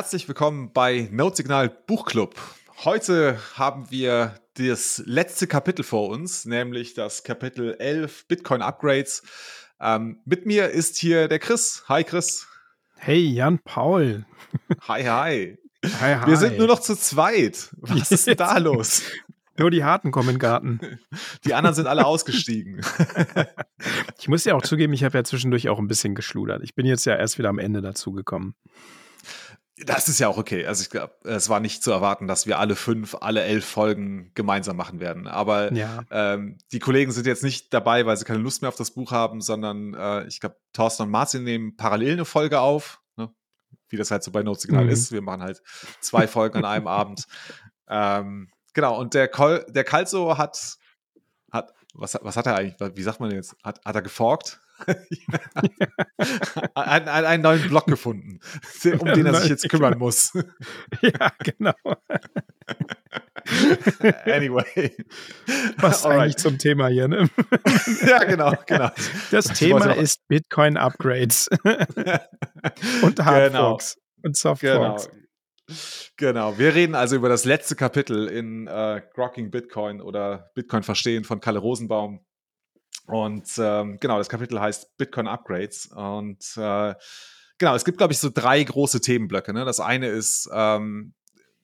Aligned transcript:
Herzlich 0.00 0.26
willkommen 0.28 0.72
bei 0.72 1.10
Notsignal 1.12 1.68
Buchclub. 1.68 2.34
Heute 2.84 3.38
haben 3.58 3.90
wir 3.90 4.34
das 4.54 5.02
letzte 5.04 5.46
Kapitel 5.46 5.82
vor 5.82 6.08
uns, 6.08 6.46
nämlich 6.46 6.94
das 6.94 7.22
Kapitel 7.22 7.76
11 7.78 8.26
Bitcoin 8.26 8.62
Upgrades. 8.62 9.22
Ähm, 9.78 10.22
mit 10.24 10.46
mir 10.46 10.70
ist 10.70 10.96
hier 10.96 11.28
der 11.28 11.38
Chris. 11.38 11.84
Hi 11.86 12.02
Chris. 12.02 12.46
Hey 12.96 13.26
Jan 13.26 13.58
Paul. 13.62 14.24
Hi, 14.88 15.02
hi. 15.04 15.58
Hi, 15.84 16.14
hi. 16.14 16.26
Wir 16.26 16.38
sind 16.38 16.56
nur 16.56 16.68
noch 16.68 16.80
zu 16.80 16.96
zweit. 16.96 17.68
Was 17.76 18.10
ist 18.10 18.26
denn 18.26 18.38
da 18.38 18.56
los? 18.56 19.02
Nur 19.58 19.70
die 19.70 19.84
Harten 19.84 20.12
kommen 20.12 20.30
in 20.30 20.36
den 20.36 20.40
Garten. 20.40 20.80
Die 21.44 21.52
anderen 21.52 21.76
sind 21.76 21.86
alle 21.86 22.06
ausgestiegen. 22.06 22.80
Ich 24.18 24.28
muss 24.28 24.44
ja 24.44 24.54
auch 24.54 24.60
zugeben, 24.60 24.92
ich 24.92 25.02
habe 25.02 25.16
ja 25.16 25.24
zwischendurch 25.24 25.70
auch 25.70 25.78
ein 25.78 25.88
bisschen 25.88 26.14
geschludert. 26.14 26.62
Ich 26.62 26.74
bin 26.74 26.84
jetzt 26.84 27.06
ja 27.06 27.16
erst 27.16 27.38
wieder 27.38 27.48
am 27.48 27.58
Ende 27.58 27.80
dazu 27.80 28.12
gekommen. 28.12 28.54
Das 29.86 30.08
ist 30.08 30.18
ja 30.18 30.28
auch 30.28 30.36
okay. 30.36 30.66
Also 30.66 30.82
ich 30.82 30.90
glaube, 30.90 31.14
es 31.24 31.48
war 31.48 31.60
nicht 31.60 31.82
zu 31.82 31.90
erwarten, 31.90 32.26
dass 32.26 32.46
wir 32.46 32.58
alle 32.58 32.76
fünf, 32.76 33.16
alle 33.20 33.42
elf 33.42 33.64
Folgen 33.64 34.30
gemeinsam 34.34 34.76
machen 34.76 35.00
werden. 35.00 35.26
Aber 35.26 35.72
ja. 35.72 36.04
ähm, 36.10 36.58
die 36.72 36.78
Kollegen 36.78 37.12
sind 37.12 37.26
jetzt 37.26 37.42
nicht 37.42 37.72
dabei, 37.72 38.04
weil 38.06 38.16
sie 38.16 38.24
keine 38.24 38.40
Lust 38.40 38.62
mehr 38.62 38.68
auf 38.68 38.76
das 38.76 38.90
Buch 38.90 39.12
haben, 39.12 39.40
sondern 39.40 39.94
äh, 39.94 40.26
ich 40.26 40.40
glaube, 40.40 40.56
Thorsten 40.72 41.04
und 41.04 41.10
Martin 41.10 41.44
nehmen 41.44 41.76
parallel 41.76 42.12
eine 42.14 42.24
Folge 42.24 42.60
auf, 42.60 43.00
ne? 43.16 43.32
wie 43.88 43.96
das 43.96 44.10
halt 44.10 44.22
so 44.22 44.30
bei 44.30 44.42
Notsignal 44.42 44.84
mhm. 44.84 44.90
ist. 44.90 45.12
Wir 45.12 45.22
machen 45.22 45.42
halt 45.42 45.62
zwei 46.00 46.26
Folgen 46.26 46.58
an 46.58 46.64
einem 46.64 46.86
Abend. 46.86 47.24
Ähm, 47.92 48.48
genau, 48.72 49.00
und 49.00 49.14
der, 49.14 49.26
Kol 49.26 49.66
der 49.68 49.82
Kalso 49.82 50.38
hat, 50.38 50.78
hat 51.50 51.74
was, 51.92 52.16
was 52.22 52.36
hat 52.36 52.46
er 52.46 52.54
eigentlich, 52.54 52.96
wie 52.96 53.02
sagt 53.02 53.18
man 53.18 53.32
jetzt, 53.32 53.56
hat, 53.64 53.84
hat 53.84 53.94
er 53.96 54.02
geforkt? 54.02 54.60
ein, 56.74 57.08
ein, 57.08 57.24
einen 57.24 57.42
neuen 57.42 57.68
Block 57.68 57.86
gefunden, 57.86 58.40
um 58.98 59.06
den 59.06 59.26
er 59.26 59.34
sich 59.34 59.50
jetzt 59.50 59.68
kümmern 59.68 59.98
muss. 59.98 60.32
ja, 61.02 61.32
genau. 61.38 61.74
anyway. 64.26 64.94
Was 65.78 66.04
Alright. 66.04 66.20
eigentlich 66.20 66.36
zum 66.36 66.58
Thema 66.58 66.88
hier, 66.88 67.08
ne? 67.08 67.28
ja, 68.06 68.24
genau, 68.24 68.54
genau. 68.66 68.90
Das 69.30 69.46
Thema 69.46 69.92
ist 69.92 70.26
Bitcoin 70.28 70.76
Upgrades 70.76 71.48
und 73.02 73.24
Hardforks 73.24 73.94
genau. 73.94 74.24
und 74.24 74.36
Softforks. 74.36 75.06
Genau. 75.06 75.20
Genau, 76.16 76.58
wir 76.58 76.74
reden 76.74 76.94
also 76.94 77.16
über 77.16 77.28
das 77.28 77.44
letzte 77.44 77.76
Kapitel 77.76 78.28
in 78.28 78.66
äh, 78.66 79.02
Grokking 79.14 79.50
Bitcoin 79.50 80.00
oder 80.00 80.50
Bitcoin 80.54 80.82
Verstehen 80.82 81.24
von 81.24 81.40
Kalle 81.40 81.60
Rosenbaum. 81.60 82.24
Und 83.10 83.50
ähm, 83.58 83.98
genau, 84.00 84.18
das 84.18 84.28
Kapitel 84.28 84.60
heißt 84.60 84.96
Bitcoin 84.96 85.26
Upgrades. 85.26 85.86
Und 85.86 86.56
äh, 86.56 86.94
genau, 87.58 87.74
es 87.74 87.84
gibt, 87.84 87.98
glaube 87.98 88.12
ich, 88.12 88.18
so 88.18 88.30
drei 88.32 88.62
große 88.62 89.00
Themenblöcke. 89.00 89.52
Ne? 89.52 89.64
Das 89.64 89.80
eine 89.80 90.08
ist 90.08 90.48
ähm, 90.52 91.14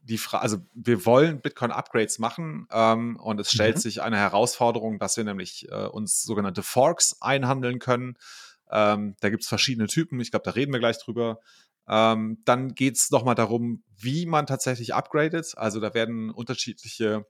die 0.03 0.19
Frage, 0.19 0.43
also 0.43 0.59
wir 0.75 1.05
wollen 1.05 1.41
Bitcoin 1.41 1.73
Upgrades 1.73 2.19
machen 2.19 2.69
ähm, 2.71 3.17
und 3.17 3.41
es 3.41 3.51
stellt 3.51 3.77
mhm. 3.77 3.81
sich 3.81 4.03
eine 4.03 4.17
Herausforderung, 4.17 4.99
dass 4.99 5.17
wir 5.17 5.25
nämlich 5.25 5.69
äh, 5.71 5.87
uns 5.87 6.23
sogenannte 6.23 6.63
Forks 6.63 7.21
einhandeln 7.21 7.81
können. 7.81 8.17
Ähm, 8.71 9.17
da 9.21 9.31
gibt 9.31 9.43
es 9.43 9.49
verschiedene 9.49 9.89
Typen, 9.89 10.21
ich 10.21 10.31
glaube, 10.31 10.45
da 10.45 10.53
reden 10.53 10.73
wir 10.73 10.81
gleich 10.81 10.99
drüber. 10.99 11.41
Ähm, 11.89 12.39
dann 12.45 12.75
geht 12.75 12.97
es 12.97 13.11
nochmal 13.11 13.37
darum, 13.37 13.85
wie 13.97 14.27
man 14.27 14.47
tatsächlich 14.47 14.95
upgradet. 14.95 15.55
Also 15.57 15.81
da 15.81 15.95
werden 15.95 16.31
unterschiedliche 16.31 17.27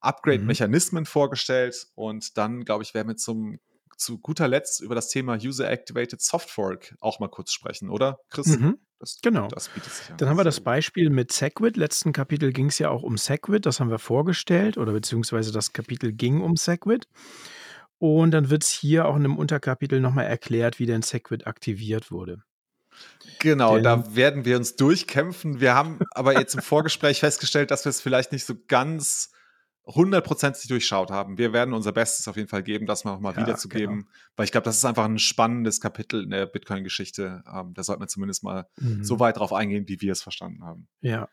Upgrade-Mechanismen 0.00 1.02
mhm. 1.02 1.06
vorgestellt 1.06 1.88
und 1.94 2.36
dann, 2.36 2.64
glaube 2.64 2.82
ich, 2.82 2.94
werden 2.94 3.08
wir 3.08 3.16
zum 3.16 3.58
zu 3.96 4.18
guter 4.18 4.48
Letzt 4.48 4.80
über 4.80 4.94
das 4.94 5.08
Thema 5.08 5.34
User-Activated 5.34 6.20
Softfork 6.20 6.94
auch 7.00 7.18
mal 7.18 7.28
kurz 7.28 7.52
sprechen, 7.52 7.90
oder, 7.90 8.20
Chris? 8.30 8.46
Mhm. 8.46 8.78
Das, 9.00 9.18
genau. 9.22 9.46
Das 9.48 9.70
Dann 10.16 10.28
haben 10.28 10.38
wir 10.38 10.44
das 10.44 10.60
Beispiel 10.60 11.10
mit 11.10 11.30
Segwit. 11.30 11.76
Letzten 11.76 12.12
Kapitel 12.12 12.52
ging 12.52 12.66
es 12.66 12.80
ja 12.80 12.90
auch 12.90 13.04
um 13.04 13.16
Segwit. 13.16 13.64
Das 13.64 13.78
haben 13.78 13.90
wir 13.90 14.00
vorgestellt 14.00 14.76
oder 14.76 14.92
beziehungsweise 14.92 15.52
das 15.52 15.72
Kapitel 15.72 16.12
ging 16.12 16.40
um 16.40 16.56
Segwit. 16.56 17.06
Und 17.98 18.32
dann 18.32 18.50
wird 18.50 18.64
es 18.64 18.70
hier 18.70 19.06
auch 19.06 19.14
in 19.14 19.24
einem 19.24 19.36
Unterkapitel 19.36 20.00
nochmal 20.00 20.26
erklärt, 20.26 20.80
wie 20.80 20.86
denn 20.86 21.02
Segwit 21.02 21.46
aktiviert 21.46 22.10
wurde. 22.10 22.42
Genau, 23.38 23.74
denn, 23.74 23.84
da 23.84 24.16
werden 24.16 24.44
wir 24.44 24.56
uns 24.56 24.74
durchkämpfen. 24.74 25.60
Wir 25.60 25.74
haben 25.74 26.00
aber 26.12 26.38
jetzt 26.38 26.54
im 26.54 26.62
Vorgespräch 26.62 27.20
festgestellt, 27.20 27.70
dass 27.70 27.84
wir 27.84 27.90
es 27.90 28.00
vielleicht 28.00 28.32
nicht 28.32 28.44
so 28.44 28.54
ganz 28.66 29.30
hundertprozentig 29.88 30.68
durchschaut 30.68 31.10
haben. 31.10 31.38
Wir 31.38 31.52
werden 31.52 31.72
unser 31.72 31.92
Bestes 31.92 32.28
auf 32.28 32.36
jeden 32.36 32.48
Fall 32.48 32.62
geben, 32.62 32.86
das 32.86 33.04
mal 33.04 33.12
nochmal 33.12 33.34
ja, 33.34 33.42
wiederzugeben, 33.42 34.00
genau. 34.00 34.10
weil 34.36 34.44
ich 34.44 34.52
glaube, 34.52 34.66
das 34.66 34.76
ist 34.76 34.84
einfach 34.84 35.06
ein 35.06 35.18
spannendes 35.18 35.80
Kapitel 35.80 36.22
in 36.22 36.30
der 36.30 36.46
Bitcoin-Geschichte. 36.46 37.42
Ähm, 37.52 37.72
da 37.74 37.82
sollte 37.82 38.00
man 38.00 38.08
zumindest 38.08 38.44
mal 38.44 38.66
mhm. 38.76 39.02
so 39.02 39.18
weit 39.18 39.38
drauf 39.38 39.52
eingehen, 39.52 39.88
wie 39.88 40.00
wir 40.00 40.12
es 40.12 40.22
verstanden 40.22 40.62
haben. 40.64 40.88
Ja. 41.00 41.28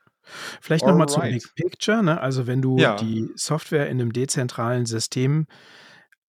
Vielleicht 0.61 0.85
nochmal 0.85 1.07
zum 1.07 1.21
Big 1.21 1.53
Picture. 1.55 2.01
Ne? 2.01 2.19
Also, 2.19 2.47
wenn 2.47 2.61
du 2.61 2.77
ja. 2.79 2.95
die 2.95 3.29
Software 3.35 3.89
in 3.89 4.01
einem 4.01 4.11
dezentralen 4.11 4.87
System 4.87 5.45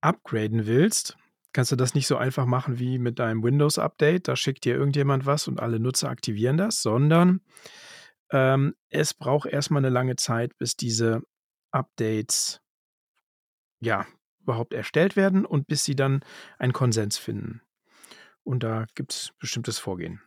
upgraden 0.03 0.67
willst, 0.67 1.17
kannst 1.55 1.73
du 1.73 1.77
das 1.77 1.95
nicht 1.95 2.07
so 2.07 2.19
einfach 2.19 2.45
machen 2.45 2.79
wie 2.79 2.99
mit 2.99 3.19
deinem 3.19 3.43
Windows-Update. 3.43 4.29
Da 4.29 4.37
schickt 4.37 4.65
dir 4.65 4.75
irgendjemand 4.75 5.25
was 5.25 5.49
und 5.49 5.61
alle 5.61 5.81
Nutzer 5.81 6.11
aktivieren 6.11 6.59
das, 6.59 6.83
sondern 6.83 7.41
ähm, 8.31 8.75
es 8.91 9.15
braucht 9.15 9.49
erstmal 9.49 9.81
eine 9.81 9.89
lange 9.89 10.17
Zeit, 10.17 10.59
bis 10.59 10.77
diese 10.77 11.23
Updates 11.77 12.61
ja 13.81 14.07
überhaupt 14.41 14.73
erstellt 14.73 15.17
werden 15.17 15.45
und 15.45 15.67
bis 15.67 15.85
sie 15.85 15.97
dann 15.97 16.25
einen 16.59 16.73
Konsens 16.73 17.19
finden. 17.19 17.63
Und 18.45 18.63
da 18.63 18.87
gibt 18.95 19.13
es 19.13 19.31
bestimmtes 19.39 19.79
Vorgehen. 19.79 20.21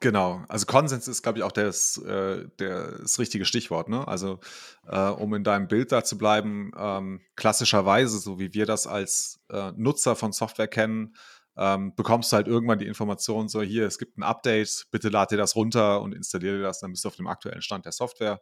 Genau, 0.00 0.44
also 0.48 0.66
Konsens 0.66 1.08
ist, 1.08 1.22
glaube 1.22 1.38
ich, 1.38 1.44
auch 1.44 1.52
das, 1.52 1.96
äh, 1.98 2.46
das 2.58 3.18
richtige 3.18 3.46
Stichwort. 3.46 3.88
Ne? 3.88 4.06
Also, 4.06 4.38
äh, 4.86 5.08
um 5.08 5.32
in 5.34 5.44
deinem 5.44 5.66
Bild 5.66 5.92
da 5.92 6.04
zu 6.04 6.18
bleiben, 6.18 6.72
ähm, 6.76 7.22
klassischerweise, 7.36 8.18
so 8.18 8.38
wie 8.38 8.52
wir 8.52 8.66
das 8.66 8.86
als 8.86 9.40
äh, 9.48 9.72
Nutzer 9.76 10.14
von 10.14 10.32
Software 10.32 10.68
kennen, 10.68 11.16
ähm, 11.56 11.94
bekommst 11.96 12.32
du 12.32 12.36
halt 12.36 12.48
irgendwann 12.48 12.78
die 12.78 12.86
Information, 12.86 13.48
so 13.48 13.62
hier, 13.62 13.86
es 13.86 13.98
gibt 13.98 14.18
ein 14.18 14.22
Update, 14.22 14.86
bitte 14.90 15.08
lad 15.08 15.30
dir 15.30 15.38
das 15.38 15.56
runter 15.56 16.02
und 16.02 16.14
installiere 16.14 16.60
das, 16.60 16.80
dann 16.80 16.90
bist 16.90 17.04
du 17.04 17.08
auf 17.08 17.16
dem 17.16 17.26
aktuellen 17.26 17.62
Stand 17.62 17.86
der 17.86 17.92
Software. 17.92 18.40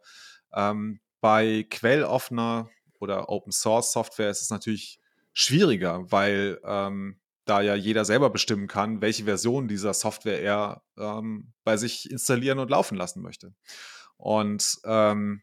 Ähm, 0.53 0.99
bei 1.25 1.65
quelloffener 1.71 2.69
oder 2.99 3.29
Open 3.29 3.51
Source 3.51 3.91
Software 3.91 4.29
ist 4.29 4.43
es 4.43 4.51
natürlich 4.51 4.99
schwieriger, 5.33 6.05
weil 6.11 6.59
ähm, 6.63 7.19
da 7.45 7.61
ja 7.61 7.73
jeder 7.73 8.05
selber 8.05 8.29
bestimmen 8.29 8.67
kann, 8.67 9.01
welche 9.01 9.23
Version 9.23 9.67
dieser 9.67 9.95
Software 9.95 10.39
er 10.43 10.83
ähm, 10.99 11.51
bei 11.63 11.77
sich 11.77 12.11
installieren 12.11 12.59
und 12.59 12.69
laufen 12.69 12.95
lassen 12.95 13.23
möchte. 13.23 13.55
Und 14.17 14.77
ähm, 14.85 15.41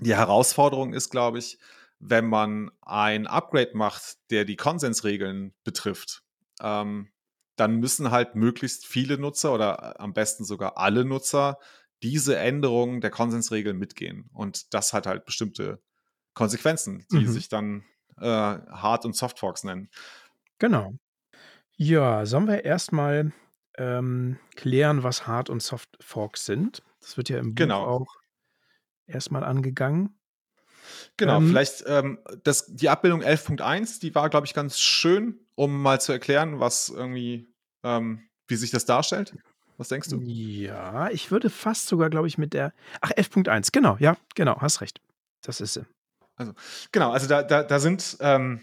die 0.00 0.16
Herausforderung 0.16 0.92
ist, 0.92 1.10
glaube 1.10 1.38
ich, 1.38 1.56
wenn 2.00 2.26
man 2.26 2.72
ein 2.80 3.28
Upgrade 3.28 3.76
macht, 3.76 4.16
der 4.30 4.44
die 4.44 4.56
Konsensregeln 4.56 5.54
betrifft, 5.62 6.24
ähm, 6.60 7.12
dann 7.54 7.76
müssen 7.76 8.10
halt 8.10 8.34
möglichst 8.34 8.88
viele 8.88 9.18
Nutzer 9.18 9.54
oder 9.54 10.00
am 10.00 10.14
besten 10.14 10.44
sogar 10.44 10.78
alle 10.78 11.04
Nutzer 11.04 11.60
diese 12.02 12.36
Änderungen 12.38 13.00
der 13.00 13.10
Konsensregeln 13.10 13.78
mitgehen. 13.78 14.28
Und 14.32 14.74
das 14.74 14.92
hat 14.92 15.06
halt 15.06 15.24
bestimmte 15.24 15.80
Konsequenzen, 16.34 17.06
die 17.12 17.26
mhm. 17.26 17.28
sich 17.28 17.48
dann 17.48 17.84
äh, 18.18 18.24
Hard- 18.24 19.04
und 19.04 19.16
Softforks 19.16 19.64
nennen. 19.64 19.90
Genau. 20.58 20.94
Ja, 21.76 22.26
sollen 22.26 22.46
wir 22.46 22.64
erstmal 22.64 23.32
ähm, 23.76 24.38
klären, 24.54 25.02
was 25.02 25.26
Hard- 25.26 25.50
und 25.50 25.62
Softforks 25.62 26.44
sind? 26.44 26.82
Das 27.00 27.16
wird 27.16 27.28
ja 27.28 27.38
im 27.38 27.54
genau. 27.54 27.98
Buch 27.98 28.06
auch 28.06 28.22
erstmal 29.06 29.44
angegangen. 29.44 30.18
Genau, 31.16 31.38
ähm, 31.38 31.48
vielleicht 31.48 31.84
ähm, 31.86 32.18
das, 32.42 32.66
die 32.74 32.88
Abbildung 32.88 33.22
11.1, 33.22 34.00
die 34.00 34.14
war, 34.14 34.28
glaube 34.30 34.46
ich, 34.46 34.54
ganz 34.54 34.78
schön, 34.78 35.40
um 35.54 35.80
mal 35.80 36.00
zu 36.00 36.12
erklären, 36.12 36.60
was 36.60 36.88
irgendwie, 36.88 37.52
ähm, 37.82 38.28
wie 38.46 38.56
sich 38.56 38.70
das 38.70 38.84
darstellt. 38.84 39.34
Was 39.76 39.88
denkst 39.88 40.08
du? 40.08 40.20
Ja, 40.20 41.10
ich 41.10 41.30
würde 41.30 41.50
fast 41.50 41.88
sogar, 41.88 42.10
glaube 42.10 42.28
ich, 42.28 42.38
mit 42.38 42.52
der. 42.52 42.72
Ach, 43.00 43.10
11.1, 43.10 43.70
genau, 43.72 43.96
ja, 43.98 44.16
genau, 44.34 44.60
hast 44.60 44.80
recht. 44.80 45.00
Das 45.42 45.60
ist 45.60 45.74
sie. 45.74 45.84
Also, 46.36 46.52
genau, 46.92 47.10
also 47.10 47.28
da, 47.28 47.42
da, 47.42 47.62
da 47.62 47.78
sind, 47.78 48.16
ähm, 48.20 48.60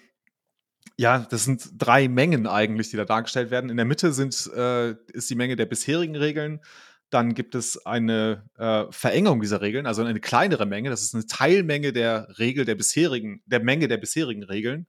ja, 0.98 1.20
das 1.30 1.46
sind 1.46 1.70
drei 1.78 2.08
Mengen 2.08 2.48
eigentlich, 2.48 2.90
die 2.90 2.98
da 2.98 3.06
dargestellt 3.06 3.52
werden. 3.52 3.70
In 3.70 3.78
der 3.78 3.86
Mitte 3.86 4.14
sind, 4.14 4.50
äh, 4.56 4.92
ist 5.14 5.30
die 5.30 5.36
Menge 5.36 5.56
der 5.56 5.66
bisherigen 5.66 6.16
Regeln. 6.16 6.62
Dann 7.10 7.34
gibt 7.34 7.56
es 7.56 7.86
eine 7.86 8.46
äh, 8.58 8.86
Verengung 8.92 9.42
dieser 9.42 9.62
Regeln, 9.62 9.88
also 9.88 10.04
eine 10.04 10.20
kleinere 10.20 10.66
Menge. 10.66 10.90
Das 10.90 11.02
ist 11.02 11.16
eine 11.16 11.26
Teilmenge 11.26 11.92
der 11.92 12.38
Regel 12.38 12.66
der 12.66 12.76
bisherigen, 12.76 13.42
der 13.46 13.64
Menge 13.64 13.88
der 13.88 13.98
bisherigen 13.98 14.44
Regeln. 14.44 14.88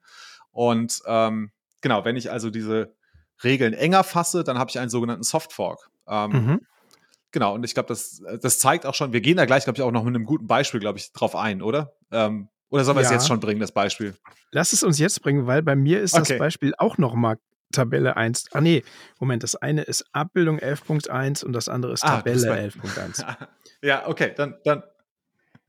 Und 0.51 1.01
ähm, 1.07 1.53
genau, 1.81 2.05
wenn 2.05 2.17
ich 2.17 2.31
also 2.31 2.51
diese 2.51 2.95
Regeln 3.43 3.73
enger 3.73 4.05
fasse, 4.05 4.45
dann 4.45 4.59
habe 4.59 4.71
ich 4.71 4.79
einen 4.79 4.91
sogenannten 4.91 5.23
Softfork. 5.23 5.90
Ähm, 6.11 6.31
mhm. 6.31 6.61
Genau, 7.33 7.55
und 7.55 7.65
ich 7.65 7.75
glaube, 7.75 7.89
das, 7.89 8.23
das 8.41 8.59
zeigt 8.59 8.85
auch 8.85 8.95
schon, 8.95 9.13
wir 9.13 9.21
gehen 9.21 9.37
da 9.37 9.47
gleich, 9.47 9.65
glaube 9.65 9.79
ich, 9.79 9.83
auch 9.83 9.93
noch 9.93 10.03
mit 10.03 10.15
einem 10.15 10.25
guten 10.25 10.47
Beispiel, 10.47 10.81
glaube 10.81 10.99
ich, 10.99 11.13
drauf 11.13 11.37
ein, 11.37 11.63
oder? 11.63 11.93
Ähm, 12.11 12.49
oder 12.71 12.85
sollen 12.85 12.97
wir 12.97 13.03
ja. 13.03 13.09
es 13.09 13.13
jetzt 13.13 13.29
schon 13.29 13.41
bringen, 13.41 13.61
das 13.61 13.73
Beispiel? 13.73 14.17
Lass 14.51 14.73
es 14.73 14.83
uns 14.83 14.99
jetzt 14.99 15.23
bringen, 15.23 15.47
weil 15.47 15.63
bei 15.63 15.77
mir 15.77 16.01
ist 16.01 16.15
okay. 16.15 16.25
das 16.29 16.39
Beispiel 16.39 16.75
auch 16.79 16.99
noch 16.99 17.15
mal 17.15 17.37
Tabelle 17.73 18.17
1. 18.17 18.47
Ah, 18.53 18.61
nee, 18.61 18.83
Moment, 19.21 19.43
das 19.45 19.55
eine 19.55 19.83
ist 19.83 20.05
Abbildung 20.13 20.59
11.1 20.59 21.45
und 21.45 21.53
das 21.53 21.69
andere 21.69 21.93
ist 21.93 22.05
ah, 22.05 22.17
Tabelle 22.17 22.69
11.1. 22.69 23.25
Ja, 23.83 24.07
okay, 24.09 24.35
dann, 24.37 24.57
dann, 24.65 24.83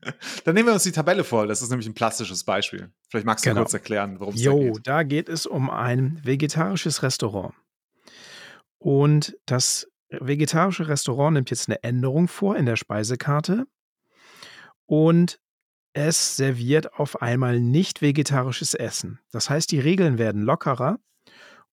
dann 0.44 0.54
nehmen 0.54 0.68
wir 0.68 0.74
uns 0.74 0.82
die 0.82 0.92
Tabelle 0.92 1.24
vor. 1.24 1.46
Das 1.46 1.62
ist 1.62 1.70
nämlich 1.70 1.86
ein 1.86 1.94
plastisches 1.94 2.44
Beispiel. 2.44 2.90
Vielleicht 3.08 3.24
magst 3.24 3.44
du 3.44 3.50
genau. 3.50 3.62
kurz 3.62 3.72
erklären, 3.72 4.20
worum 4.20 4.34
es 4.34 4.40
geht. 4.40 4.46
Jo, 4.46 4.78
da 4.82 5.02
geht 5.02 5.28
es 5.28 5.46
um 5.46 5.70
ein 5.70 6.20
vegetarisches 6.22 7.02
Restaurant. 7.02 7.54
Und 8.78 9.36
das 9.46 9.88
vegetarische 10.20 10.88
Restaurant 10.88 11.34
nimmt 11.34 11.50
jetzt 11.50 11.68
eine 11.68 11.82
Änderung 11.82 12.28
vor 12.28 12.56
in 12.56 12.66
der 12.66 12.76
Speisekarte 12.76 13.66
und 14.86 15.40
es 15.94 16.36
serviert 16.36 16.94
auf 16.94 17.20
einmal 17.20 17.60
nicht 17.60 18.00
vegetarisches 18.00 18.74
Essen. 18.74 19.20
Das 19.30 19.50
heißt, 19.50 19.70
die 19.70 19.80
Regeln 19.80 20.18
werden 20.18 20.42
lockerer 20.42 20.98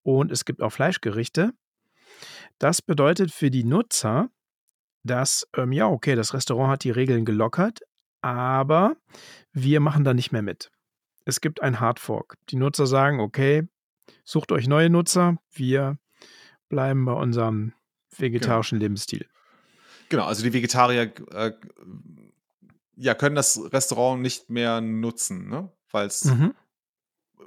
und 0.02 0.32
es 0.32 0.44
gibt 0.44 0.62
auch 0.62 0.70
Fleischgerichte. 0.70 1.52
Das 2.58 2.82
bedeutet 2.82 3.30
für 3.30 3.50
die 3.50 3.64
Nutzer, 3.64 4.30
dass, 5.04 5.46
ähm, 5.56 5.72
ja, 5.72 5.86
okay, 5.86 6.16
das 6.16 6.34
Restaurant 6.34 6.72
hat 6.72 6.84
die 6.84 6.90
Regeln 6.90 7.24
gelockert, 7.24 7.80
aber 8.20 8.96
wir 9.52 9.80
machen 9.80 10.04
da 10.04 10.14
nicht 10.14 10.32
mehr 10.32 10.42
mit. 10.42 10.70
Es 11.24 11.40
gibt 11.40 11.62
ein 11.62 11.78
Hardfork. 11.78 12.36
Die 12.50 12.56
Nutzer 12.56 12.86
sagen, 12.86 13.20
okay, 13.20 13.68
sucht 14.24 14.50
euch 14.50 14.66
neue 14.66 14.90
Nutzer, 14.90 15.36
wir 15.52 15.98
bleiben 16.68 17.04
bei 17.04 17.12
unserem 17.12 17.72
vegetarischen 18.20 18.78
genau. 18.78 18.86
Lebensstil. 18.86 19.26
Genau, 20.08 20.24
also 20.24 20.42
die 20.42 20.52
Vegetarier 20.52 21.12
äh, 21.32 21.52
ja, 22.96 23.14
können 23.14 23.36
das 23.36 23.60
Restaurant 23.72 24.22
nicht 24.22 24.50
mehr 24.50 24.80
nutzen, 24.80 25.48
ne? 25.48 25.70
weil 25.90 26.06
es 26.06 26.24
mhm. 26.24 26.54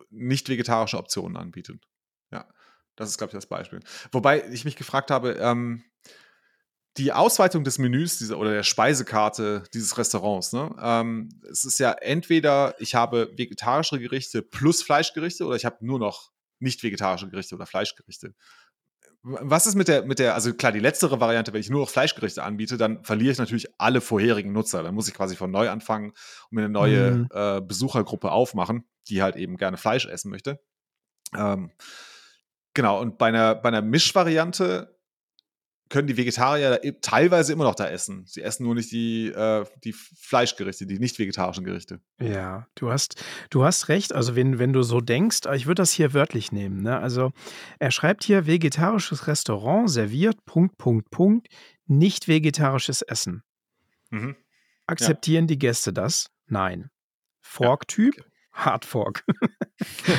nicht 0.09 0.47
vegetarische 0.47 0.97
Optionen 0.97 1.37
anbietet. 1.37 1.81
Ja, 2.31 2.47
das 2.95 3.09
ist, 3.09 3.17
glaube 3.17 3.29
ich, 3.29 3.35
das 3.35 3.47
Beispiel. 3.47 3.81
Wobei 4.11 4.47
ich 4.49 4.63
mich 4.63 4.75
gefragt 4.75 5.11
habe, 5.11 5.33
ähm, 5.39 5.83
die 6.97 7.13
Ausweitung 7.13 7.63
des 7.63 7.77
Menüs 7.77 8.17
dieser, 8.17 8.37
oder 8.37 8.51
der 8.51 8.63
Speisekarte 8.63 9.63
dieses 9.73 9.97
Restaurants, 9.97 10.51
ne? 10.51 10.75
Ähm, 10.81 11.29
es 11.49 11.63
ist 11.63 11.79
ja 11.79 11.93
entweder, 11.93 12.75
ich 12.79 12.95
habe 12.95 13.31
vegetarische 13.37 13.97
Gerichte 13.99 14.41
plus 14.41 14.83
Fleischgerichte 14.83 15.45
oder 15.45 15.55
ich 15.55 15.63
habe 15.63 15.77
nur 15.85 15.99
noch 15.99 16.31
nicht 16.59 16.83
vegetarische 16.83 17.29
Gerichte 17.29 17.55
oder 17.55 17.65
Fleischgerichte. 17.65 18.35
Was 19.23 19.67
ist 19.67 19.75
mit 19.75 19.87
der, 19.87 20.03
mit 20.03 20.17
der, 20.17 20.33
also 20.33 20.53
klar, 20.53 20.71
die 20.71 20.79
letztere 20.79 21.19
Variante, 21.19 21.53
wenn 21.53 21.61
ich 21.61 21.69
nur 21.69 21.81
noch 21.81 21.89
Fleischgerichte 21.89 22.41
anbiete, 22.41 22.77
dann 22.77 23.03
verliere 23.03 23.31
ich 23.31 23.37
natürlich 23.37 23.67
alle 23.77 24.01
vorherigen 24.01 24.51
Nutzer. 24.51 24.81
Dann 24.81 24.95
muss 24.95 25.07
ich 25.07 25.13
quasi 25.13 25.35
von 25.35 25.51
neu 25.51 25.69
anfangen 25.69 26.09
und 26.09 26.51
mir 26.51 26.61
eine 26.61 26.69
neue 26.69 27.11
mhm. 27.11 27.27
äh, 27.31 27.61
Besuchergruppe 27.61 28.31
aufmachen, 28.31 28.85
die 29.09 29.21
halt 29.21 29.35
eben 29.35 29.57
gerne 29.57 29.77
Fleisch 29.77 30.07
essen 30.07 30.31
möchte. 30.31 30.59
Ähm, 31.37 31.71
genau, 32.73 32.99
und 32.99 33.19
bei 33.19 33.27
einer, 33.27 33.53
bei 33.53 33.69
einer 33.69 33.83
Mischvariante 33.83 34.99
können 35.91 36.07
die 36.07 36.17
Vegetarier 36.17 36.81
teilweise 37.01 37.53
immer 37.53 37.65
noch 37.65 37.75
da 37.75 37.87
essen. 37.87 38.25
Sie 38.25 38.41
essen 38.41 38.63
nur 38.63 38.75
nicht 38.75 38.91
die, 38.91 39.27
äh, 39.27 39.65
die 39.83 39.93
Fleischgerichte, 39.93 40.87
die 40.87 40.97
nicht 40.97 41.19
vegetarischen 41.19 41.63
Gerichte. 41.63 41.99
Ja, 42.19 42.65
du 42.75 42.91
hast, 42.91 43.23
du 43.49 43.63
hast 43.63 43.89
recht. 43.89 44.13
Also 44.13 44.35
wenn, 44.35 44.57
wenn 44.57 44.73
du 44.73 44.81
so 44.83 45.01
denkst, 45.01 45.41
ich 45.53 45.67
würde 45.67 45.81
das 45.81 45.91
hier 45.91 46.13
wörtlich 46.13 46.51
nehmen. 46.51 46.81
Ne? 46.81 46.97
Also 46.97 47.33
er 47.77 47.91
schreibt 47.91 48.23
hier, 48.23 48.47
vegetarisches 48.47 49.27
Restaurant 49.27 49.89
serviert, 49.89 50.43
Punkt, 50.45 50.77
Punkt, 50.77 51.11
Punkt, 51.11 51.47
nicht 51.85 52.27
vegetarisches 52.27 53.01
Essen. 53.01 53.43
Mhm. 54.09 54.35
Akzeptieren 54.87 55.43
ja. 55.43 55.47
die 55.47 55.59
Gäste 55.59 55.93
das? 55.93 56.31
Nein. 56.47 56.89
Fork-Typ? 57.41 58.17
Ja. 58.17 58.23
Hard 58.53 58.85
Fork. 58.85 59.23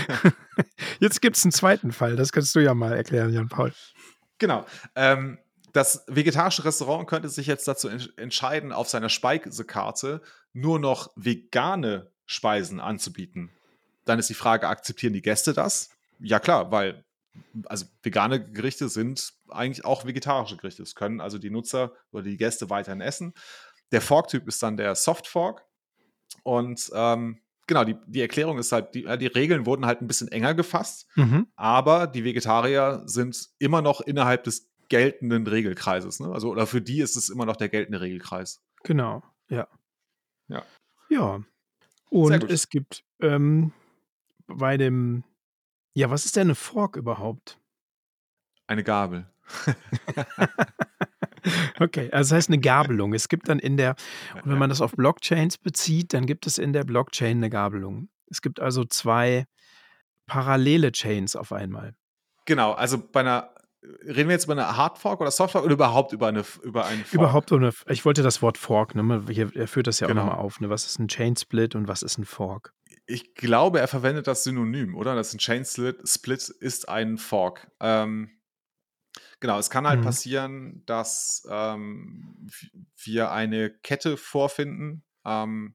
Jetzt 1.00 1.20
gibt 1.20 1.36
es 1.36 1.44
einen 1.44 1.52
zweiten 1.52 1.92
Fall, 1.92 2.16
das 2.16 2.32
kannst 2.32 2.54
du 2.54 2.60
ja 2.60 2.74
mal 2.74 2.92
erklären, 2.92 3.32
Jan 3.32 3.48
Paul. 3.48 3.72
Genau. 4.38 4.66
Ähm, 4.94 5.38
das 5.72 6.04
vegetarische 6.06 6.64
Restaurant 6.64 7.08
könnte 7.08 7.28
sich 7.28 7.46
jetzt 7.46 7.66
dazu 7.66 7.88
entscheiden, 7.88 8.72
auf 8.72 8.88
seiner 8.88 9.08
Speisekarte 9.08 10.20
nur 10.52 10.78
noch 10.78 11.12
vegane 11.16 12.10
Speisen 12.26 12.80
anzubieten. 12.80 13.50
Dann 14.04 14.18
ist 14.18 14.28
die 14.28 14.34
Frage, 14.34 14.68
akzeptieren 14.68 15.12
die 15.12 15.22
Gäste 15.22 15.52
das? 15.52 15.90
Ja 16.18 16.38
klar, 16.40 16.70
weil 16.70 17.04
also 17.66 17.86
vegane 18.02 18.44
Gerichte 18.52 18.88
sind 18.88 19.32
eigentlich 19.48 19.84
auch 19.84 20.04
vegetarische 20.04 20.56
Gerichte. 20.56 20.82
Das 20.82 20.94
können 20.94 21.20
also 21.20 21.38
die 21.38 21.50
Nutzer 21.50 21.92
oder 22.10 22.22
die 22.22 22.36
Gäste 22.36 22.68
weiterhin 22.70 23.00
essen. 23.00 23.32
Der 23.90 24.00
Fork-Typ 24.00 24.46
ist 24.48 24.62
dann 24.62 24.76
der 24.76 24.94
Soft 24.94 25.26
Fork. 25.26 25.64
Und 26.42 26.90
ähm, 26.94 27.40
genau, 27.66 27.84
die, 27.84 27.96
die 28.06 28.20
Erklärung 28.20 28.58
ist 28.58 28.72
halt, 28.72 28.94
die, 28.94 29.04
die 29.18 29.26
Regeln 29.26 29.66
wurden 29.66 29.86
halt 29.86 30.00
ein 30.00 30.06
bisschen 30.06 30.28
enger 30.28 30.54
gefasst, 30.54 31.06
mhm. 31.14 31.46
aber 31.56 32.06
die 32.06 32.24
Vegetarier 32.24 33.02
sind 33.06 33.50
immer 33.58 33.82
noch 33.82 34.00
innerhalb 34.00 34.44
des 34.44 34.71
geltenden 34.92 35.46
Regelkreises. 35.46 36.20
Ne? 36.20 36.30
Also, 36.30 36.50
oder 36.50 36.66
für 36.66 36.82
die 36.82 37.00
ist 37.00 37.16
es 37.16 37.30
immer 37.30 37.46
noch 37.46 37.56
der 37.56 37.70
geltende 37.70 38.02
Regelkreis. 38.02 38.62
Genau, 38.84 39.22
ja. 39.48 39.66
Ja. 40.48 40.62
Ja. 41.08 41.40
Und 42.10 42.44
es 42.50 42.68
gibt 42.68 43.02
ähm, 43.22 43.72
bei 44.46 44.76
dem, 44.76 45.24
ja, 45.94 46.10
was 46.10 46.26
ist 46.26 46.36
denn 46.36 46.48
eine 46.48 46.54
Fork 46.54 46.96
überhaupt? 46.96 47.58
Eine 48.66 48.84
Gabel. 48.84 49.26
okay, 51.80 52.10
also 52.12 52.28
das 52.28 52.32
heißt 52.32 52.50
eine 52.50 52.60
Gabelung. 52.60 53.14
Es 53.14 53.30
gibt 53.30 53.48
dann 53.48 53.60
in 53.60 53.78
der, 53.78 53.96
und 54.34 54.50
wenn 54.50 54.58
man 54.58 54.68
das 54.68 54.82
auf 54.82 54.92
Blockchains 54.92 55.56
bezieht, 55.56 56.12
dann 56.12 56.26
gibt 56.26 56.46
es 56.46 56.58
in 56.58 56.74
der 56.74 56.84
Blockchain 56.84 57.38
eine 57.38 57.48
Gabelung. 57.48 58.10
Es 58.28 58.42
gibt 58.42 58.60
also 58.60 58.84
zwei 58.84 59.46
parallele 60.26 60.92
Chains 60.92 61.34
auf 61.34 61.50
einmal. 61.50 61.94
Genau, 62.44 62.72
also 62.72 62.98
bei 62.98 63.20
einer 63.20 63.51
Reden 63.82 64.28
wir 64.28 64.34
jetzt 64.34 64.44
über 64.44 64.52
eine 64.52 64.76
Hardfork 64.76 65.20
oder 65.20 65.30
Softfork 65.32 65.64
oder 65.64 65.74
überhaupt 65.74 66.12
über 66.12 66.28
eine 66.28 66.44
über 66.62 66.86
einen 66.86 67.04
Fork? 67.04 67.14
Überhaupt 67.14 67.52
eine, 67.52 67.72
ich 67.88 68.04
wollte 68.04 68.22
das 68.22 68.40
Wort 68.40 68.56
Fork, 68.56 68.94
ne? 68.94 69.24
Hier, 69.28 69.50
er 69.56 69.66
führt 69.66 69.88
das 69.88 69.98
ja 69.98 70.06
genau. 70.06 70.22
auch 70.22 70.26
nochmal 70.26 70.44
auf. 70.44 70.60
Ne? 70.60 70.70
Was 70.70 70.86
ist 70.86 71.00
ein 71.00 71.08
Chain 71.08 71.36
Split 71.36 71.74
und 71.74 71.88
was 71.88 72.02
ist 72.02 72.16
ein 72.18 72.24
Fork? 72.24 72.72
Ich 73.06 73.34
glaube, 73.34 73.80
er 73.80 73.88
verwendet 73.88 74.28
das 74.28 74.44
Synonym, 74.44 74.94
oder? 74.94 75.16
Das 75.16 75.28
ist 75.28 75.34
ein 75.34 75.38
Chain 75.38 75.64
Split 75.64 76.48
ist 76.48 76.88
ein 76.88 77.18
Fork. 77.18 77.72
Ähm, 77.80 78.30
genau, 79.40 79.58
es 79.58 79.68
kann 79.68 79.86
halt 79.88 80.00
mhm. 80.00 80.04
passieren, 80.04 80.82
dass 80.86 81.44
ähm, 81.50 82.48
wir 83.02 83.32
eine 83.32 83.70
Kette 83.70 84.16
vorfinden, 84.16 85.02
ähm, 85.24 85.74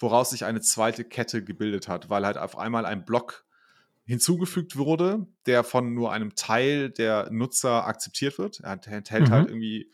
woraus 0.00 0.30
sich 0.30 0.44
eine 0.44 0.60
zweite 0.60 1.04
Kette 1.04 1.44
gebildet 1.44 1.86
hat, 1.86 2.10
weil 2.10 2.26
halt 2.26 2.36
auf 2.36 2.58
einmal 2.58 2.84
ein 2.84 3.04
Block 3.04 3.44
hinzugefügt 4.04 4.76
wurde, 4.76 5.26
der 5.46 5.64
von 5.64 5.94
nur 5.94 6.12
einem 6.12 6.34
Teil 6.34 6.90
der 6.90 7.30
Nutzer 7.30 7.86
akzeptiert 7.86 8.38
wird. 8.38 8.60
Er 8.60 8.72
enthält 8.72 9.10
halt 9.10 9.22
mhm. 9.22 9.30
halt 9.30 9.48
irgendwie 9.48 9.90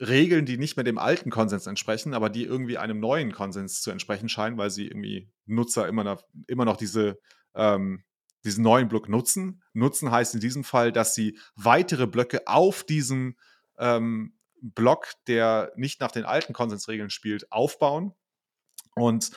Regeln, 0.00 0.44
die 0.44 0.58
nicht 0.58 0.76
mehr 0.76 0.84
dem 0.84 0.98
alten 0.98 1.30
Konsens 1.30 1.66
entsprechen, 1.66 2.14
aber 2.14 2.30
die 2.30 2.44
irgendwie 2.44 2.78
einem 2.78 2.98
neuen 2.98 3.32
Konsens 3.32 3.80
zu 3.80 3.90
entsprechen 3.90 4.28
scheinen, 4.28 4.58
weil 4.58 4.70
sie 4.70 4.86
irgendwie 4.86 5.30
Nutzer 5.46 5.86
immer 5.86 6.02
noch, 6.02 6.24
immer 6.48 6.64
noch 6.64 6.76
diese, 6.76 7.20
ähm, 7.54 8.02
diesen 8.44 8.64
neuen 8.64 8.88
Block 8.88 9.08
nutzen. 9.08 9.62
Nutzen 9.72 10.10
heißt 10.10 10.34
in 10.34 10.40
diesem 10.40 10.64
Fall, 10.64 10.90
dass 10.90 11.14
sie 11.14 11.38
weitere 11.54 12.08
Blöcke 12.08 12.46
auf 12.46 12.82
diesem 12.82 13.36
ähm, 13.78 14.34
Block, 14.60 15.12
der 15.28 15.72
nicht 15.76 16.00
nach 16.00 16.10
den 16.10 16.24
alten 16.24 16.52
Konsensregeln 16.54 17.10
spielt, 17.10 17.52
aufbauen 17.52 18.14
und 18.96 19.30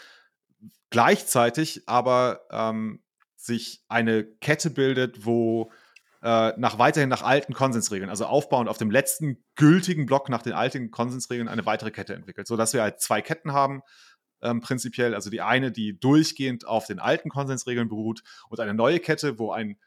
gleichzeitig 0.89 1.83
aber 1.87 2.41
ähm, 2.49 3.03
sich 3.37 3.83
eine 3.87 4.25
Kette 4.25 4.69
bildet, 4.69 5.25
wo 5.25 5.71
äh, 6.21 6.53
nach 6.57 6.79
weiterhin 6.79 7.09
nach 7.09 7.21
alten 7.21 7.53
Konsensregeln, 7.53 8.09
also 8.09 8.25
aufbauend 8.25 8.67
auf 8.67 8.77
dem 8.77 8.91
letzten 8.91 9.43
gültigen 9.55 10.05
Block 10.05 10.29
nach 10.29 10.41
den 10.41 10.53
alten 10.53 10.91
Konsensregeln 10.91 11.47
eine 11.47 11.65
weitere 11.65 11.91
Kette 11.91 12.15
entwickelt, 12.15 12.47
sodass 12.47 12.73
wir 12.73 12.81
halt 12.81 12.99
zwei 12.99 13.21
Ketten 13.21 13.53
haben, 13.53 13.81
ähm, 14.41 14.59
prinzipiell. 14.59 15.13
Also 15.13 15.29
die 15.29 15.41
eine, 15.41 15.71
die 15.71 15.99
durchgehend 15.99 16.65
auf 16.65 16.87
den 16.87 16.99
alten 16.99 17.29
Konsensregeln 17.29 17.87
beruht 17.87 18.23
und 18.49 18.59
eine 18.59 18.73
neue 18.73 18.99
Kette, 18.99 19.39
wo 19.39 19.51
ein 19.51 19.77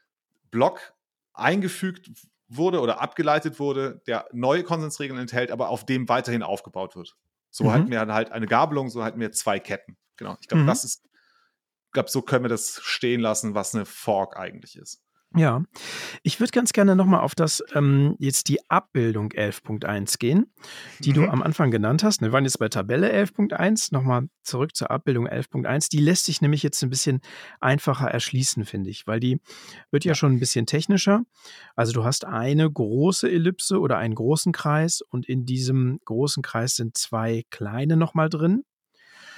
Block 0.49 0.93
eingefügt 1.33 2.09
wurde 2.47 2.81
oder 2.81 3.01
abgeleitet 3.01 3.59
wurde, 3.59 4.01
der 4.07 4.27
neue 4.31 4.63
Konsensregeln 4.63 5.19
enthält, 5.19 5.51
aber 5.51 5.69
auf 5.69 5.85
dem 5.85 6.09
weiterhin 6.09 6.43
aufgebaut 6.43 6.95
wird. 6.95 7.15
So 7.49 7.65
mhm. 7.65 7.71
halten 7.71 7.91
wir 7.91 7.99
halt 8.07 8.31
eine 8.31 8.47
Gabelung, 8.47 8.89
so 8.89 9.03
halten 9.03 9.19
wir 9.19 9.31
zwei 9.31 9.59
Ketten. 9.59 9.97
Genau. 10.17 10.37
Ich 10.41 10.47
glaube, 10.47 10.63
mhm. 10.63 10.67
das 10.67 10.83
ist 10.83 11.07
glaube, 11.91 12.09
so 12.09 12.21
können 12.21 12.45
wir 12.45 12.49
das 12.49 12.79
stehen 12.83 13.21
lassen, 13.21 13.55
was 13.55 13.75
eine 13.75 13.85
Fork 13.85 14.37
eigentlich 14.37 14.77
ist. 14.77 15.01
Ja, 15.33 15.63
ich 16.23 16.41
würde 16.41 16.51
ganz 16.51 16.73
gerne 16.73 16.93
nochmal 16.93 17.21
auf 17.21 17.35
das 17.35 17.63
ähm, 17.73 18.17
jetzt 18.19 18.49
die 18.49 18.69
Abbildung 18.69 19.29
11.1 19.29 20.19
gehen, 20.19 20.53
die 20.99 21.11
mhm. 21.11 21.13
du 21.13 21.29
am 21.29 21.41
Anfang 21.41 21.71
genannt 21.71 22.03
hast. 22.03 22.21
Wir 22.21 22.33
waren 22.33 22.43
jetzt 22.43 22.59
bei 22.59 22.67
Tabelle 22.67 23.09
11.1, 23.13 23.93
nochmal 23.93 24.27
zurück 24.43 24.75
zur 24.75 24.91
Abbildung 24.91 25.29
11.1. 25.29 25.89
Die 25.89 26.01
lässt 26.01 26.25
sich 26.25 26.41
nämlich 26.41 26.63
jetzt 26.63 26.83
ein 26.83 26.89
bisschen 26.89 27.21
einfacher 27.61 28.09
erschließen, 28.09 28.65
finde 28.65 28.89
ich, 28.89 29.07
weil 29.07 29.21
die 29.21 29.39
wird 29.89 30.03
ja 30.03 30.15
schon 30.15 30.33
ein 30.33 30.39
bisschen 30.39 30.65
technischer. 30.65 31.23
Also 31.77 31.93
du 31.93 32.03
hast 32.03 32.25
eine 32.25 32.69
große 32.69 33.31
Ellipse 33.31 33.79
oder 33.79 33.99
einen 33.99 34.15
großen 34.15 34.51
Kreis 34.51 35.01
und 35.01 35.29
in 35.29 35.45
diesem 35.45 36.01
großen 36.03 36.43
Kreis 36.43 36.75
sind 36.75 36.97
zwei 36.97 37.43
kleine 37.49 37.95
nochmal 37.95 38.27
drin. 38.27 38.65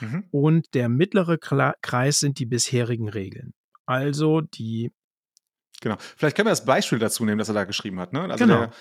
Mhm. 0.03 0.23
Und 0.31 0.73
der 0.73 0.89
mittlere 0.89 1.37
Kreis 1.37 2.19
sind 2.19 2.39
die 2.39 2.45
bisherigen 2.45 3.09
Regeln. 3.09 3.53
Also 3.85 4.41
die. 4.41 4.91
Genau. 5.81 5.97
Vielleicht 5.99 6.35
können 6.35 6.47
wir 6.47 6.51
das 6.51 6.65
Beispiel 6.65 6.99
dazu 6.99 7.25
nehmen, 7.25 7.39
das 7.39 7.49
er 7.49 7.55
da 7.55 7.65
geschrieben 7.65 7.99
hat. 7.99 8.13
Ne? 8.13 8.21
Also 8.21 8.45
genau. 8.45 8.59
Der, 8.59 8.71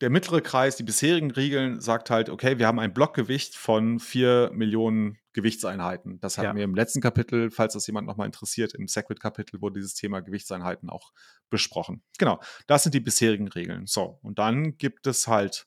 der 0.00 0.10
mittlere 0.10 0.40
Kreis, 0.40 0.76
die 0.76 0.82
bisherigen 0.82 1.30
Regeln, 1.30 1.80
sagt 1.80 2.10
halt, 2.10 2.30
okay, 2.30 2.58
wir 2.58 2.66
haben 2.66 2.78
ein 2.78 2.92
Blockgewicht 2.92 3.54
von 3.54 3.98
4 3.98 4.50
Millionen 4.52 5.18
Gewichtseinheiten. 5.32 6.20
Das 6.20 6.38
hatten 6.38 6.48
ja. 6.48 6.56
wir 6.56 6.64
im 6.64 6.74
letzten 6.74 7.00
Kapitel, 7.00 7.50
falls 7.50 7.74
das 7.74 7.86
jemand 7.86 8.06
nochmal 8.06 8.26
interessiert, 8.26 8.74
im 8.74 8.88
Segwit-Kapitel 8.88 9.60
wurde 9.60 9.74
dieses 9.74 9.94
Thema 9.94 10.20
Gewichtseinheiten 10.20 10.90
auch 10.90 11.12
besprochen. 11.50 12.02
Genau, 12.18 12.40
das 12.66 12.82
sind 12.82 12.94
die 12.94 13.00
bisherigen 13.00 13.48
Regeln. 13.48 13.86
So, 13.86 14.18
und 14.22 14.38
dann 14.38 14.76
gibt 14.76 15.06
es 15.06 15.28
halt 15.28 15.66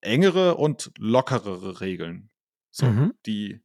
engere 0.00 0.56
und 0.56 0.92
lockerere 0.98 1.80
Regeln. 1.80 2.30
So, 2.70 2.86
mhm. 2.86 3.14
die 3.24 3.63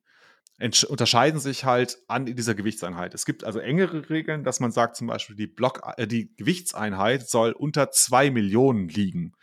unterscheiden 0.61 1.39
sich 1.39 1.63
halt 1.63 1.97
an 2.07 2.25
dieser 2.25 2.53
Gewichtseinheit. 2.53 3.13
Es 3.13 3.25
gibt 3.25 3.43
also 3.43 3.59
engere 3.59 4.09
Regeln, 4.09 4.43
dass 4.43 4.59
man 4.59 4.71
sagt 4.71 4.97
zum 4.97 5.07
Beispiel, 5.07 5.35
die, 5.35 5.47
Block, 5.47 5.81
äh, 5.97 6.05
die 6.05 6.35
Gewichtseinheit 6.35 7.29
soll 7.29 7.53
unter 7.53 7.91
zwei 7.91 8.29
Millionen 8.29 8.89
liegen. 8.89 9.33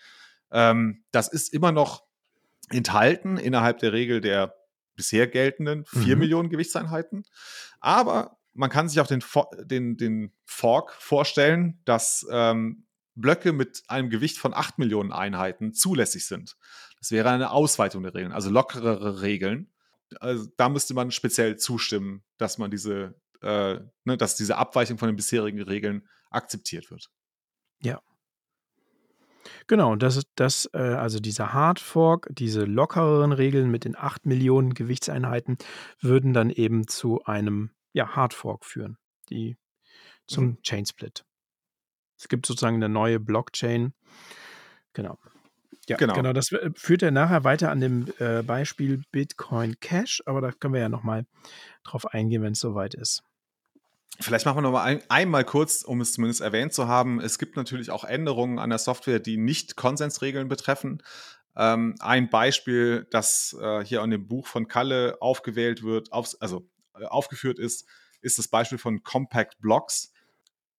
Ähm, 0.50 1.04
das 1.12 1.28
ist 1.28 1.52
immer 1.54 1.72
noch 1.72 2.04
enthalten 2.68 3.38
innerhalb 3.38 3.78
der 3.78 3.92
Regel 3.92 4.20
der 4.20 4.54
bisher 4.94 5.26
geltenden 5.26 5.84
vier 5.86 6.16
mhm. 6.16 6.20
Millionen 6.20 6.50
Gewichtseinheiten. 6.50 7.24
Aber 7.80 8.38
man 8.52 8.70
kann 8.70 8.88
sich 8.88 9.00
auch 9.00 9.06
den, 9.06 9.22
den, 9.64 9.96
den 9.96 10.32
Fork 10.44 10.92
vorstellen, 10.92 11.80
dass 11.84 12.26
ähm, 12.30 12.86
Blöcke 13.14 13.52
mit 13.52 13.84
einem 13.88 14.10
Gewicht 14.10 14.38
von 14.38 14.52
acht 14.52 14.78
Millionen 14.78 15.12
Einheiten 15.12 15.72
zulässig 15.72 16.26
sind. 16.26 16.56
Das 16.98 17.10
wäre 17.10 17.30
eine 17.30 17.50
Ausweitung 17.50 18.02
der 18.02 18.14
Regeln, 18.14 18.32
also 18.32 18.50
lockerere 18.50 19.22
Regeln 19.22 19.70
also 20.20 20.46
da 20.56 20.68
müsste 20.68 20.94
man 20.94 21.10
speziell 21.10 21.56
zustimmen, 21.56 22.24
dass 22.38 22.58
man 22.58 22.70
diese, 22.70 23.20
äh, 23.42 23.80
ne, 24.04 24.16
dass 24.16 24.36
diese 24.36 24.56
Abweichung 24.56 24.98
von 24.98 25.08
den 25.08 25.16
bisherigen 25.16 25.62
Regeln 25.62 26.08
akzeptiert 26.30 26.90
wird. 26.90 27.10
Ja. 27.80 28.00
Genau, 29.68 29.94
das 29.96 30.22
das, 30.34 30.68
äh, 30.72 30.78
also 30.78 31.20
dieser 31.20 31.52
Hard 31.52 31.78
Fork, 31.78 32.28
diese 32.30 32.64
lockereren 32.64 33.32
Regeln 33.32 33.70
mit 33.70 33.84
den 33.84 33.96
8 33.96 34.26
Millionen 34.26 34.74
Gewichtseinheiten 34.74 35.56
würden 36.00 36.32
dann 36.32 36.50
eben 36.50 36.88
zu 36.88 37.22
einem 37.24 37.70
ja, 37.92 38.16
Hard 38.16 38.34
Fork 38.34 38.64
führen, 38.64 38.98
die 39.30 39.56
zum 40.26 40.44
mhm. 40.44 40.62
Chain 40.62 40.86
Split. 40.86 41.24
Es 42.18 42.28
gibt 42.28 42.46
sozusagen 42.46 42.76
eine 42.76 42.88
neue 42.88 43.20
Blockchain. 43.20 43.92
Genau. 44.94 45.18
Ja, 45.88 45.96
genau. 45.96 46.14
genau. 46.14 46.32
Das 46.32 46.50
äh, 46.52 46.70
führt 46.74 47.02
ja 47.02 47.10
nachher 47.10 47.44
weiter 47.44 47.70
an 47.70 47.80
dem 47.80 48.06
äh, 48.18 48.42
Beispiel 48.42 49.02
Bitcoin 49.12 49.78
Cash, 49.80 50.22
aber 50.26 50.40
da 50.40 50.50
können 50.52 50.74
wir 50.74 50.80
ja 50.80 50.88
nochmal 50.88 51.26
drauf 51.84 52.06
eingehen, 52.06 52.42
wenn 52.42 52.52
es 52.52 52.60
soweit 52.60 52.94
ist. 52.94 53.22
Vielleicht 54.18 54.46
machen 54.46 54.58
wir 54.58 54.62
nochmal 54.62 54.86
ein, 54.86 55.02
einmal 55.08 55.44
kurz, 55.44 55.82
um 55.82 56.00
es 56.00 56.12
zumindest 56.12 56.40
erwähnt 56.40 56.72
zu 56.72 56.88
haben. 56.88 57.20
Es 57.20 57.38
gibt 57.38 57.56
natürlich 57.56 57.90
auch 57.90 58.04
Änderungen 58.04 58.58
an 58.58 58.70
der 58.70 58.78
Software, 58.78 59.20
die 59.20 59.36
nicht 59.36 59.76
Konsensregeln 59.76 60.48
betreffen. 60.48 61.02
Ähm, 61.54 61.94
ein 62.00 62.30
Beispiel, 62.30 63.06
das 63.10 63.56
äh, 63.60 63.84
hier 63.84 64.02
an 64.02 64.10
dem 64.10 64.26
Buch 64.26 64.46
von 64.46 64.68
Kalle 64.68 65.18
aufgewählt 65.20 65.82
wird, 65.82 66.12
auf, 66.12 66.34
also 66.40 66.68
äh, 66.98 67.04
aufgeführt 67.04 67.58
ist, 67.58 67.86
ist 68.20 68.38
das 68.38 68.48
Beispiel 68.48 68.78
von 68.78 69.02
Compact 69.02 69.58
Blocks. 69.60 70.12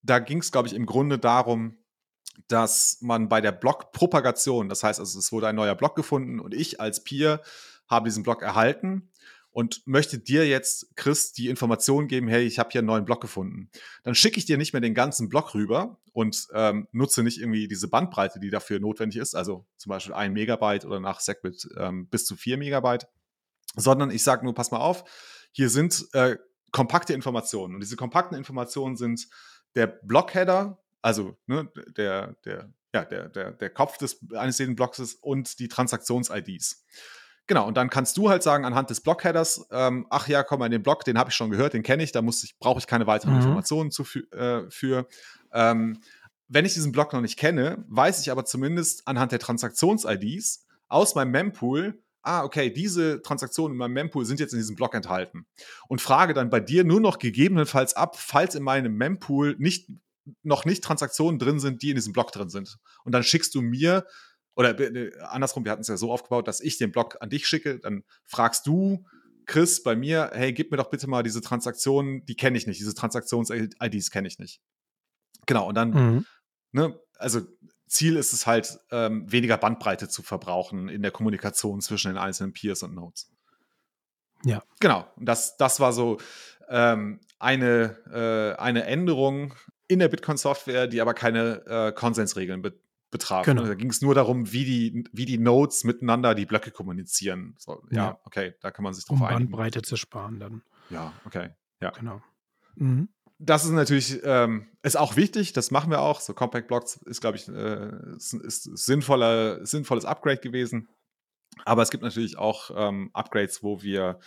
Da 0.02 0.20
ging 0.20 0.40
es, 0.40 0.52
glaube 0.52 0.68
ich, 0.68 0.74
im 0.74 0.86
Grunde 0.86 1.20
darum, 1.20 1.78
dass 2.48 3.00
man 3.01 3.29
bei 3.29 3.41
der 3.41 3.51
Blockpropagation, 3.51 4.70
das 4.70 4.84
heißt 4.84 5.00
also, 5.00 5.20
es 5.20 5.32
wurde 5.32 5.48
ein 5.48 5.56
neuer 5.56 5.75
Block 5.75 5.96
gefunden 5.96 6.39
und 6.39 6.53
ich 6.53 6.79
als 6.79 7.03
Peer 7.03 7.41
habe 7.88 8.10
diesen 8.10 8.24
Block 8.24 8.41
erhalten 8.41 9.10
und 9.58 9.82
möchte 9.88 10.20
dir 10.20 10.48
jetzt, 10.48 10.96
Chris, 10.96 11.34
die 11.34 11.48
Information 11.48 12.08
geben, 12.08 12.27
hey, 12.27 12.46
ich 12.46 12.60
habe 12.60 12.70
hier 12.72 12.79
einen 12.79 12.88
neuen 12.88 13.06
Block 13.06 13.22
gefunden. 13.22 13.72
Dann 14.03 14.13
schicke 14.13 14.38
ich 14.38 14.46
dir 14.46 14.56
nicht 14.56 14.72
mehr 14.72 14.82
den 14.82 14.94
ganzen 14.94 15.29
Block 15.29 15.56
rüber 15.56 15.98
und 16.13 16.48
ähm, 16.53 16.88
nutze 16.91 17.24
nicht 17.24 17.39
irgendwie 17.39 17.67
diese 17.67 17.88
Bandbreite, 17.88 18.39
die 18.39 18.51
dafür 18.51 18.79
notwendig 18.79 19.20
ist, 19.20 19.34
also 19.34 19.65
zum 19.77 19.89
Beispiel 19.89 20.13
ein 20.13 20.34
Megabyte 20.34 20.86
oder 20.86 21.00
nach 21.00 21.22
Segwit 21.22 21.67
ähm, 21.75 22.08
bis 22.08 22.25
zu 22.25 22.36
vier 22.36 22.58
Megabyte, 22.58 23.08
sondern 23.75 24.12
ich 24.12 24.24
sage 24.24 24.44
nur, 24.46 24.53
pass 24.53 24.70
mal 24.70 24.77
auf, 24.77 25.03
hier 25.51 25.72
sind 25.72 26.08
äh, 26.13 26.38
kompakte 26.72 27.13
Informationen 27.13 27.74
und 27.74 27.82
diese 27.82 27.96
kompakten 27.96 28.38
Informationen 28.38 28.96
sind 28.96 29.27
der 29.74 29.88
Blockheader, 29.88 30.77
also 31.01 31.38
ne, 31.46 31.70
der, 31.96 32.36
der, 32.46 32.72
ja, 32.94 33.06
der, 33.06 33.30
der, 33.30 33.51
der 33.51 33.70
Kopf 33.70 33.98
des, 33.98 34.20
eines 34.34 34.58
jeden 34.58 34.75
Blocks 34.75 35.00
und 35.22 35.60
die 35.60 35.68
Transaktions-IDs. 35.68 36.86
Genau, 37.48 37.66
und 37.66 37.77
dann 37.77 37.89
kannst 37.89 38.18
du 38.18 38.30
halt 38.30 38.44
sagen, 38.44 38.66
anhand 38.66 38.89
des 38.89 39.00
Blockheaders, 39.00 39.68
ähm, 39.72 40.06
ach 40.10 40.27
ja, 40.27 40.44
komm 40.44 40.60
mal 40.60 40.66
in 40.66 40.74
den 40.74 40.84
Block, 40.84 41.06
den 41.06 41.18
habe 41.18 41.30
ich 41.30 41.36
schon 41.36 41.50
gehört, 41.50 41.74
den 41.74 41.84
kenne 41.84 42.04
ich, 42.04 42.12
da 42.12 42.22
muss 42.22 42.44
ich, 42.44 42.60
brauche 42.60 42.80
ich 42.80 42.88
keine 42.88 43.08
weiteren 43.08 43.34
mhm. 43.34 43.39
Informationen 43.39 43.89
zu, 43.89 44.04
äh, 44.32 44.70
für. 44.70 45.08
Ähm, 45.54 46.01
wenn 46.50 46.66
ich 46.66 46.74
diesen 46.74 46.92
Block 46.92 47.13
noch 47.13 47.22
nicht 47.22 47.38
kenne, 47.38 47.86
weiß 47.88 48.22
ich 48.22 48.32
aber 48.32 48.44
zumindest 48.44 49.08
anhand 49.08 49.32
der 49.32 49.39
Transaktions-IDs 49.39 50.66
aus 50.89 51.16
meinem 51.16 51.32
Mempool, 51.32 52.01
ah, 52.22 52.44
okay, 52.44 52.70
diese 52.70 53.22
Transaktionen 53.22 53.75
in 53.75 53.77
meinem 53.77 53.94
Mempool 53.94 54.25
sind 54.25 54.39
jetzt 54.42 54.54
in 54.54 54.60
diesem 54.60 54.75
Block 54.75 54.94
enthalten. 54.94 55.46
Und 55.88 56.01
frage 56.01 56.34
dann 56.34 56.50
bei 56.50 56.60
dir 56.60 56.84
nur 56.84 57.00
noch 57.00 57.20
gegebenenfalls 57.20 57.96
ab, 57.96 58.18
falls 58.18 58.56
in 58.56 58.63
meinem 58.63 58.96
Mempool 58.96 59.56
nicht 59.58 59.89
noch 60.43 60.65
nicht 60.65 60.84
Transaktionen 60.84 61.39
drin 61.39 61.60
sind, 61.60 61.81
die 61.81 61.89
in 61.89 61.96
diesem 61.96 62.13
Block 62.13 62.31
drin 62.31 62.50
sind. 62.50 62.77
Und 63.03 63.13
dann 63.13 63.24
schickst 63.24 63.55
du 63.55 63.62
mir, 63.62 64.05
oder 64.55 64.77
äh, 64.79 65.12
andersrum, 65.22 65.65
wir 65.65 65.72
hatten 65.72 65.81
es 65.81 65.88
ja 65.88 65.98
so 65.98 66.12
aufgebaut, 66.12 66.48
dass 66.48 66.62
ich 66.62 66.77
den 66.77 66.91
Block 66.91 67.17
an 67.22 67.29
dich 67.29 67.48
schicke, 67.48 67.79
dann 67.79 68.03
fragst 68.25 68.65
du 68.67 69.05
Chris 69.46 69.81
bei 69.81 69.96
mir, 69.96 70.31
hey, 70.34 70.51
gib 70.51 70.72
mir 70.72 70.77
doch 70.77 70.89
bitte 70.89 71.07
mal 71.07 71.24
diese 71.24 71.41
Transaktionen, 71.41 72.25
die 72.25 72.36
kenne 72.36 72.57
ich 72.57 72.67
nicht, 72.67 72.79
diese 72.79 72.93
Transaktions-IDs 72.93 74.12
kenne 74.12 74.27
ich 74.27 74.39
nicht. 74.39 74.62
Genau, 75.46 75.67
und 75.67 75.75
dann, 75.75 75.89
mhm. 75.91 76.25
ne, 76.72 77.00
also 77.17 77.41
Ziel 77.88 78.17
ist 78.17 78.34
es 78.34 78.46
halt, 78.46 78.79
ähm, 78.91 79.31
weniger 79.31 79.57
Bandbreite 79.57 80.10
zu 80.10 80.22
verbrauchen 80.22 80.89
in 80.89 81.01
der 81.01 81.12
Kommunikation 81.12 81.79
zwischen 81.79 82.10
den 82.10 82.17
einzelnen 82.17 82.51
Peers 82.51 82.84
und 82.84 82.93
Nodes. 82.93 83.31
Ja. 84.43 84.63
Genau, 84.79 85.07
und 85.15 85.25
das, 85.25 85.55
das 85.57 85.79
war 85.79 85.93
so 85.93 86.17
ähm, 86.67 87.22
eine, 87.39 87.98
äh, 88.12 88.60
eine 88.62 88.84
Änderung 88.84 89.53
in 89.88 90.00
der 90.00 90.08
Bitcoin-Software, 90.08 90.88
die 90.88 91.01
aber 91.01 91.13
keine 91.13 91.65
äh, 91.65 91.91
Konsensregeln 91.91 92.62
be 92.62 92.74
betraf. 93.10 93.46
Genau. 93.46 93.65
Da 93.65 93.74
ging 93.74 93.89
es 93.89 94.01
nur 94.01 94.15
darum, 94.15 94.51
wie 94.51 94.65
die, 94.65 95.06
wie 95.13 95.25
die 95.25 95.38
Nodes 95.38 95.86
miteinander 95.86 96.36
die 96.36 96.46
Blöcke 96.46 96.72
kommunizieren. 96.72 97.56
So, 97.58 97.82
ja, 97.89 97.98
ja, 97.98 98.20
okay, 98.25 98.53
da 98.60 98.70
kann 98.70 98.84
man 98.84 98.94
sich 98.94 99.06
drauf 99.06 99.22
um 99.22 99.25
einigen. 99.25 99.50
Bandbreite 99.50 99.82
zu 99.82 99.96
sparen 99.96 100.41
dann. 100.41 100.62
Ja, 100.89 101.13
okay. 101.25 101.51
Ja. 101.82 101.91
Genau. 101.91 102.22
Mhm. 102.75 103.08
Das 103.39 103.63
ist 103.63 103.72
natürlich 103.72 104.20
ähm, 104.24 104.67
ist 104.82 104.98
auch 104.98 105.15
wichtig, 105.15 105.53
das 105.53 105.72
machen 105.72 105.91
wir 105.91 106.01
auch. 106.01 106.20
So 106.20 106.34
Compact 106.34 106.67
Blocks 106.67 106.98
ist, 107.06 107.22
glaube 107.22 107.38
ich, 107.38 107.48
äh, 107.48 108.15
ist, 108.15 108.34
ist 108.34 108.63
sinnvoller, 108.63 109.65
sinnvolles 109.65 110.06
Upgrade 110.06 110.41
gewesen. 110.41 110.89
Aber 111.65 111.84
es 111.84 111.91
gibt 111.91 112.03
natürlich 112.03 112.38
auch 112.38 112.72
ähm, 112.75 113.10
Upgrades, 113.13 113.63
wo 113.63 113.82
wir 113.82 114.20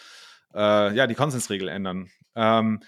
äh, 0.55 0.95
ja, 0.95 1.07
die 1.07 1.14
Konsensregel 1.14 1.69
ändern. 1.69 2.11
Ähm, 2.35 2.83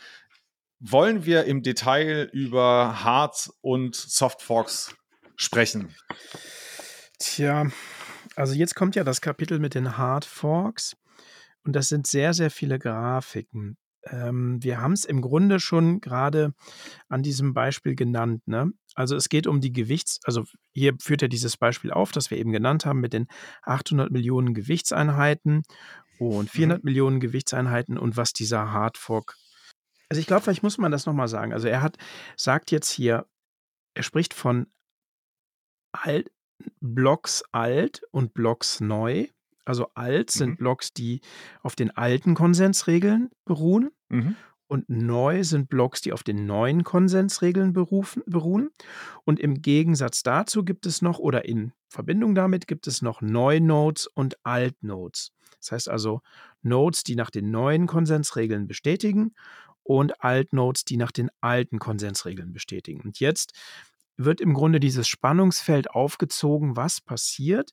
wollen 0.82 1.24
wir 1.24 1.44
im 1.44 1.62
Detail 1.62 2.28
über 2.32 3.04
Hard- 3.04 3.50
und 3.60 3.94
Softforks 3.94 4.94
sprechen? 5.36 5.94
Tja, 7.18 7.68
also 8.34 8.54
jetzt 8.54 8.74
kommt 8.74 8.96
ja 8.96 9.04
das 9.04 9.20
Kapitel 9.20 9.60
mit 9.60 9.74
den 9.74 9.96
Hard 9.96 10.24
Forks 10.24 10.96
und 11.64 11.76
das 11.76 11.88
sind 11.88 12.06
sehr, 12.06 12.34
sehr 12.34 12.50
viele 12.50 12.80
Grafiken. 12.80 13.76
Ähm, 14.04 14.60
wir 14.60 14.80
haben 14.80 14.92
es 14.92 15.04
im 15.04 15.20
Grunde 15.20 15.60
schon 15.60 16.00
gerade 16.00 16.52
an 17.08 17.22
diesem 17.22 17.54
Beispiel 17.54 17.94
genannt. 17.94 18.42
Ne? 18.48 18.72
Also 18.94 19.14
es 19.14 19.28
geht 19.28 19.46
um 19.46 19.60
die 19.60 19.72
Gewichts-, 19.72 20.18
also 20.24 20.44
hier 20.72 20.94
führt 21.00 21.22
er 21.22 21.28
dieses 21.28 21.56
Beispiel 21.56 21.92
auf, 21.92 22.10
das 22.10 22.30
wir 22.32 22.38
eben 22.38 22.50
genannt 22.50 22.84
haben 22.84 23.00
mit 23.00 23.12
den 23.12 23.28
800 23.62 24.10
Millionen 24.10 24.54
Gewichtseinheiten 24.54 25.62
und 26.18 26.50
400 26.50 26.82
mhm. 26.82 26.88
Millionen 26.88 27.20
Gewichtseinheiten 27.20 27.96
und 27.96 28.16
was 28.16 28.32
dieser 28.32 28.72
Hard 28.72 28.98
Fork 28.98 29.36
also 30.12 30.20
ich 30.20 30.26
glaube, 30.26 30.42
vielleicht 30.42 30.62
muss 30.62 30.76
man 30.76 30.92
das 30.92 31.06
nochmal 31.06 31.26
sagen. 31.26 31.54
Also 31.54 31.68
er 31.68 31.80
hat, 31.80 31.96
sagt 32.36 32.70
jetzt 32.70 32.90
hier, 32.90 33.24
er 33.94 34.02
spricht 34.02 34.34
von 34.34 34.66
alt, 35.90 36.30
Blocks 36.82 37.42
alt 37.50 38.02
und 38.10 38.34
Blocks 38.34 38.80
neu. 38.80 39.28
Also 39.64 39.86
alt 39.94 40.28
mhm. 40.34 40.38
sind 40.38 40.58
Blocks, 40.58 40.92
die 40.92 41.22
auf 41.62 41.76
den 41.76 41.90
alten 41.96 42.34
Konsensregeln 42.34 43.30
beruhen. 43.46 43.90
Mhm. 44.10 44.36
Und 44.66 44.90
neu 44.90 45.44
sind 45.44 45.70
Blocks, 45.70 46.02
die 46.02 46.12
auf 46.12 46.22
den 46.22 46.44
neuen 46.44 46.84
Konsensregeln 46.84 47.72
berufen, 47.72 48.22
beruhen. 48.26 48.68
Und 49.24 49.40
im 49.40 49.62
Gegensatz 49.62 50.22
dazu 50.22 50.62
gibt 50.62 50.84
es 50.84 51.00
noch, 51.00 51.20
oder 51.20 51.46
in 51.46 51.72
Verbindung 51.88 52.34
damit 52.34 52.66
gibt 52.66 52.86
es 52.86 53.00
noch 53.00 53.22
Neu-Nodes 53.22 54.08
und 54.08 54.36
Alt-Nodes. 54.44 55.32
Das 55.58 55.72
heißt 55.72 55.88
also 55.88 56.20
Nodes, 56.60 57.02
die 57.02 57.16
nach 57.16 57.30
den 57.30 57.50
neuen 57.50 57.86
Konsensregeln 57.86 58.66
bestätigen 58.66 59.34
und 59.82 60.22
Altnodes, 60.22 60.84
die 60.84 60.96
nach 60.96 61.12
den 61.12 61.30
alten 61.40 61.78
Konsensregeln 61.78 62.52
bestätigen. 62.52 63.00
Und 63.00 63.20
jetzt 63.20 63.52
wird 64.16 64.40
im 64.40 64.54
Grunde 64.54 64.80
dieses 64.80 65.08
Spannungsfeld 65.08 65.90
aufgezogen, 65.90 66.76
was 66.76 67.00
passiert, 67.00 67.72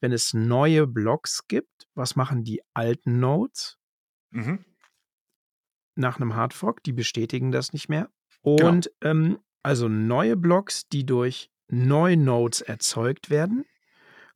wenn 0.00 0.12
es 0.12 0.34
neue 0.34 0.86
Blocks 0.86 1.46
gibt. 1.48 1.88
Was 1.94 2.16
machen 2.16 2.44
die 2.44 2.62
alten 2.72 3.20
Nodes? 3.20 3.78
Mhm. 4.30 4.64
Nach 5.96 6.16
einem 6.18 6.34
Hardfork, 6.34 6.82
die 6.84 6.92
bestätigen 6.92 7.50
das 7.50 7.72
nicht 7.72 7.88
mehr. 7.88 8.10
Genau. 8.42 8.68
Und 8.68 8.90
genau. 9.00 9.10
ähm, 9.10 9.38
also 9.62 9.88
neue 9.88 10.36
Blocks, 10.36 10.88
die 10.88 11.04
durch 11.04 11.50
neue 11.68 12.16
Nodes 12.16 12.62
erzeugt 12.62 13.28
werden 13.28 13.66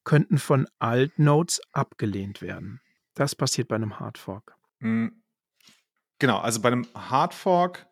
könnten 0.04 0.38
von 0.38 0.69
Alt-Nodes 0.78 1.61
abgelehnt 1.73 2.43
werden. 2.43 2.81
Das 3.14 3.35
passiert 3.35 3.69
bei 3.69 3.76
einem 3.76 3.99
Hardfork. 3.99 4.54
Mhm. 4.78 5.24
Genau, 6.18 6.38
also 6.38 6.61
bei 6.61 6.68
einem 6.68 6.87
Hardfork 6.94 7.87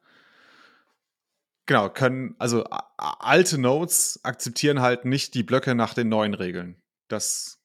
genau, 1.66 1.88
können, 1.88 2.34
also 2.38 2.64
alte 2.96 3.58
Nodes 3.58 4.20
akzeptieren 4.22 4.80
halt 4.80 5.04
nicht 5.04 5.34
die 5.34 5.42
Blöcke 5.42 5.74
nach 5.74 5.94
den 5.94 6.08
neuen 6.08 6.34
Regeln. 6.34 6.80
Das, 7.08 7.60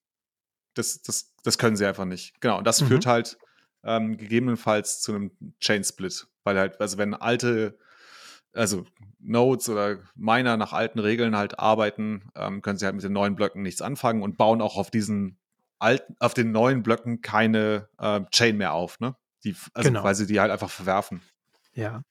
das, 0.74 1.02
das, 1.02 1.34
das 1.44 1.58
können 1.58 1.76
sie 1.76 1.86
einfach 1.86 2.06
nicht. 2.06 2.40
Genau, 2.42 2.58
und 2.58 2.68
das 2.68 2.82
mhm. 2.82 2.88
führt 2.88 3.06
halt 3.06 3.38
ähm, 3.84 4.18
gegebenenfalls 4.18 5.02
zu 5.02 5.14
einem 5.14 5.32
Chain-Split. 5.60 6.28
Weil 6.44 6.58
halt, 6.58 6.80
also 6.80 6.98
wenn 6.98 7.14
alte, 7.14 7.78
also 8.54 8.86
Nodes 9.20 9.70
oder 9.70 10.00
Miner 10.16 10.58
nach 10.58 10.74
alten 10.74 11.00
Regeln 11.00 11.36
halt 11.36 11.60
arbeiten, 11.60 12.30
ähm, 12.36 12.62
können 12.62 12.78
sie 12.78 12.86
halt 12.86 12.96
mit 12.96 13.04
den 13.04 13.14
neuen 13.14 13.36
Blöcken 13.36 13.62
nichts 13.62 13.82
anfangen 13.82 14.22
und 14.24 14.38
bauen 14.38 14.62
auch 14.62 14.78
auf 14.78 14.92
diesen 14.92 15.38
alten, 15.80 16.16
auf 16.20 16.34
den 16.34 16.52
neuen 16.52 16.84
Blöcken 16.84 17.22
keine 17.22 17.90
äh, 17.98 18.22
Chain 18.32 18.58
mehr 18.58 18.74
auf, 18.74 19.00
ne? 19.00 19.16
Die, 19.44 19.56
also 19.74 19.90
genau. 19.90 20.04
weil 20.04 20.16
sie 20.16 20.28
die 20.28 20.40
halt 20.40 20.52
einfach 20.52 20.70
verwerfen. 20.70 21.22
Ja. 21.74 22.02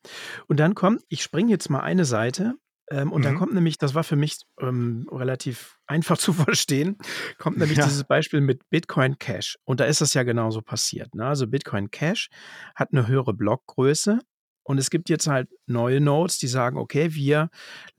Und 0.46 0.60
dann 0.60 0.74
kommt, 0.74 1.02
ich 1.08 1.22
springe 1.22 1.50
jetzt 1.50 1.68
mal 1.70 1.80
eine 1.80 2.04
Seite, 2.04 2.54
ähm, 2.90 3.10
und 3.10 3.22
mhm. 3.22 3.24
dann 3.24 3.36
kommt 3.36 3.54
nämlich, 3.54 3.78
das 3.78 3.94
war 3.94 4.04
für 4.04 4.16
mich 4.16 4.38
ähm, 4.60 5.08
relativ 5.10 5.78
einfach 5.86 6.18
zu 6.18 6.32
verstehen, 6.32 6.96
kommt 7.38 7.58
nämlich 7.58 7.78
ja. 7.78 7.84
dieses 7.84 8.04
Beispiel 8.04 8.40
mit 8.40 8.68
Bitcoin 8.70 9.18
Cash. 9.18 9.58
Und 9.64 9.80
da 9.80 9.84
ist 9.86 10.00
das 10.00 10.14
ja 10.14 10.22
genauso 10.22 10.62
passiert. 10.62 11.14
Ne? 11.14 11.26
Also 11.26 11.46
Bitcoin 11.46 11.90
Cash 11.90 12.28
hat 12.74 12.90
eine 12.92 13.06
höhere 13.08 13.34
Blockgröße. 13.34 14.20
Und 14.62 14.78
es 14.78 14.90
gibt 14.90 15.08
jetzt 15.08 15.28
halt 15.28 15.48
neue 15.66 16.00
Nodes, 16.00 16.38
die 16.38 16.48
sagen, 16.48 16.76
okay, 16.76 17.14
wir 17.14 17.50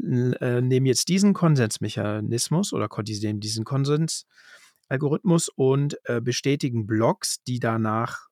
äh, 0.02 0.62
nehmen 0.62 0.86
jetzt 0.86 1.08
diesen 1.08 1.34
Konsensmechanismus 1.34 2.74
oder 2.74 2.90
diesen 2.90 3.64
Konsensalgorithmus 3.64 5.48
und 5.48 5.98
äh, 6.04 6.20
bestätigen 6.20 6.86
Blocks, 6.86 7.42
die 7.44 7.60
danach, 7.60 8.27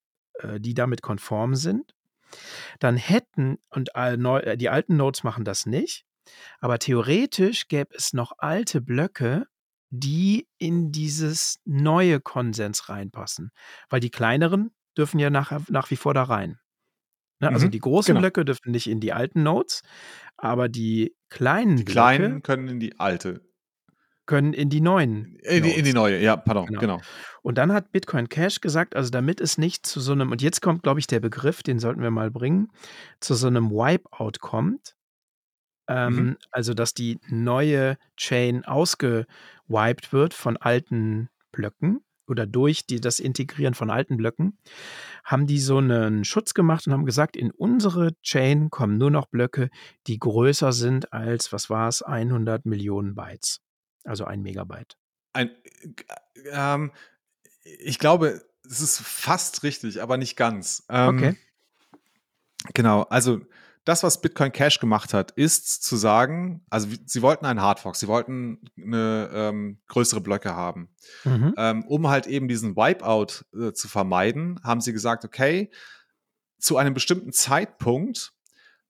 die 0.58 0.74
damit 0.74 1.01
konform 1.01 1.56
sind. 1.56 1.96
Dann 2.80 2.98
hätten, 2.98 3.58
und 3.70 3.89
äh, 3.94 4.58
die 4.58 4.70
alten 4.70 4.98
Nodes 4.98 5.24
machen 5.24 5.46
das 5.46 5.65
nicht, 5.65 6.06
aber 6.60 6.80
theoretisch 6.80 7.68
gäbe 7.68 7.96
es 7.96 8.13
noch 8.13 8.34
alte 8.38 8.82
Blöcke, 8.82 9.46
die 9.89 10.48
in 10.58 10.92
dieses 10.92 11.60
neue 11.65 12.20
Konsens 12.20 12.89
reinpassen. 12.89 13.51
Weil 13.89 14.00
die 14.00 14.10
kleineren 14.10 14.72
dürfen 14.98 15.20
ja 15.20 15.30
nach, 15.30 15.68
nach 15.70 15.92
wie 15.92 15.96
vor 15.96 16.13
da 16.13 16.24
rein. 16.24 16.60
Ne? 17.39 17.50
Also 17.50 17.68
mhm, 17.68 17.72
die 17.72 17.80
großen 17.80 18.13
genau. 18.13 18.22
Blöcke 18.22 18.46
dürfen 18.46 18.72
nicht 18.72 18.88
in 18.88 19.00
die 19.00 19.13
alten 19.13 19.44
Nodes, 19.44 19.82
aber 20.38 20.70
die 20.70 21.15
kleinen 21.30 21.77
die 21.77 21.86
kleinen 21.86 22.44
können 22.44 22.68
in 22.68 22.80
die 22.80 23.00
alte. 23.00 23.42
Können 24.25 24.53
in 24.53 24.70
die 24.70 24.82
neuen. 24.82 25.38
In 25.44 25.63
die, 25.63 25.72
in 25.72 25.86
die 25.86 25.94
neue, 25.94 26.20
ja, 26.22 26.36
pardon, 26.36 26.65
genau. 26.65 26.79
genau. 26.79 27.01
Und 27.44 27.58
dann 27.58 27.72
hat 27.72 27.91
Bitcoin 27.91 28.27
Cash 28.27 28.60
gesagt, 28.62 28.96
also 28.96 29.12
damit 29.12 29.39
es 29.39 29.58
nicht 29.58 29.86
zu 29.86 30.00
so 30.00 30.13
einem, 30.13 30.32
und 30.32 30.41
jetzt 30.41 30.62
kommt, 30.62 30.82
glaube 30.82 31.00
ich, 31.00 31.08
der 31.08 31.20
Begriff, 31.20 31.62
den 31.62 31.77
sollten 31.79 32.01
wir 32.01 32.10
mal 32.10 32.32
bringen, 32.32 32.72
zu 33.20 33.36
so 33.36 33.48
einem 33.48 33.70
Wipeout 33.70 34.39
kommt, 34.39 34.96
ähm, 35.88 36.15
mhm. 36.15 36.38
Also, 36.51 36.74
dass 36.74 36.94
die 36.94 37.20
neue 37.29 37.98
Chain 38.17 38.65
ausgewiped 38.65 40.13
wird 40.13 40.34
von 40.34 40.58
alten 40.58 41.29
Blöcken 41.51 42.01
oder 42.27 42.48
durch 42.48 42.88
die, 42.88 43.00
das 43.00 43.20
Integrieren 43.20 43.75
von 43.75 43.91
alten 43.91 44.17
Blöcken, 44.17 44.58
haben 45.24 45.46
die 45.46 45.60
so 45.60 45.77
einen 45.77 46.25
Schutz 46.25 46.53
gemacht 46.53 46.88
und 46.88 46.94
haben 46.94 47.05
gesagt, 47.05 47.38
in 47.38 47.51
unsere 47.51 48.20
Chain 48.22 48.70
kommen 48.72 48.98
nur 48.98 49.12
noch 49.12 49.27
Blöcke, 49.27 49.70
die 50.08 50.17
größer 50.17 50.72
sind 50.72 51.13
als, 51.13 51.53
was 51.53 51.70
war 51.70 51.88
es, 51.88 52.01
100 52.01 52.66
Millionen 52.66 53.14
Bytes. 53.14 53.61
Also 54.05 54.25
ein 54.25 54.41
Megabyte. 54.41 54.98
Ein, 55.33 55.51
ähm, 56.51 56.91
ich 57.63 58.00
glaube, 58.00 58.46
es 58.63 58.81
ist 58.81 59.00
fast 59.01 59.63
richtig, 59.63 60.01
aber 60.01 60.18
nicht 60.18 60.35
ganz. 60.35 60.85
Ähm, 60.89 61.18
okay. 61.18 61.37
Genau, 62.74 63.03
also 63.03 63.41
das, 63.85 64.01
was 64.01 64.20
Bitcoin 64.20 64.51
Cash 64.51 64.79
gemacht 64.79 65.13
hat, 65.13 65.31
ist 65.31 65.83
zu 65.83 65.96
sagen, 65.96 66.65
also 66.70 66.87
sie 67.05 67.22
wollten 67.22 67.46
einen 67.46 67.61
Hardfork, 67.61 67.96
sie 67.96 68.07
wollten 68.07 68.59
eine 68.77 69.29
ähm, 69.31 69.79
größere 69.87 70.22
Blöcke 70.22 70.55
haben. 70.55 70.89
Mhm. 71.24 71.53
Ähm, 71.55 71.85
um 71.85 72.07
halt 72.07 72.25
eben 72.25 72.48
diesen 72.48 72.75
Wipeout 72.75 73.46
äh, 73.55 73.74
zu 73.74 73.87
vermeiden, 73.87 74.59
haben 74.63 74.81
sie 74.81 74.91
gesagt, 74.91 75.24
okay, 75.24 75.70
zu 76.57 76.77
einem 76.77 76.96
bestimmten 76.96 77.31
Zeitpunkt 77.31 78.33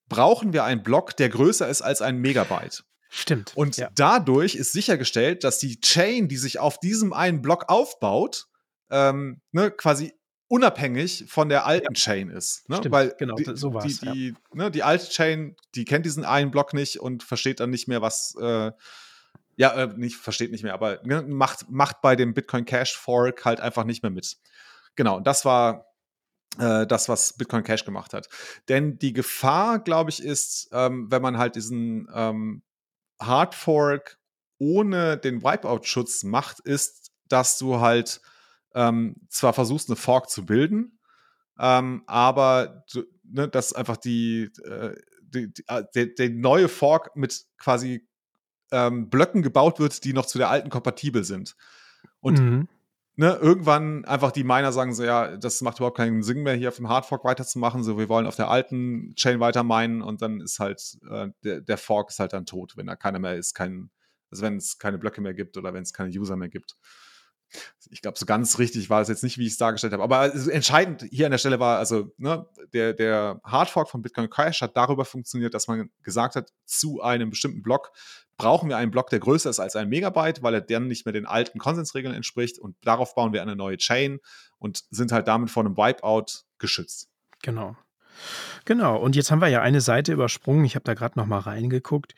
brauchen 0.08 0.54
wir 0.54 0.64
einen 0.64 0.82
Block, 0.82 1.18
der 1.18 1.28
größer 1.28 1.68
ist 1.68 1.82
als 1.82 2.02
ein 2.02 2.20
Megabyte. 2.20 2.86
Stimmt. 3.18 3.54
Und 3.56 3.78
ja. 3.78 3.90
dadurch 3.96 4.56
ist 4.56 4.74
sichergestellt, 4.74 5.46
dass 5.46 5.58
die 5.58 5.80
Chain, 5.80 6.28
die 6.28 6.36
sich 6.36 6.60
auf 6.60 6.82
diesem 6.82 7.14
einen 7.14 7.42
Block 7.42 7.70
aufbaut, 7.70 8.48
ähm, 8.90 9.42
ne, 9.54 9.72
quasi 9.72 10.14
unabhängig 10.50 11.24
von 11.30 11.48
der 11.48 11.66
alten 11.66 11.94
ja. 11.94 12.00
Chain 12.00 12.30
ist. 12.30 12.68
Ne? 12.70 12.76
Stimmt, 12.76 12.94
Weil 12.94 13.16
genau, 13.18 13.36
die, 13.36 13.56
so 13.56 13.70
die, 13.80 13.98
die, 14.00 14.28
ja. 14.28 14.36
ne, 14.54 14.70
die 14.70 14.84
alte 14.84 15.08
Chain, 15.08 15.56
die 15.76 15.86
kennt 15.86 16.06
diesen 16.06 16.26
einen 16.26 16.52
Block 16.52 16.74
nicht 16.74 17.00
und 17.00 17.24
versteht 17.24 17.62
dann 17.62 17.70
nicht 17.70 17.88
mehr, 17.88 18.02
was 18.02 18.36
äh, 18.38 18.74
ja, 19.56 19.74
äh, 19.74 19.88
nicht, 19.96 20.18
versteht 20.18 20.52
nicht 20.52 20.64
mehr, 20.64 20.74
aber 20.74 21.00
ne, 21.06 21.22
macht, 21.22 21.70
macht 21.70 22.02
bei 22.02 22.18
dem 22.18 22.34
Bitcoin 22.34 22.66
Cash 22.66 22.98
Fork 22.98 23.46
halt 23.46 23.62
einfach 23.62 23.86
nicht 23.86 24.04
mehr 24.04 24.12
mit. 24.12 24.36
Genau, 24.98 25.16
und 25.16 25.26
das 25.26 25.46
war 25.46 25.86
äh, 26.60 26.86
das, 26.86 27.08
was 27.08 27.38
Bitcoin 27.38 27.64
Cash 27.64 27.86
gemacht 27.86 28.14
hat. 28.14 28.28
Denn 28.68 29.00
die 29.00 29.14
Gefahr, 29.14 29.80
glaube 29.80 30.10
ich, 30.10 30.22
ist, 30.22 30.68
ähm, 30.74 31.10
wenn 31.10 31.22
man 31.22 31.38
halt 31.38 31.56
diesen 31.56 32.10
ähm, 32.14 32.62
Hard 33.20 33.56
Fork 33.56 34.18
ohne 34.58 35.18
den 35.18 35.44
Wipeout-Schutz 35.44 36.24
macht, 36.24 36.60
ist, 36.62 37.12
dass 37.28 37.58
du 37.58 37.80
halt 37.80 38.22
ähm, 38.74 39.16
zwar 39.30 39.54
versuchst, 39.54 39.90
eine 39.90 39.96
Fork 39.96 40.30
zu 40.30 40.46
bilden, 40.46 41.00
ähm, 41.60 42.04
aber 42.08 42.84
du, 42.92 43.04
ne, 43.24 43.48
dass 43.48 43.74
einfach 43.74 43.98
die, 43.98 44.52
äh, 44.64 44.96
die, 45.22 45.54
die, 45.54 45.64
äh, 45.68 45.84
der, 45.94 46.08
der, 46.08 46.30
neue 46.30 46.68
Fork 46.68 47.16
mit 47.16 47.46
quasi 47.58 48.08
ähm, 48.72 49.10
Blöcken 49.10 49.42
gebaut 49.42 49.80
wird, 49.80 50.04
die 50.04 50.14
noch 50.14 50.26
zu 50.26 50.38
der 50.38 50.50
alten 50.50 50.70
kompatibel 50.70 51.24
sind. 51.24 51.56
Und 52.20 52.40
mhm. 52.40 52.68
Ne, 53.16 53.38
irgendwann 53.42 54.06
einfach 54.06 54.32
die 54.32 54.44
Miner 54.44 54.72
sagen 54.72 54.94
so, 54.94 55.04
ja, 55.04 55.38
das 55.38 55.62
macht 55.62 55.78
überhaupt 55.78 55.98
keinen 55.98 56.24
Sinn 56.24 56.44
mehr, 56.44 56.56
hier 56.56 56.70
auf 56.70 56.76
dem 56.78 56.90
Hardfork 56.90 57.24
weiterzumachen, 57.24 57.84
so 57.84 57.98
wir 57.98 58.10
wollen 58.10 58.28
auf 58.28 58.36
der 58.36 58.50
alten 58.50 59.14
Chain 59.16 59.40
weiter 59.40 59.64
meinen 59.64 60.02
und 60.02 60.22
dann 60.22 60.42
ist 60.42 60.60
halt 60.60 60.98
äh, 61.10 61.30
der, 61.44 61.62
der 61.62 61.78
Fork 61.78 62.10
ist 62.10 62.20
halt 62.20 62.34
dann 62.34 62.46
tot, 62.46 62.78
wenn 62.78 62.88
da 62.88 62.96
keiner 62.96 63.20
mehr 63.20 63.36
ist, 63.36 63.54
kein, 63.54 63.90
also 64.32 64.44
wenn 64.44 64.58
es 64.58 64.78
keine 64.78 64.98
Blöcke 64.98 65.22
mehr 65.22 65.34
gibt 65.34 65.58
oder 65.58 65.74
wenn 65.74 65.84
es 65.84 65.94
keine 65.94 66.10
User 66.10 66.36
mehr 66.36 66.50
gibt 66.50 66.76
ich 67.90 68.02
glaube, 68.02 68.18
so 68.18 68.26
ganz 68.26 68.58
richtig 68.60 68.90
war 68.90 69.02
es 69.02 69.08
jetzt 69.08 69.24
nicht, 69.24 69.38
wie 69.38 69.46
ich 69.46 69.54
es 69.54 69.58
dargestellt 69.58 69.94
habe. 69.94 70.04
Aber 70.04 70.34
entscheidend 70.34 71.04
hier 71.10 71.26
an 71.28 71.32
der 71.32 71.38
Stelle 71.38 71.60
war, 71.60 71.78
also 71.78 72.12
ne, 72.18 72.46
der, 72.74 72.94
der 72.94 73.40
Hardfork 73.44 73.90
von 73.90 74.02
Bitcoin 74.02 74.30
Cash 74.30 74.62
hat 74.62 74.76
darüber 74.76 75.06
funktioniert, 75.06 75.54
dass 75.54 75.68
man 75.68 75.90
gesagt 76.02 76.36
hat, 76.36 76.52
zu 76.66 77.02
einem 77.02 77.30
bestimmten 77.30 77.62
Block 77.62 77.92
brauchen 78.38 78.70
wir 78.70 78.78
einen 78.78 78.92
Block, 78.92 79.10
der 79.10 79.20
größer 79.20 79.50
ist 79.50 79.60
als 79.60 79.76
ein 79.76 79.90
Megabyte, 79.90 80.44
weil 80.44 80.54
er 80.54 80.62
dann 80.62 80.88
nicht 80.88 81.06
mehr 81.06 81.14
den 81.14 81.26
alten 81.26 81.60
Konsensregeln 81.60 82.14
entspricht. 82.14 82.60
Und 82.60 82.76
darauf 82.84 83.16
bauen 83.16 83.34
wir 83.34 83.42
eine 83.42 83.56
neue 83.56 83.78
Chain 83.78 84.20
und 84.58 84.84
sind 84.90 85.12
halt 85.12 85.28
damit 85.28 85.50
vor 85.50 85.66
einem 85.66 85.78
Wipeout 85.78 86.44
geschützt. 86.58 87.10
Genau. 87.42 87.76
Genau. 88.66 88.98
Und 88.98 89.16
jetzt 89.16 89.32
haben 89.32 89.42
wir 89.42 89.48
ja 89.48 89.62
eine 89.62 89.82
Seite 89.82 90.14
übersprungen. 90.14 90.66
Ich 90.66 90.76
habe 90.76 90.84
da 90.84 90.94
gerade 90.94 91.20
noch 91.20 91.26
mal 91.26 91.40
reingeguckt. 91.40 92.16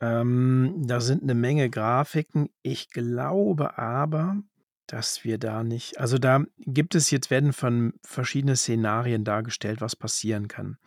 Ähm, 0.00 0.74
da 0.86 1.00
sind 1.00 1.22
eine 1.22 1.34
Menge 1.34 1.68
Grafiken. 1.70 2.48
Ich 2.62 2.90
glaube 2.90 3.78
aber, 3.78 4.36
dass 4.90 5.22
wir 5.22 5.38
da 5.38 5.62
nicht 5.62 6.00
also, 6.00 6.18
da 6.18 6.42
gibt 6.58 6.96
es 6.96 7.12
jetzt 7.12 7.30
werden 7.30 7.52
von 7.52 7.92
verschiedene 8.02 8.56
Szenarien 8.56 9.22
dargestellt, 9.24 9.80
was 9.80 9.94
passieren 9.94 10.48
kann. 10.48 10.78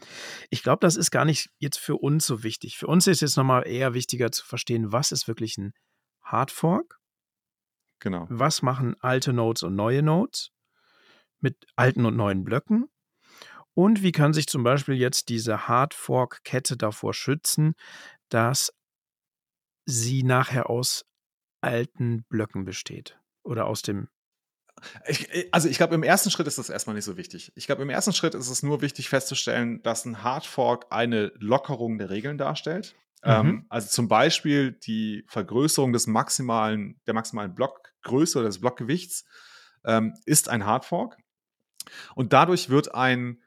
Ich 0.49 0.61
glaube, 0.61 0.79
das 0.81 0.97
ist 0.97 1.09
gar 1.09 1.23
nicht 1.23 1.49
jetzt 1.57 1.79
für 1.79 1.95
uns 1.95 2.25
so 2.25 2.43
wichtig. 2.43 2.77
Für 2.77 2.87
uns 2.87 3.07
ist 3.07 3.21
jetzt 3.21 3.37
noch 3.37 3.45
mal 3.45 3.61
eher 3.61 3.93
wichtiger 3.93 4.29
zu 4.29 4.45
verstehen, 4.45 4.91
was 4.91 5.13
ist 5.13 5.29
wirklich 5.29 5.57
ein 5.57 5.73
Hardfork? 6.21 6.99
Genau. 7.99 8.27
Was 8.29 8.61
machen 8.61 8.97
alte 8.99 9.31
Nodes 9.31 9.63
und 9.63 9.75
neue 9.75 10.03
Nodes 10.03 10.51
mit 11.39 11.65
alten 11.77 12.05
und 12.05 12.17
neuen 12.17 12.43
Blöcken? 12.43 12.89
Und 13.73 14.03
wie 14.03 14.11
kann 14.11 14.33
sich 14.33 14.47
zum 14.47 14.63
Beispiel 14.63 14.95
jetzt 14.95 15.29
diese 15.29 15.69
Hardfork-Kette 15.69 16.75
davor 16.75 17.13
schützen, 17.13 17.73
dass 18.27 18.73
sie 19.85 20.23
nachher 20.23 20.69
aus 20.69 21.05
alten 21.61 22.25
Blöcken 22.25 22.65
besteht? 22.65 23.17
Oder 23.43 23.65
aus 23.67 23.81
dem 23.81 24.07
ich, 25.07 25.33
äh, 25.33 25.49
also 25.51 25.69
ich 25.69 25.77
glaube, 25.77 25.95
im 25.95 26.03
ersten 26.03 26.31
Schritt 26.31 26.47
ist 26.47 26.57
das 26.57 26.69
erstmal 26.69 26.95
nicht 26.95 27.05
so 27.05 27.17
wichtig. 27.17 27.51
Ich 27.55 27.65
glaube, 27.65 27.81
im 27.81 27.89
ersten 27.89 28.13
Schritt 28.13 28.35
ist 28.35 28.49
es 28.49 28.63
nur 28.63 28.81
wichtig 28.81 29.09
festzustellen, 29.09 29.81
dass 29.83 30.05
ein 30.05 30.23
Hardfork 30.23 30.87
eine 30.89 31.31
Lockerung 31.37 31.97
der 31.97 32.09
Regeln 32.09 32.37
darstellt. 32.37 32.95
Mhm. 33.23 33.31
Ähm, 33.31 33.65
also 33.69 33.87
zum 33.87 34.07
Beispiel 34.07 34.71
die 34.71 35.25
Vergrößerung 35.27 35.93
des 35.93 36.07
maximalen, 36.07 36.99
der 37.07 37.13
maximalen 37.13 37.55
Blockgröße 37.55 38.39
oder 38.39 38.47
des 38.47 38.59
Blockgewichts 38.59 39.25
ähm, 39.85 40.13
ist 40.25 40.49
ein 40.49 40.65
Hardfork. 40.65 41.17
Und 42.15 42.33
dadurch 42.33 42.69
wird 42.69 42.95
ein 42.95 43.42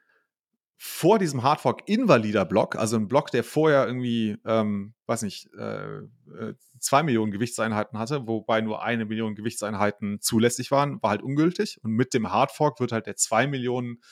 vor 0.78 1.18
diesem 1.18 1.42
Hardfork 1.42 1.82
invalider 1.86 2.44
Block, 2.44 2.76
also 2.76 2.96
ein 2.96 3.08
Block, 3.08 3.30
der 3.30 3.44
vorher 3.44 3.86
irgendwie, 3.86 4.36
ähm, 4.44 4.94
weiß 5.06 5.22
nicht, 5.22 5.48
äh, 5.58 5.98
äh, 5.98 6.54
zwei 6.78 7.02
Millionen 7.02 7.32
Gewichtseinheiten 7.32 7.98
hatte, 7.98 8.26
wobei 8.26 8.60
nur 8.60 8.82
eine 8.82 9.06
Million 9.06 9.34
Gewichtseinheiten 9.34 10.20
zulässig 10.20 10.70
waren, 10.70 11.02
war 11.02 11.10
halt 11.10 11.22
ungültig. 11.22 11.82
Und 11.82 11.92
mit 11.92 12.12
dem 12.12 12.30
Hardfork 12.30 12.78
wird 12.78 12.92
halt 12.92 13.06
der 13.06 13.16
zwei 13.16 13.46
Millionen 13.46 14.02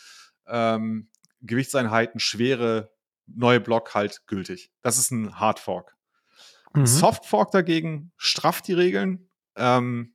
ähm, 0.46 1.11
Gewichtseinheiten 1.42 2.18
schwere 2.18 2.90
neue 3.27 3.61
Block 3.61 3.94
halt 3.94 4.27
gültig. 4.27 4.70
Das 4.81 4.98
ist 4.98 5.11
ein 5.11 5.38
Hardfork. 5.38 5.96
Mhm. 6.74 6.87
Softfork 6.87 7.50
dagegen 7.50 8.12
strafft 8.16 8.68
die 8.68 8.72
Regeln. 8.72 9.29
Ähm, 9.57 10.14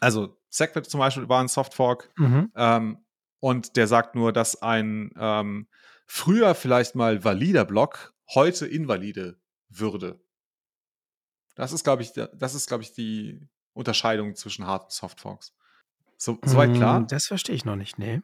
also 0.00 0.38
Segwit 0.48 0.86
zum 0.86 1.00
Beispiel 1.00 1.28
war 1.28 1.40
ein 1.40 1.48
Softfork. 1.48 2.10
Mhm. 2.16 2.50
Ähm, 2.56 3.05
und 3.40 3.76
der 3.76 3.86
sagt 3.86 4.14
nur, 4.14 4.32
dass 4.32 4.62
ein 4.62 5.10
ähm, 5.18 5.68
früher 6.06 6.54
vielleicht 6.54 6.94
mal 6.94 7.24
valider 7.24 7.64
Block 7.64 8.14
heute 8.34 8.66
invalide 8.66 9.38
würde. 9.68 10.20
Das 11.54 11.72
ist, 11.72 11.84
glaube 11.84 12.02
ich, 12.02 12.12
das 12.12 12.54
ist, 12.54 12.68
glaube 12.68 12.82
ich, 12.82 12.92
die 12.92 13.48
Unterscheidung 13.72 14.34
zwischen 14.34 14.66
Hard 14.66 14.84
und 14.84 14.92
Soft 14.92 15.20
Forks. 15.20 15.54
So, 16.18 16.38
soweit 16.44 16.74
klar? 16.74 17.00
Mm, 17.00 17.06
das 17.08 17.26
verstehe 17.26 17.54
ich 17.54 17.64
noch 17.64 17.76
nicht, 17.76 17.98
nee. 17.98 18.20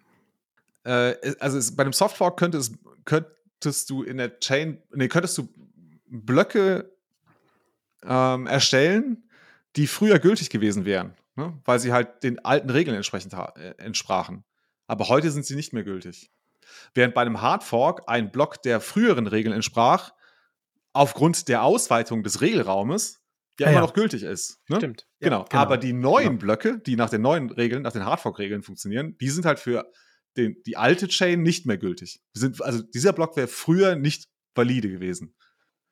Äh, 0.85 1.35
also 1.41 1.59
es, 1.59 1.77
bei 1.77 1.83
einem 1.83 1.93
Soft 1.93 2.17
Fork 2.17 2.39
könnte 2.39 2.59
es, 2.59 2.73
könntest 3.05 3.91
du 3.91 4.03
in 4.03 4.17
der 4.17 4.39
Chain, 4.41 4.83
nee, 4.95 5.09
könntest 5.09 5.37
du 5.39 5.49
Blöcke 6.07 6.91
ähm, 8.03 8.47
erstellen, 8.47 9.29
die 9.77 9.87
früher 9.87 10.19
gültig 10.19 10.51
gewesen 10.51 10.85
wären, 10.85 11.15
ne? 11.37 11.59
weil 11.65 11.79
sie 11.79 11.93
halt 11.93 12.23
den 12.23 12.45
alten 12.45 12.71
Regeln 12.71 12.97
entsprechend 12.97 13.33
äh, 13.35 13.75
entsprachen. 13.79 14.45
Aber 14.93 15.09
heute 15.09 15.31
sind 15.31 15.47
sie 15.47 15.57
nicht 15.57 15.73
mehr 15.73 15.85
gültig. 15.85 16.31
Während 16.93 17.15
bei 17.15 17.23
einem 17.23 17.41
Hard 17.41 17.65
Fork 17.65 18.03
ein 18.09 18.31
Block 18.31 18.61
der 18.61 18.79
früheren 18.79 19.27
Regeln 19.27 19.55
entsprach, 19.55 20.13
aufgrund 20.93 21.49
der 21.49 21.63
Ausweitung 21.63 22.23
des 22.23 22.43
Regelraumes 22.43 23.23
ja, 23.59 23.69
immer 23.69 23.77
ja. 23.77 23.81
noch 23.81 23.95
gültig 23.95 24.23
ist. 24.23 24.61
Ne? 24.69 24.77
Stimmt. 24.77 25.09
Ja, 25.19 25.31
genau. 25.31 25.45
genau. 25.49 25.63
Aber 25.63 25.79
die 25.79 25.95
neuen 25.95 26.39
genau. 26.39 26.41
Blöcke, 26.41 26.79
die 26.79 26.97
nach 26.97 27.09
den 27.09 27.23
neuen 27.23 27.49
Regeln, 27.51 27.81
nach 27.81 27.93
den 27.93 28.05
Hardfork-Regeln 28.05 28.63
funktionieren, 28.63 29.17
die 29.17 29.31
sind 29.31 29.47
halt 29.47 29.61
für 29.61 29.91
den, 30.37 30.63
die 30.67 30.77
alte 30.77 31.09
Chain 31.09 31.41
nicht 31.41 31.65
mehr 31.65 31.79
gültig. 31.79 32.21
Sind, 32.35 32.61
also 32.61 32.83
dieser 32.83 33.15
Block 33.15 33.35
wäre 33.39 33.49
früher 33.49 33.97
nicht 33.97 34.29
valide 34.55 34.91
gewesen. 34.91 35.35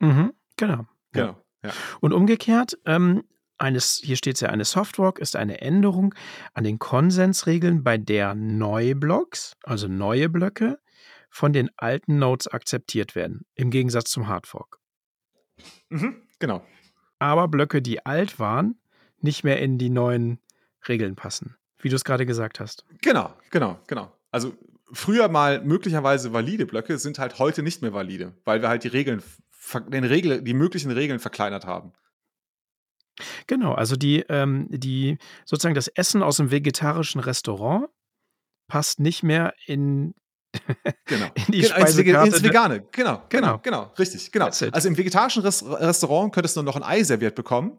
Mhm, 0.00 0.34
genau. 0.56 0.86
Genau. 1.12 1.42
Ja. 1.64 1.72
Und 2.00 2.12
umgekehrt, 2.12 2.78
ähm, 2.84 3.22
eines, 3.60 4.00
hier 4.02 4.16
steht 4.16 4.36
es 4.36 4.40
ja, 4.40 4.48
eine 4.48 4.64
Softfork 4.64 5.18
ist 5.18 5.36
eine 5.36 5.60
Änderung 5.60 6.14
an 6.54 6.64
den 6.64 6.78
Konsensregeln, 6.78 7.84
bei 7.84 7.98
der 7.98 8.34
neue 8.34 8.94
Blocks, 8.94 9.56
also 9.62 9.88
neue 9.88 10.28
Blöcke, 10.28 10.78
von 11.30 11.52
den 11.52 11.70
alten 11.76 12.18
Nodes 12.18 12.48
akzeptiert 12.48 13.14
werden, 13.14 13.44
im 13.54 13.70
Gegensatz 13.70 14.10
zum 14.10 14.26
Hardfork. 14.26 14.78
Mhm, 15.88 16.22
genau 16.38 16.64
aber 17.20 17.46
Blöcke, 17.46 17.80
die 17.80 18.04
alt 18.04 18.40
waren, 18.40 18.80
nicht 19.20 19.44
mehr 19.44 19.60
in 19.60 19.78
die 19.78 19.90
neuen 19.90 20.40
Regeln 20.88 21.14
passen, 21.14 21.56
wie 21.78 21.90
du 21.90 21.94
es 21.94 22.04
gerade 22.04 22.26
gesagt 22.26 22.58
hast. 22.58 22.84
Genau, 23.02 23.32
genau, 23.50 23.78
genau. 23.86 24.12
Also 24.32 24.54
früher 24.92 25.28
mal 25.28 25.62
möglicherweise 25.62 26.32
valide 26.32 26.66
Blöcke 26.66 26.98
sind 26.98 27.18
halt 27.18 27.38
heute 27.38 27.62
nicht 27.62 27.82
mehr 27.82 27.92
valide, 27.92 28.34
weil 28.44 28.62
wir 28.62 28.68
halt 28.68 28.82
die 28.82 28.88
Regeln, 28.88 29.22
den 29.88 30.04
Regel, 30.04 30.42
die 30.42 30.54
möglichen 30.54 30.90
Regeln 30.90 31.20
verkleinert 31.20 31.66
haben. 31.66 31.92
Genau, 33.46 33.74
also 33.74 33.96
die, 33.96 34.20
ähm, 34.28 34.66
die 34.70 35.18
sozusagen 35.44 35.74
das 35.74 35.88
Essen 35.88 36.22
aus 36.22 36.38
dem 36.38 36.50
vegetarischen 36.50 37.20
Restaurant 37.20 37.88
passt 38.68 39.00
nicht 39.00 39.22
mehr 39.22 39.54
in 39.66 40.14
Genau. 41.04 41.26
In 41.34 41.52
die 41.52 41.58
ins, 41.60 41.70
ins 41.70 41.96
Vegane. 41.96 42.80
Genau, 42.90 42.90
genau, 42.92 43.22
genau, 43.28 43.58
genau, 43.58 43.82
richtig, 43.98 44.32
genau. 44.32 44.46
Also 44.46 44.88
im 44.88 44.96
vegetarischen 44.96 45.42
Res 45.42 45.64
Restaurant 45.64 46.34
könntest 46.34 46.56
du 46.56 46.62
noch 46.62 46.76
ein 46.76 46.82
Ei 46.82 47.04
serviert 47.04 47.36
bekommen, 47.36 47.78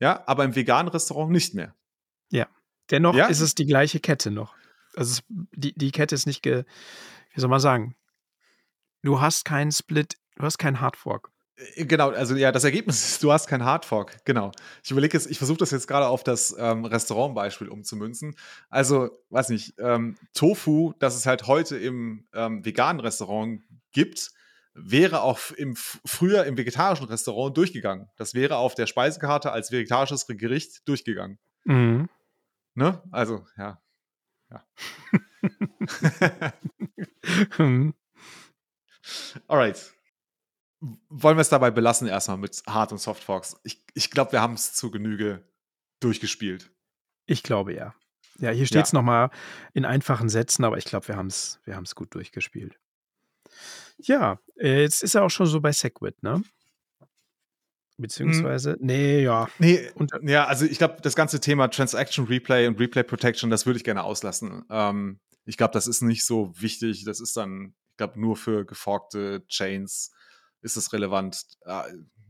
ja, 0.00 0.22
aber 0.26 0.44
im 0.44 0.54
veganen 0.54 0.88
Restaurant 0.88 1.32
nicht 1.32 1.54
mehr. 1.54 1.74
Ja. 2.30 2.46
Dennoch 2.90 3.14
ja? 3.14 3.26
ist 3.26 3.40
es 3.40 3.54
die 3.54 3.66
gleiche 3.66 3.98
Kette 4.00 4.30
noch. 4.30 4.54
Also 4.94 5.12
es, 5.12 5.22
die, 5.28 5.74
die 5.74 5.90
Kette 5.90 6.14
ist 6.14 6.26
nicht 6.26 6.42
ge, 6.42 6.64
wie 7.32 7.40
soll 7.40 7.50
man 7.50 7.60
sagen? 7.60 7.96
Du 9.02 9.20
hast 9.20 9.44
keinen 9.44 9.72
Split, 9.72 10.16
du 10.36 10.44
hast 10.44 10.58
keinen 10.58 10.80
Hardfork. 10.80 11.30
Äh, 11.56 11.84
genau, 11.84 12.10
also 12.10 12.34
ja, 12.36 12.52
das 12.52 12.64
Ergebnis 12.64 13.04
ist, 13.04 13.22
du 13.22 13.32
hast 13.32 13.46
kein 13.46 13.64
Hardfork. 13.64 14.24
Genau. 14.24 14.52
Ich 14.82 14.90
überlege 14.90 15.16
jetzt, 15.16 15.30
ich 15.30 15.38
versuche 15.38 15.58
das 15.58 15.70
jetzt 15.70 15.86
gerade 15.86 16.08
auf 16.08 16.24
das 16.24 16.54
ähm, 16.58 16.84
Restaurantbeispiel 16.84 17.68
umzumünzen. 17.68 18.36
Also, 18.68 19.10
weiß 19.30 19.50
nicht, 19.50 19.74
ähm, 19.78 20.16
Tofu, 20.34 20.94
das 20.98 21.16
es 21.16 21.26
halt 21.26 21.46
heute 21.46 21.76
im 21.76 22.26
ähm, 22.32 22.64
veganen 22.64 23.00
Restaurant 23.00 23.62
gibt, 23.92 24.32
wäre 24.74 25.22
auch 25.22 25.38
im, 25.56 25.76
früher 25.76 26.44
im 26.44 26.56
vegetarischen 26.56 27.06
Restaurant 27.06 27.56
durchgegangen. 27.56 28.08
Das 28.16 28.34
wäre 28.34 28.56
auf 28.56 28.74
der 28.74 28.88
Speisekarte 28.88 29.52
als 29.52 29.70
vegetarisches 29.70 30.26
Gericht 30.26 30.88
durchgegangen. 30.88 31.38
Mhm. 31.64 32.08
Ne? 32.74 33.00
Also, 33.12 33.46
ja. 33.56 33.80
Ja. 34.50 34.64
Alright 39.48 39.93
wollen 41.08 41.36
wir 41.36 41.42
es 41.42 41.48
dabei 41.48 41.70
belassen, 41.70 42.08
erstmal 42.08 42.38
mit 42.38 42.62
Hard- 42.66 42.92
und 42.92 42.98
Softforks. 42.98 43.56
Ich, 43.64 43.84
ich 43.94 44.10
glaube, 44.10 44.32
wir 44.32 44.40
haben 44.40 44.54
es 44.54 44.74
zu 44.74 44.90
Genüge 44.90 45.42
durchgespielt. 46.00 46.70
Ich 47.26 47.42
glaube 47.42 47.74
ja. 47.74 47.94
Ja, 48.38 48.50
hier 48.50 48.66
steht 48.66 48.84
es 48.84 48.92
ja. 48.92 48.98
nochmal 48.98 49.30
in 49.72 49.84
einfachen 49.84 50.28
Sätzen, 50.28 50.64
aber 50.64 50.76
ich 50.76 50.84
glaube, 50.84 51.08
wir 51.08 51.16
haben 51.16 51.28
es 51.28 51.60
wir 51.64 51.80
gut 51.94 52.14
durchgespielt. 52.14 52.78
Ja, 53.98 54.40
äh, 54.58 54.82
jetzt 54.82 55.02
ist 55.02 55.14
er 55.14 55.22
auch 55.22 55.30
schon 55.30 55.46
so 55.46 55.60
bei 55.60 55.72
Segwit, 55.72 56.22
ne? 56.22 56.42
Beziehungsweise, 57.96 58.72
hm. 58.72 58.78
nee, 58.80 59.22
ja. 59.22 59.48
Nee, 59.60 59.88
und, 59.94 60.10
ja, 60.22 60.46
also 60.46 60.64
ich 60.64 60.78
glaube, 60.78 60.96
das 61.00 61.14
ganze 61.14 61.38
Thema 61.38 61.68
Transaction 61.68 62.26
Replay 62.26 62.66
und 62.66 62.80
Replay 62.80 63.04
Protection, 63.04 63.50
das 63.50 63.66
würde 63.66 63.76
ich 63.76 63.84
gerne 63.84 64.02
auslassen. 64.02 64.64
Ähm, 64.68 65.20
ich 65.44 65.56
glaube, 65.56 65.72
das 65.72 65.86
ist 65.86 66.02
nicht 66.02 66.24
so 66.26 66.52
wichtig. 66.60 67.04
Das 67.04 67.20
ist 67.20 67.36
dann, 67.36 67.74
ich 67.90 67.96
glaube, 67.98 68.20
nur 68.20 68.36
für 68.36 68.64
geforkte 68.64 69.46
Chains 69.46 70.12
ist 70.64 70.76
es 70.76 70.92
relevant. 70.92 71.44
Ah, 71.64 71.86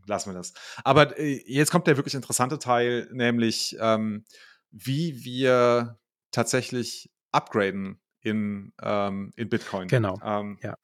lassen 0.06 0.30
wir 0.30 0.34
das. 0.34 0.52
Aber 0.84 1.18
äh, 1.18 1.42
jetzt 1.46 1.70
kommt 1.70 1.86
der 1.86 1.96
wirklich 1.96 2.14
interessante 2.14 2.58
Teil, 2.58 3.08
nämlich 3.12 3.76
ähm, 3.80 4.24
wie 4.70 5.24
wir 5.24 5.98
tatsächlich 6.30 7.10
upgraden 7.32 8.00
in, 8.20 8.72
ähm, 8.82 9.32
in 9.36 9.48
Bitcoin. 9.48 9.88
Genau. 9.88 10.18
Ähm, 10.22 10.58
ja. 10.62 10.76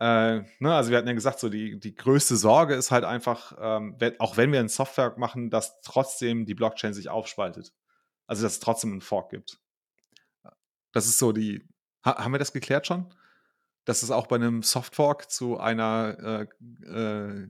Äh, 0.00 0.44
ne, 0.58 0.74
also 0.74 0.90
wir 0.90 0.98
hatten 0.98 1.08
ja 1.08 1.14
gesagt, 1.14 1.40
so 1.40 1.48
die, 1.48 1.78
die 1.78 1.94
größte 1.94 2.36
Sorge 2.36 2.74
ist 2.74 2.90
halt 2.90 3.04
einfach, 3.04 3.56
ähm, 3.60 3.94
wenn, 3.98 4.18
auch 4.20 4.36
wenn 4.36 4.52
wir 4.52 4.60
ein 4.60 4.68
Software 4.68 5.14
machen, 5.16 5.50
dass 5.50 5.80
trotzdem 5.82 6.46
die 6.46 6.54
Blockchain 6.54 6.94
sich 6.94 7.08
aufspaltet. 7.08 7.72
Also 8.26 8.42
dass 8.42 8.54
es 8.54 8.60
trotzdem 8.60 8.92
einen 8.92 9.00
Fork 9.00 9.30
gibt. 9.30 9.58
Das 10.92 11.06
ist 11.06 11.18
so 11.18 11.32
die. 11.32 11.66
Ha 12.04 12.22
haben 12.22 12.32
wir 12.32 12.38
das 12.38 12.52
geklärt 12.52 12.86
schon? 12.86 13.12
Dass 13.84 14.02
es 14.02 14.10
auch 14.10 14.26
bei 14.26 14.36
einem 14.36 14.62
Softfork 14.62 15.30
zu 15.30 15.58
einer 15.58 16.48
äh, 16.86 16.86
äh, 16.86 17.48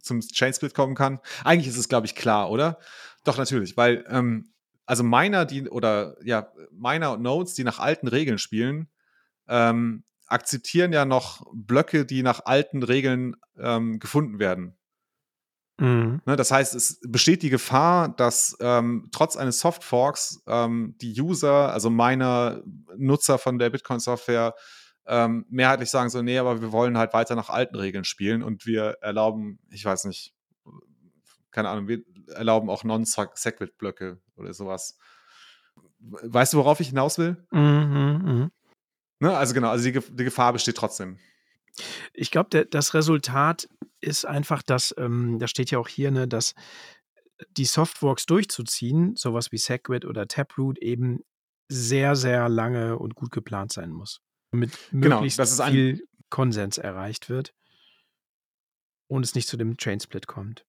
zum 0.00 0.20
Chainsplit 0.20 0.74
kommen 0.74 0.94
kann. 0.94 1.20
Eigentlich 1.42 1.68
ist 1.68 1.78
es, 1.78 1.88
glaube 1.88 2.06
ich, 2.06 2.14
klar, 2.14 2.50
oder? 2.50 2.78
Doch, 3.24 3.38
natürlich, 3.38 3.76
weil 3.76 4.04
ähm, 4.08 4.52
also 4.86 5.02
Miner, 5.02 5.46
die 5.46 5.68
oder 5.68 6.16
ja, 6.22 6.52
Miner 6.70 7.12
und 7.12 7.22
Nodes, 7.22 7.54
die 7.54 7.64
nach 7.64 7.78
alten 7.78 8.08
Regeln 8.08 8.38
spielen, 8.38 8.88
ähm, 9.48 10.04
akzeptieren 10.26 10.92
ja 10.92 11.04
noch 11.04 11.46
Blöcke, 11.52 12.04
die 12.04 12.22
nach 12.22 12.44
alten 12.44 12.82
Regeln 12.82 13.36
ähm, 13.58 13.98
gefunden 13.98 14.38
werden. 14.38 14.76
Mhm. 15.78 16.20
Ne, 16.24 16.36
das 16.36 16.50
heißt, 16.50 16.74
es 16.74 17.00
besteht 17.02 17.42
die 17.42 17.50
Gefahr, 17.50 18.08
dass 18.08 18.56
ähm, 18.60 19.08
trotz 19.12 19.36
eines 19.36 19.58
Softforks 19.58 20.42
ähm, 20.46 20.94
die 21.00 21.20
User, 21.20 21.72
also 21.72 21.90
Miner, 21.90 22.62
Nutzer 22.96 23.38
von 23.38 23.58
der 23.58 23.70
Bitcoin-Software, 23.70 24.54
ähm, 25.06 25.44
mehrheitlich 25.50 25.90
sagen 25.90 26.08
so, 26.08 26.22
nee, 26.22 26.38
aber 26.38 26.62
wir 26.62 26.72
wollen 26.72 26.96
halt 26.96 27.12
weiter 27.12 27.34
nach 27.34 27.50
alten 27.50 27.76
Regeln 27.76 28.04
spielen 28.04 28.42
und 28.42 28.66
wir 28.66 28.98
erlauben, 29.00 29.58
ich 29.70 29.84
weiß 29.84 30.04
nicht, 30.04 30.34
keine 31.50 31.68
Ahnung, 31.68 31.88
wir 31.88 32.02
erlauben 32.28 32.70
auch 32.70 32.84
Non-Segwit-Blöcke 32.84 34.20
oder 34.36 34.54
sowas. 34.54 34.98
Weißt 36.00 36.52
du, 36.52 36.58
worauf 36.58 36.80
ich 36.80 36.88
hinaus 36.88 37.18
will? 37.18 37.36
Mhm, 37.50 37.60
mh. 38.24 38.50
ne? 39.20 39.36
Also 39.36 39.54
genau, 39.54 39.70
also 39.70 39.90
die, 39.90 40.00
die 40.00 40.24
Gefahr 40.24 40.52
besteht 40.52 40.76
trotzdem. 40.76 41.18
Ich 42.12 42.30
glaube, 42.30 42.66
das 42.66 42.94
Resultat 42.94 43.68
ist 44.00 44.24
einfach, 44.24 44.62
dass, 44.62 44.94
ähm, 44.98 45.38
da 45.38 45.48
steht 45.48 45.70
ja 45.70 45.78
auch 45.78 45.88
hier, 45.88 46.10
ne, 46.10 46.28
dass 46.28 46.54
die 47.56 47.64
Softworks 47.64 48.26
durchzuziehen, 48.26 49.16
sowas 49.16 49.50
wie 49.50 49.58
Segwit 49.58 50.04
oder 50.04 50.28
Taproot, 50.28 50.78
eben 50.78 51.20
sehr, 51.68 52.14
sehr 52.16 52.48
lange 52.48 52.98
und 52.98 53.14
gut 53.14 53.32
geplant 53.32 53.72
sein 53.72 53.90
muss 53.90 54.20
mit 54.54 54.72
genau, 54.90 55.16
möglichst 55.16 55.38
genau, 55.38 55.70
viel 55.70 56.06
Konsens 56.30 56.78
erreicht 56.78 57.28
wird 57.28 57.54
und 59.06 59.24
es 59.24 59.34
nicht 59.34 59.48
zu 59.48 59.56
dem 59.56 59.76
Chainsplit 59.76 60.26
kommt. 60.26 60.64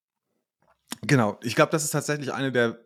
Genau, 1.02 1.40
ich 1.42 1.56
glaube, 1.56 1.72
das 1.72 1.84
ist 1.84 1.92
tatsächlich 1.92 2.34
eine 2.34 2.52
der, 2.52 2.80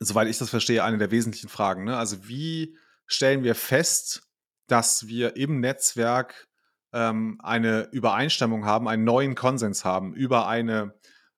soweit 0.00 0.28
ich 0.28 0.38
das 0.38 0.50
verstehe, 0.50 0.84
eine 0.84 0.98
der 0.98 1.10
wesentlichen 1.10 1.48
Fragen. 1.48 1.84
Ne? 1.84 1.96
Also 1.96 2.28
wie 2.28 2.76
stellen 3.06 3.42
wir 3.42 3.54
fest, 3.54 4.28
dass 4.66 5.06
wir 5.06 5.36
im 5.36 5.60
Netzwerk 5.60 6.48
ähm, 6.92 7.38
eine 7.42 7.88
Übereinstimmung 7.92 8.64
haben, 8.64 8.88
einen 8.88 9.04
neuen 9.04 9.34
Konsens 9.34 9.84
haben 9.84 10.14
über 10.14 10.48
eine 10.48 10.94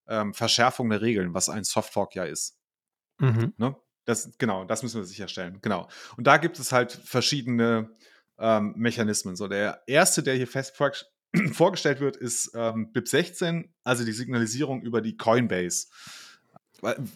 ähm, 0.06 0.34
Verschärfung 0.34 0.90
der 0.90 1.02
Regeln, 1.02 1.34
was 1.34 1.48
ein 1.48 1.64
Softfork 1.64 2.14
ja 2.14 2.24
ist. 2.24 2.58
Mhm. 3.18 3.52
Ne? 3.56 3.76
Das, 4.04 4.32
genau, 4.38 4.64
das 4.64 4.82
müssen 4.82 5.00
wir 5.00 5.04
sicherstellen. 5.04 5.58
Genau. 5.60 5.88
Und 6.16 6.26
da 6.26 6.38
gibt 6.38 6.58
es 6.58 6.72
halt 6.72 6.92
verschiedene 6.92 7.94
ähm, 8.38 8.74
Mechanismen. 8.76 9.36
So, 9.36 9.48
der 9.48 9.82
erste, 9.86 10.22
der 10.22 10.34
hier 10.34 10.46
fest 10.46 10.76
vor, 10.76 10.92
vorgestellt 11.52 12.00
wird, 12.00 12.16
ist 12.16 12.52
ähm, 12.54 12.92
BIP16, 12.92 13.68
also 13.84 14.04
die 14.04 14.12
Signalisierung 14.12 14.82
über 14.82 15.00
die 15.00 15.16
Coinbase. 15.16 15.86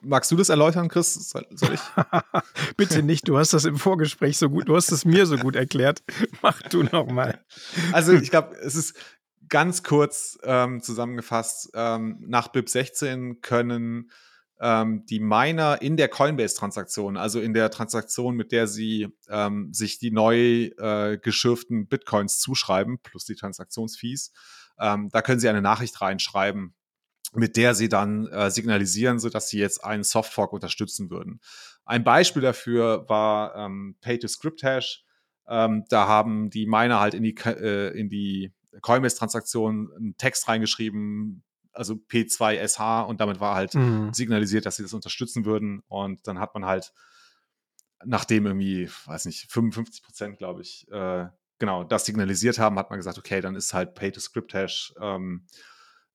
Magst 0.03 0.31
du 0.31 0.37
das 0.37 0.49
erläutern, 0.49 0.89
Chris? 0.89 1.15
Soll, 1.15 1.47
soll 1.51 1.75
ich? 1.75 1.81
Bitte 2.77 3.03
nicht, 3.03 3.29
du 3.29 3.39
hast 3.39 3.53
das 3.53 3.65
im 3.65 3.79
Vorgespräch 3.79 4.37
so 4.37 4.51
gut, 4.51 4.69
du 4.69 4.75
hast 4.75 4.91
es 4.91 5.05
mir 5.05 5.25
so 5.27 5.37
gut 5.37 5.55
erklärt. 5.55 6.03
Mach 6.43 6.61
du 6.63 6.83
nochmal. 6.83 7.41
Also 7.93 8.13
ich 8.13 8.31
glaube, 8.31 8.57
es 8.57 8.75
ist 8.75 8.97
ganz 9.49 9.83
kurz 9.83 10.39
ähm, 10.43 10.83
zusammengefasst, 10.83 11.71
ähm, 11.75 12.25
nach 12.27 12.49
BIP 12.49 12.69
16 12.69 13.41
können 13.41 14.11
ähm, 14.63 15.05
die 15.07 15.19
Miner 15.19 15.83
in 15.83 15.97
der 15.97 16.09
Coinbase-Transaktion, 16.09 17.17
also 17.17 17.41
in 17.41 17.53
der 17.53 17.71
Transaktion, 17.71 18.37
mit 18.37 18.53
der 18.53 18.69
sie 18.69 19.09
ähm, 19.29 19.75
sich 19.75 19.99
die 19.99 20.13
neu 20.13 20.71
äh, 20.79 21.19
geschürften 21.21 21.89
Bitcoins 21.89 22.39
zuschreiben, 22.39 23.01
plus 23.03 23.25
die 23.25 23.35
Transaktionsfees, 23.35 24.33
ähm, 24.79 25.09
da 25.11 25.21
können 25.21 25.41
sie 25.41 25.49
eine 25.49 25.63
Nachricht 25.63 26.01
reinschreiben, 26.01 26.75
mit 27.35 27.57
der 27.57 27.75
sie 27.75 27.89
dann 27.89 28.29
äh, 28.29 28.53
signalisieren, 28.53 29.19
so 29.19 29.29
dass 29.31 29.49
sie 29.49 29.59
jetzt 29.59 29.85
einen 29.85 30.05
Softfork 30.05 30.53
unterstützen 30.53 31.11
würden. 31.11 31.41
Ein 31.85 32.05
Beispiel 32.05 32.43
dafür 32.43 33.09
war 33.09 33.57
ähm, 33.57 33.97
Pay-to-Script-Hash. 34.01 35.05
Ähm, 35.49 35.85
da 35.89 36.07
haben 36.07 36.51
die 36.51 36.67
Miner 36.67 37.01
halt 37.01 37.15
in 37.15 37.25
die, 37.25 37.35
äh, 37.35 37.99
in 37.99 38.09
die 38.09 38.53
Coinbase-Transaktion 38.81 39.91
einen 39.97 40.17
Text 40.19 40.47
reingeschrieben, 40.47 41.43
also 41.73 41.95
P2SH 41.95 43.07
und 43.07 43.21
damit 43.21 43.41
war 43.41 43.55
halt 43.55 43.75
mhm. 43.75 44.13
signalisiert, 44.13 44.67
dass 44.67 44.77
sie 44.77 44.83
das 44.83 44.95
unterstützen 44.95 45.45
würden. 45.45 45.83
Und 45.89 46.27
dann 46.27 46.39
hat 46.39 46.55
man 46.55 46.65
halt, 46.65 46.93
nachdem 48.05 48.47
irgendwie, 48.47 48.89
weiß 49.07 49.27
nicht, 49.27 49.51
55 49.51 50.03
Prozent, 50.03 50.39
glaube 50.39 50.63
ich, 50.63 50.87
äh, 50.91 51.27
genau, 51.59 51.85
das 51.85 52.05
signalisiert 52.05 52.59
haben, 52.59 52.79
hat 52.79 52.91
man 52.91 52.99
gesagt, 52.99 53.19
okay, 53.19 53.41
dann 53.41 53.55
ist 53.55 53.75
halt 53.75 53.95
Pay-to-Script-Hash 53.95 54.95
ähm, 55.01 55.47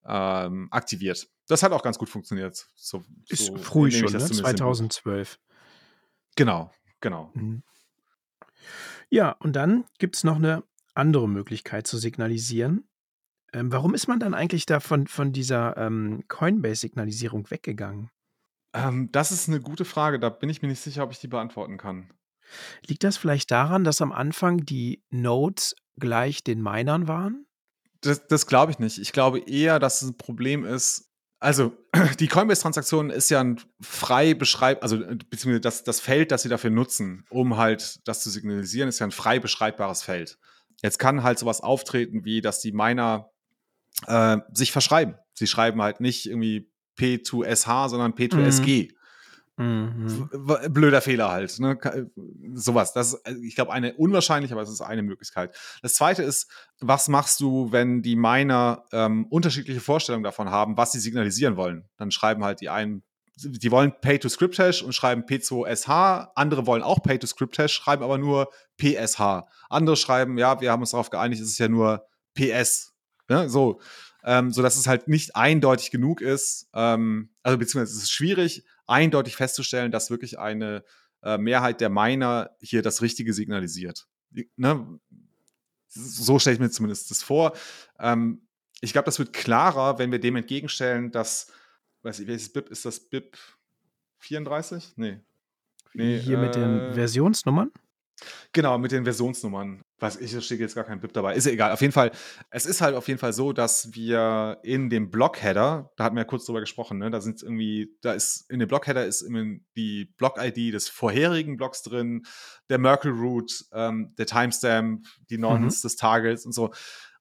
ähm, 0.05 0.67
aktiviert. 0.71 1.27
Das 1.47 1.63
hat 1.63 1.71
auch 1.71 1.83
ganz 1.83 1.97
gut 1.97 2.09
funktioniert. 2.09 2.67
So, 2.75 3.03
ist 3.29 3.45
so 3.45 3.57
früh 3.57 3.91
schon, 3.91 4.11
ne? 4.11 4.19
2012. 4.19 5.39
Genau, 6.35 6.71
genau. 6.99 7.31
Mhm. 7.33 7.63
Ja, 9.09 9.31
und 9.31 9.55
dann 9.55 9.85
gibt 9.99 10.17
es 10.17 10.23
noch 10.23 10.35
eine 10.35 10.63
andere 10.93 11.29
Möglichkeit 11.29 11.87
zu 11.87 11.97
signalisieren. 11.97 12.87
Ähm, 13.57 13.71
warum 13.71 13.95
ist 13.95 14.07
man 14.07 14.19
dann 14.19 14.35
eigentlich 14.35 14.65
da 14.67 14.79
von, 14.79 15.07
von 15.07 15.33
dieser 15.33 15.75
ähm, 15.77 16.23
Coinbase-Signalisierung 16.27 17.49
weggegangen? 17.49 18.11
Ähm, 18.73 19.09
das 19.11 19.31
ist 19.31 19.49
eine 19.49 19.59
gute 19.59 19.83
Frage. 19.83 20.19
Da 20.19 20.29
bin 20.29 20.49
ich 20.49 20.61
mir 20.61 20.67
nicht 20.67 20.81
sicher, 20.81 21.03
ob 21.03 21.11
ich 21.11 21.19
die 21.19 21.27
beantworten 21.27 21.77
kann. 21.77 22.11
Liegt 22.85 23.03
das 23.03 23.17
vielleicht 23.17 23.49
daran, 23.49 23.83
dass 23.83 24.01
am 24.01 24.11
Anfang 24.11 24.65
die 24.65 25.03
Nodes 25.09 25.75
gleich 25.99 26.43
den 26.43 26.61
Minern 26.61 27.07
waren? 27.07 27.47
Das, 28.01 28.27
das 28.27 28.45
glaube 28.45 28.71
ich 28.71 28.79
nicht. 28.79 28.99
Ich 28.99 29.11
glaube 29.11 29.39
eher, 29.39 29.79
dass 29.79 30.03
es 30.03 30.09
ein 30.09 30.17
Problem 30.17 30.63
ist. 30.63 31.09
Also, 31.39 31.75
die 32.19 32.27
Coinbase-Transaktion 32.27 33.09
ist 33.09 33.29
ja 33.29 33.41
ein 33.41 33.59
frei 33.81 34.35
beschreib, 34.35 34.83
also 34.83 34.97
beziehungsweise 34.99 35.61
das, 35.61 35.83
das 35.83 35.99
Feld, 35.99 36.31
das 36.31 36.43
sie 36.43 36.49
dafür 36.49 36.69
nutzen, 36.69 37.25
um 37.31 37.57
halt 37.57 38.07
das 38.07 38.21
zu 38.21 38.29
signalisieren, 38.29 38.87
ist 38.87 38.99
ja 38.99 39.07
ein 39.07 39.11
frei 39.11 39.39
beschreibbares 39.39 40.03
Feld. 40.03 40.37
Jetzt 40.83 40.99
kann 40.99 41.23
halt 41.23 41.39
sowas 41.39 41.61
auftreten, 41.61 42.23
wie 42.23 42.41
dass 42.41 42.59
die 42.59 42.71
Miner 42.71 43.31
äh, 44.05 44.37
sich 44.53 44.71
verschreiben. 44.71 45.15
Sie 45.33 45.47
schreiben 45.47 45.81
halt 45.81 45.99
nicht 45.99 46.27
irgendwie 46.27 46.69
P2SH, 46.97 47.89
sondern 47.89 48.13
P2SG. 48.13 48.91
Mhm. 49.59 50.29
Blöder 50.69 51.01
Fehler 51.01 51.31
halt. 51.31 51.59
Ne? 51.59 51.79
Sowas. 52.53 52.93
Das 52.93 53.13
ist, 53.13 53.27
ich 53.41 53.55
glaube, 53.55 53.73
eine 53.73 53.95
unwahrscheinlich, 53.95 54.51
aber 54.51 54.61
es 54.61 54.69
ist 54.69 54.81
eine 54.81 55.01
Möglichkeit. 55.01 55.55
Das 55.81 55.95
zweite 55.95 56.21
ist, 56.21 56.47
was 56.79 57.07
machst 57.07 57.39
du, 57.39 57.71
wenn 57.71 58.03
die 58.03 58.15
Miner 58.15 58.85
ähm, 58.91 59.25
unterschiedliche 59.29 59.79
Vorstellungen 59.79 60.23
davon 60.23 60.51
haben, 60.51 60.77
was 60.77 60.91
sie 60.91 60.99
signalisieren 60.99 61.57
wollen? 61.57 61.85
Dann 61.97 62.11
schreiben 62.11 62.43
halt 62.43 62.61
die 62.61 62.69
einen, 62.69 63.01
die 63.35 63.71
wollen 63.71 63.93
Pay-to-Script-Hash 63.99 64.83
und 64.83 64.93
schreiben 64.93 65.23
P2SH. 65.23 66.29
Andere 66.35 66.67
wollen 66.67 66.83
auch 66.83 67.01
Pay-to-Script-Hash, 67.01 67.73
schreiben 67.73 68.03
aber 68.03 68.19
nur 68.19 68.49
PSH. 68.79 69.45
Andere 69.69 69.95
schreiben, 69.95 70.37
ja, 70.37 70.61
wir 70.61 70.71
haben 70.71 70.81
uns 70.81 70.91
darauf 70.91 71.09
geeinigt, 71.09 71.41
es 71.41 71.49
ist 71.49 71.57
ja 71.57 71.67
nur 71.67 72.05
PS. 72.35 72.93
Ne? 73.29 73.49
So, 73.49 73.81
ähm, 74.23 74.51
so 74.51 74.61
dass 74.61 74.77
es 74.77 74.87
halt 74.87 75.07
nicht 75.07 75.35
eindeutig 75.35 75.91
genug 75.91 76.21
ist. 76.21 76.69
Ähm, 76.73 77.29
also 77.43 77.57
beziehungsweise 77.57 77.97
es 77.97 78.03
ist 78.03 78.11
schwierig, 78.11 78.65
eindeutig 78.85 79.35
festzustellen, 79.35 79.91
dass 79.91 80.09
wirklich 80.09 80.39
eine 80.39 80.83
äh, 81.23 81.37
Mehrheit 81.37 81.81
der 81.81 81.89
Miner 81.89 82.51
hier 82.59 82.81
das 82.81 83.01
Richtige 83.01 83.33
signalisiert. 83.33 84.07
Ne? 84.55 84.99
So 85.87 86.39
stelle 86.39 86.55
ich 86.55 86.59
mir 86.59 86.69
zumindest 86.69 87.09
das 87.11 87.23
vor. 87.23 87.53
Ähm, 87.99 88.47
ich 88.81 88.93
glaube, 88.93 89.05
das 89.05 89.19
wird 89.19 89.33
klarer, 89.33 89.97
wenn 89.99 90.11
wir 90.11 90.19
dem 90.19 90.35
entgegenstellen, 90.35 91.11
dass, 91.11 91.51
weiß 92.03 92.19
ich, 92.19 92.27
welches 92.27 92.51
BIP 92.51 92.69
ist 92.69 92.85
das? 92.85 92.99
BIP 92.99 93.37
34? 94.19 94.93
Nee. 94.97 95.19
nee 95.93 96.19
Hier 96.19 96.37
äh, 96.37 96.41
mit 96.41 96.55
den 96.55 96.79
äh, 96.79 96.93
Versionsnummern? 96.93 97.71
Genau, 98.51 98.77
mit 98.77 98.91
den 98.91 99.03
Versionsnummern. 99.03 99.81
Was 99.99 100.17
ich, 100.17 100.31
da 100.31 100.41
steht 100.41 100.59
jetzt 100.59 100.75
gar 100.75 100.83
kein 100.83 100.99
BIP 100.99 101.13
dabei. 101.13 101.35
Ist 101.35 101.45
ja 101.45 101.51
egal. 101.51 101.71
Auf 101.71 101.81
jeden 101.81 101.93
Fall, 101.93 102.11
es 102.51 102.65
ist 102.65 102.81
halt 102.81 102.95
auf 102.95 103.07
jeden 103.07 103.19
Fall 103.19 103.33
so, 103.33 103.53
dass 103.53 103.93
wir 103.93 104.59
in 104.63 104.89
dem 104.89 105.09
Block-Header, 105.09 105.91
da 105.95 106.03
hatten 106.03 106.15
wir 106.15 106.21
ja 106.21 106.27
kurz 106.27 106.45
drüber 106.45 106.59
gesprochen, 106.59 106.97
ne, 106.99 107.09
da 107.09 107.21
sind 107.21 107.41
irgendwie, 107.41 107.95
da 108.01 108.13
ist 108.13 108.49
in 108.49 108.59
dem 108.59 108.67
Block-Header 108.67 109.05
ist 109.05 109.27
die 109.75 110.05
Block-ID 110.17 110.73
des 110.73 110.89
vorherigen 110.89 111.57
Blocks 111.57 111.81
drin, 111.81 112.23
der 112.69 112.77
Merkle-Root, 112.77 113.65
ähm, 113.73 114.13
der 114.17 114.25
Timestamp, 114.25 115.05
die 115.29 115.37
Nonce 115.37 115.83
mhm. 115.83 115.87
des 115.87 115.95
Targets 115.95 116.45
und 116.45 116.53
so. 116.53 116.71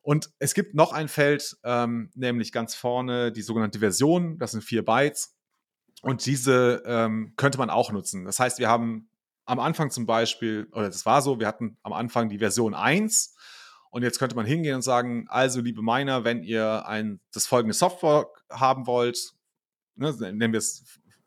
Und 0.02 0.30
es 0.38 0.54
gibt 0.54 0.74
noch 0.74 0.92
ein 0.92 1.08
Feld, 1.08 1.56
ähm, 1.64 2.10
nämlich 2.14 2.52
ganz 2.52 2.74
vorne 2.74 3.32
die 3.32 3.42
sogenannte 3.42 3.80
Version, 3.80 4.38
das 4.38 4.52
sind 4.52 4.62
vier 4.62 4.84
Bytes. 4.84 5.34
Und 6.02 6.24
diese 6.26 6.82
ähm, 6.86 7.32
könnte 7.36 7.58
man 7.58 7.70
auch 7.70 7.90
nutzen. 7.90 8.24
Das 8.24 8.38
heißt, 8.38 8.58
wir 8.58 8.68
haben 8.68 9.08
am 9.46 9.60
Anfang 9.60 9.90
zum 9.90 10.06
Beispiel, 10.06 10.68
oder 10.72 10.86
das 10.86 11.06
war 11.06 11.22
so, 11.22 11.40
wir 11.40 11.46
hatten 11.46 11.76
am 11.82 11.92
Anfang 11.92 12.28
die 12.28 12.38
Version 12.38 12.74
1 12.74 13.34
und 13.90 14.02
jetzt 14.02 14.18
könnte 14.18 14.36
man 14.36 14.44
hingehen 14.44 14.76
und 14.76 14.82
sagen, 14.82 15.26
also 15.28 15.60
liebe 15.60 15.82
Miner, 15.82 16.24
wenn 16.24 16.42
ihr 16.42 16.86
ein, 16.86 17.20
das 17.32 17.46
folgende 17.46 17.74
Softfork 17.74 18.44
haben 18.50 18.86
wollt, 18.86 19.32
ne, 19.94 20.12
nennen 20.12 20.52
wir 20.52 20.58
es 20.58 20.84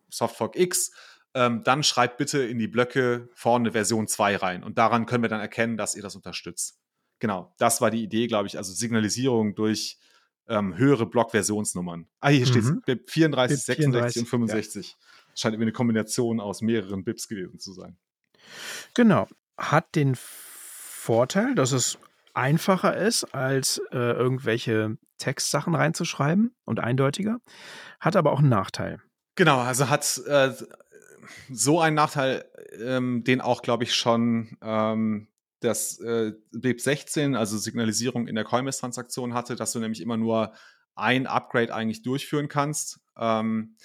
Softfork 0.09 0.55
X, 0.57 0.91
ähm, 1.33 1.63
dann 1.63 1.83
schreibt 1.83 2.17
bitte 2.17 2.43
in 2.43 2.59
die 2.59 2.67
Blöcke 2.67 3.29
vorne 3.33 3.71
Version 3.71 4.07
2 4.07 4.35
rein 4.35 4.63
und 4.63 4.77
daran 4.77 5.05
können 5.05 5.23
wir 5.23 5.29
dann 5.29 5.41
erkennen, 5.41 5.77
dass 5.77 5.95
ihr 5.95 6.03
das 6.03 6.15
unterstützt. 6.15 6.79
Genau, 7.19 7.53
das 7.57 7.81
war 7.81 7.91
die 7.91 8.03
Idee, 8.03 8.27
glaube 8.27 8.47
ich, 8.47 8.57
also 8.57 8.73
Signalisierung 8.73 9.55
durch 9.55 9.97
ähm, 10.47 10.75
höhere 10.77 11.05
Blockversionsnummern. 11.05 12.07
Ah, 12.19 12.29
hier 12.29 12.41
mhm. 12.41 12.81
steht 12.83 12.99
es, 13.05 13.13
34, 13.13 13.63
36 13.63 14.21
und 14.23 14.27
65. 14.27 14.87
Ja. 14.87 15.07
Scheint 15.35 15.53
irgendwie 15.53 15.65
eine 15.65 15.73
Kombination 15.73 16.39
aus 16.39 16.61
mehreren 16.61 17.03
BIPs 17.03 17.27
gewesen 17.27 17.59
zu 17.59 17.73
sein. 17.73 17.97
Genau. 18.93 19.27
Hat 19.57 19.95
den 19.95 20.15
Vorteil, 20.15 21.55
dass 21.55 21.71
es 21.71 21.97
einfacher 22.33 22.95
ist, 22.95 23.23
als 23.35 23.81
äh, 23.91 23.97
irgendwelche 23.97 24.97
Textsachen 25.17 25.75
reinzuschreiben 25.75 26.55
und 26.65 26.79
eindeutiger, 26.79 27.39
hat 27.99 28.15
aber 28.15 28.31
auch 28.31 28.39
einen 28.39 28.49
Nachteil. 28.49 29.01
Genau, 29.35 29.59
also 29.59 29.89
hat 29.89 30.21
äh, 30.27 30.53
so 31.51 31.79
einen 31.79 31.95
Nachteil, 31.95 32.45
ähm, 32.81 33.23
den 33.23 33.41
auch, 33.41 33.61
glaube 33.61 33.83
ich, 33.83 33.93
schon 33.93 34.57
ähm, 34.61 35.27
das 35.59 35.99
äh, 35.99 36.33
BIP 36.51 36.81
16, 36.81 37.35
also 37.35 37.57
Signalisierung 37.57 38.27
in 38.27 38.35
der 38.35 38.45
Coinbase-Transaktion 38.45 39.33
hatte, 39.33 39.55
dass 39.55 39.73
du 39.73 39.79
nämlich 39.79 40.01
immer 40.01 40.17
nur 40.17 40.53
ein 40.95 41.27
Upgrade 41.27 41.73
eigentlich 41.73 42.01
durchführen 42.01 42.47
kannst. 42.47 42.99
Ähm, 43.17 43.75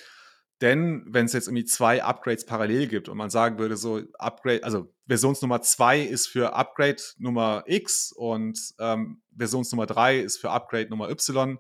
denn 0.65 1.05
wenn 1.07 1.27
es 1.27 1.35
jetzt 1.35 1.47
irgendwie 1.47 1.67
zwei 1.67 2.03
Upgrades 2.03 2.47
parallel 2.47 2.87
gibt 2.87 3.11
und 3.11 3.19
man 3.19 3.29
sagen 3.29 3.59
würde, 3.59 3.77
so 3.77 4.01
Upgrade, 4.15 4.65
also 4.65 4.91
Versionsnummer 5.07 5.61
2 5.61 6.01
ist 6.01 6.27
für 6.27 6.55
Upgrade 6.55 7.03
Nummer 7.19 7.65
X 7.67 8.13
und 8.13 8.59
ähm, 8.79 9.21
Versionsnummer 9.37 9.85
3 9.85 10.21
ist 10.21 10.39
für 10.39 10.51
Upgrade 10.51 10.89
Nummer 10.89 11.11
Y, 11.11 11.59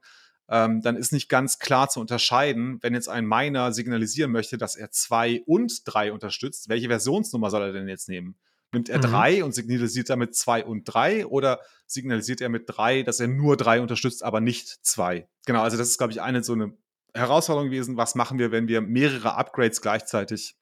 ähm, 0.49 0.81
dann 0.81 0.97
ist 0.97 1.12
nicht 1.12 1.29
ganz 1.29 1.59
klar 1.59 1.90
zu 1.90 2.01
unterscheiden, 2.01 2.79
wenn 2.81 2.95
jetzt 2.95 3.11
ein 3.11 3.27
Miner 3.27 3.75
signalisieren 3.75 4.33
möchte, 4.33 4.57
dass 4.57 4.75
er 4.75 4.90
2 4.90 5.43
und 5.45 5.83
3 5.85 6.11
unterstützt, 6.11 6.71
welche 6.71 6.88
Versionsnummer 6.88 7.51
soll 7.51 7.61
er 7.61 7.73
denn 7.75 7.88
jetzt 7.88 8.09
nehmen? 8.09 8.37
Nimmt 8.73 8.88
er 8.88 9.01
3 9.01 9.37
mhm. 9.37 9.45
und 9.45 9.55
signalisiert 9.55 10.09
damit 10.09 10.35
2 10.35 10.64
und 10.64 10.85
3 10.85 11.27
oder 11.27 11.61
signalisiert 11.87 12.40
er 12.40 12.49
mit 12.49 12.64
3, 12.67 13.03
dass 13.03 13.21
er 13.21 13.29
nur 13.29 13.59
3 13.59 13.83
unterstützt, 13.83 14.25
aber 14.25 14.40
nicht 14.40 14.67
2? 14.83 15.29
Genau, 15.45 15.61
also 15.61 15.77
das 15.77 15.90
ist, 15.90 15.99
glaube 15.99 16.14
ich, 16.14 16.23
eine 16.23 16.43
so 16.43 16.55
eine 16.55 16.73
Herausforderung 17.14 17.70
gewesen, 17.70 17.96
was 17.96 18.14
machen 18.14 18.38
wir, 18.38 18.50
wenn 18.50 18.68
wir 18.68 18.81
mehrere 18.81 19.37
Upgrades 19.37 19.81
gleichzeitig 19.81 20.57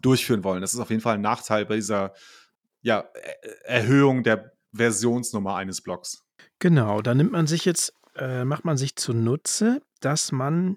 durchführen 0.00 0.44
wollen. 0.44 0.60
Das 0.60 0.74
ist 0.74 0.80
auf 0.80 0.90
jeden 0.90 1.00
Fall 1.00 1.14
ein 1.14 1.22
Nachteil 1.22 1.64
bei 1.64 1.76
dieser 1.76 2.12
ja, 2.82 3.08
Erhöhung 3.64 4.22
der 4.22 4.52
Versionsnummer 4.74 5.56
eines 5.56 5.80
Blocks. 5.80 6.24
Genau, 6.58 7.00
da 7.00 7.14
nimmt 7.14 7.32
man 7.32 7.46
sich 7.46 7.64
jetzt, 7.64 7.94
äh, 8.16 8.44
macht 8.44 8.64
man 8.64 8.76
sich 8.76 8.96
zunutze, 8.96 9.80
dass 10.00 10.30
man, 10.32 10.76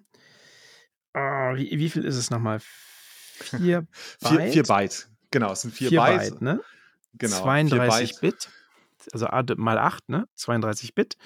ah, 1.14 1.56
wie, 1.56 1.78
wie 1.78 1.90
viel 1.90 2.06
ist 2.06 2.16
es 2.16 2.30
nochmal? 2.30 2.60
Vier 2.62 3.82
Byte? 4.22 4.30
vier, 4.30 4.52
vier 4.52 4.64
Byte, 4.64 5.10
genau, 5.30 5.52
es 5.52 5.62
sind 5.62 5.74
vier, 5.74 5.90
vier 5.90 6.02
Byte. 6.02 6.20
Byte 6.20 6.42
ne? 6.42 6.62
Genau, 7.14 7.42
32 7.42 8.20
Bit, 8.22 8.50
also 9.12 9.28
mal 9.58 9.78
8, 9.78 10.10
ne? 10.10 10.28
32 10.36 10.96
Bit. 10.96 11.18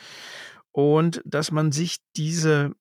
Und 0.72 1.22
dass 1.26 1.52
man 1.52 1.72
sich 1.72 1.98
diese 2.16 2.72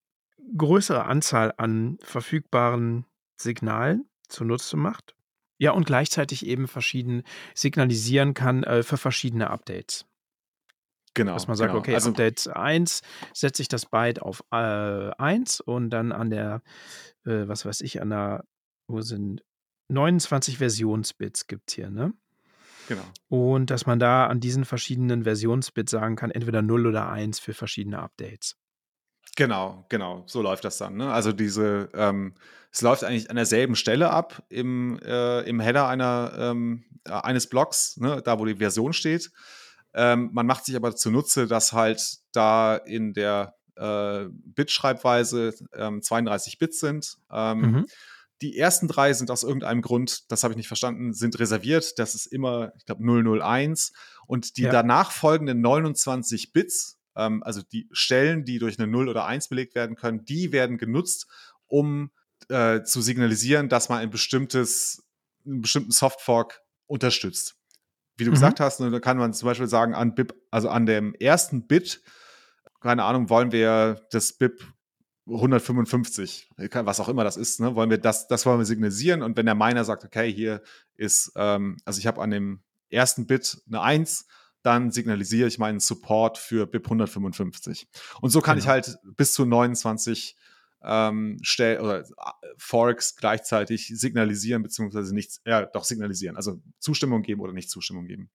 größere 0.56 1.04
Anzahl 1.04 1.54
an 1.56 1.98
verfügbaren 2.02 3.06
Signalen 3.40 4.08
zunutze 4.28 4.76
macht. 4.76 5.14
Ja, 5.58 5.72
und 5.72 5.86
gleichzeitig 5.86 6.46
eben 6.46 6.66
verschieden 6.66 7.22
signalisieren 7.54 8.34
kann 8.34 8.64
äh, 8.64 8.82
für 8.82 8.96
verschiedene 8.96 9.50
Updates. 9.50 10.04
Genau. 11.14 11.34
Dass 11.34 11.46
man 11.46 11.56
sagt, 11.56 11.70
genau. 11.70 11.78
okay, 11.78 11.94
also, 11.94 12.10
Update 12.10 12.48
1 12.48 13.02
setze 13.32 13.62
ich 13.62 13.68
das 13.68 13.86
Byte 13.86 14.20
auf 14.20 14.44
äh, 14.50 14.56
1 14.56 15.60
und 15.60 15.90
dann 15.90 16.10
an 16.10 16.30
der, 16.30 16.62
äh, 17.24 17.46
was 17.46 17.64
weiß 17.64 17.82
ich, 17.82 18.02
an 18.02 18.10
der, 18.10 18.44
wo 18.88 19.00
sind 19.00 19.44
29 19.88 20.58
Versionsbits 20.58 21.46
gibt 21.46 21.70
es 21.70 21.74
hier, 21.76 21.90
ne? 21.90 22.12
Genau. 22.88 23.04
Und 23.28 23.70
dass 23.70 23.86
man 23.86 23.98
da 23.98 24.26
an 24.26 24.40
diesen 24.40 24.64
verschiedenen 24.64 25.24
Versionsbits 25.24 25.90
sagen 25.90 26.16
kann, 26.16 26.30
entweder 26.30 26.62
0 26.62 26.88
oder 26.88 27.08
1 27.08 27.38
für 27.38 27.54
verschiedene 27.54 28.00
Updates. 28.00 28.56
Genau, 29.36 29.84
genau, 29.88 30.24
so 30.26 30.42
läuft 30.42 30.64
das 30.64 30.78
dann. 30.78 30.96
Ne? 30.96 31.12
Also 31.12 31.32
diese, 31.32 31.88
ähm, 31.94 32.34
es 32.70 32.82
läuft 32.82 33.04
eigentlich 33.04 33.30
an 33.30 33.36
derselben 33.36 33.76
Stelle 33.76 34.10
ab 34.10 34.42
im, 34.48 34.98
äh, 35.00 35.40
im 35.42 35.60
Header 35.60 35.88
einer, 35.88 36.32
ähm, 36.38 36.84
äh, 37.04 37.12
eines 37.12 37.48
Blocks, 37.48 37.96
ne? 37.96 38.22
da 38.24 38.38
wo 38.38 38.44
die 38.44 38.56
Version 38.56 38.92
steht. 38.92 39.30
Ähm, 39.92 40.30
man 40.32 40.46
macht 40.46 40.64
sich 40.64 40.76
aber 40.76 40.94
zunutze, 40.94 41.46
dass 41.46 41.72
halt 41.72 42.18
da 42.32 42.76
in 42.76 43.12
der 43.12 43.54
äh, 43.76 44.26
Bit-Schreibweise 44.30 45.54
32 46.00 46.54
ähm, 46.54 46.58
Bit 46.58 46.74
sind. 46.74 47.16
Ähm, 47.30 47.60
mhm. 47.60 47.86
Die 48.42 48.58
ersten 48.58 48.88
drei 48.88 49.12
sind 49.12 49.30
aus 49.30 49.44
irgendeinem 49.44 49.80
Grund, 49.80 50.30
das 50.30 50.42
habe 50.42 50.52
ich 50.52 50.56
nicht 50.56 50.68
verstanden, 50.68 51.12
sind 51.12 51.38
reserviert. 51.38 51.98
Das 51.98 52.14
ist 52.14 52.26
immer, 52.26 52.72
ich 52.76 52.84
glaube, 52.84 53.02
001. 53.02 53.92
Und 54.26 54.56
die 54.56 54.62
ja. 54.62 54.72
danach 54.72 55.12
folgenden 55.12 55.60
29 55.60 56.52
Bits, 56.52 56.98
ähm, 57.16 57.42
also 57.42 57.62
die 57.62 57.88
Stellen, 57.92 58.44
die 58.44 58.58
durch 58.58 58.78
eine 58.78 58.86
0 58.86 59.08
oder 59.08 59.26
1 59.26 59.48
belegt 59.48 59.74
werden 59.74 59.96
können, 59.96 60.24
die 60.24 60.52
werden 60.52 60.78
genutzt, 60.78 61.26
um 61.66 62.10
äh, 62.48 62.82
zu 62.82 63.00
signalisieren, 63.00 63.68
dass 63.68 63.88
man 63.88 63.98
ein 63.98 64.10
bestimmtes, 64.10 65.04
einen 65.46 65.62
bestimmten 65.62 65.92
Softfork 65.92 66.60
unterstützt. 66.86 67.56
Wie 68.16 68.24
du 68.24 68.30
mhm. 68.30 68.34
gesagt 68.34 68.60
hast, 68.60 68.80
ne, 68.80 68.90
da 68.90 69.00
kann 69.00 69.16
man 69.16 69.32
zum 69.32 69.46
Beispiel 69.46 69.68
sagen, 69.68 69.94
an 69.94 70.14
BIP, 70.14 70.34
also 70.50 70.68
an 70.68 70.86
dem 70.86 71.14
ersten 71.14 71.66
Bit, 71.66 72.02
keine 72.80 73.04
Ahnung, 73.04 73.30
wollen 73.30 73.50
wir 73.50 74.06
das 74.10 74.34
BIP 74.34 74.62
155, 75.26 76.50
was 76.56 77.00
auch 77.00 77.08
immer 77.08 77.24
das 77.24 77.36
ist, 77.36 77.60
ne, 77.60 77.74
wollen 77.74 77.90
wir 77.90 77.98
das, 77.98 78.28
das 78.28 78.44
wollen 78.44 78.58
wir 78.58 78.66
signalisieren. 78.66 79.22
Und 79.22 79.36
wenn 79.36 79.46
der 79.46 79.54
Miner 79.54 79.84
sagt, 79.84 80.04
okay, 80.04 80.32
hier 80.32 80.62
ist, 80.96 81.32
ähm, 81.36 81.78
also 81.84 81.98
ich 81.98 82.06
habe 82.06 82.20
an 82.20 82.30
dem 82.30 82.62
ersten 82.90 83.26
Bit 83.26 83.62
eine 83.66 83.80
1, 83.80 84.26
dann 84.64 84.90
signalisiere 84.90 85.46
ich 85.46 85.58
meinen 85.58 85.78
Support 85.78 86.38
für 86.38 86.66
BIP 86.66 86.86
155. 86.86 87.86
Und 88.20 88.30
so 88.30 88.40
kann 88.40 88.56
genau. 88.56 88.64
ich 88.64 88.68
halt 88.68 88.98
bis 89.04 89.34
zu 89.34 89.44
29 89.44 90.36
ähm, 90.82 91.38
Stell 91.42 91.80
oder 91.80 92.00
äh, 92.00 92.04
Forks 92.56 93.16
gleichzeitig 93.16 93.88
signalisieren, 93.88 94.62
beziehungsweise 94.62 95.14
nichts, 95.14 95.40
ja, 95.44 95.66
doch 95.66 95.84
signalisieren, 95.84 96.36
also 96.36 96.60
Zustimmung 96.78 97.22
geben 97.22 97.40
oder 97.40 97.52
nicht 97.52 97.70
Zustimmung 97.70 98.06
geben. 98.06 98.30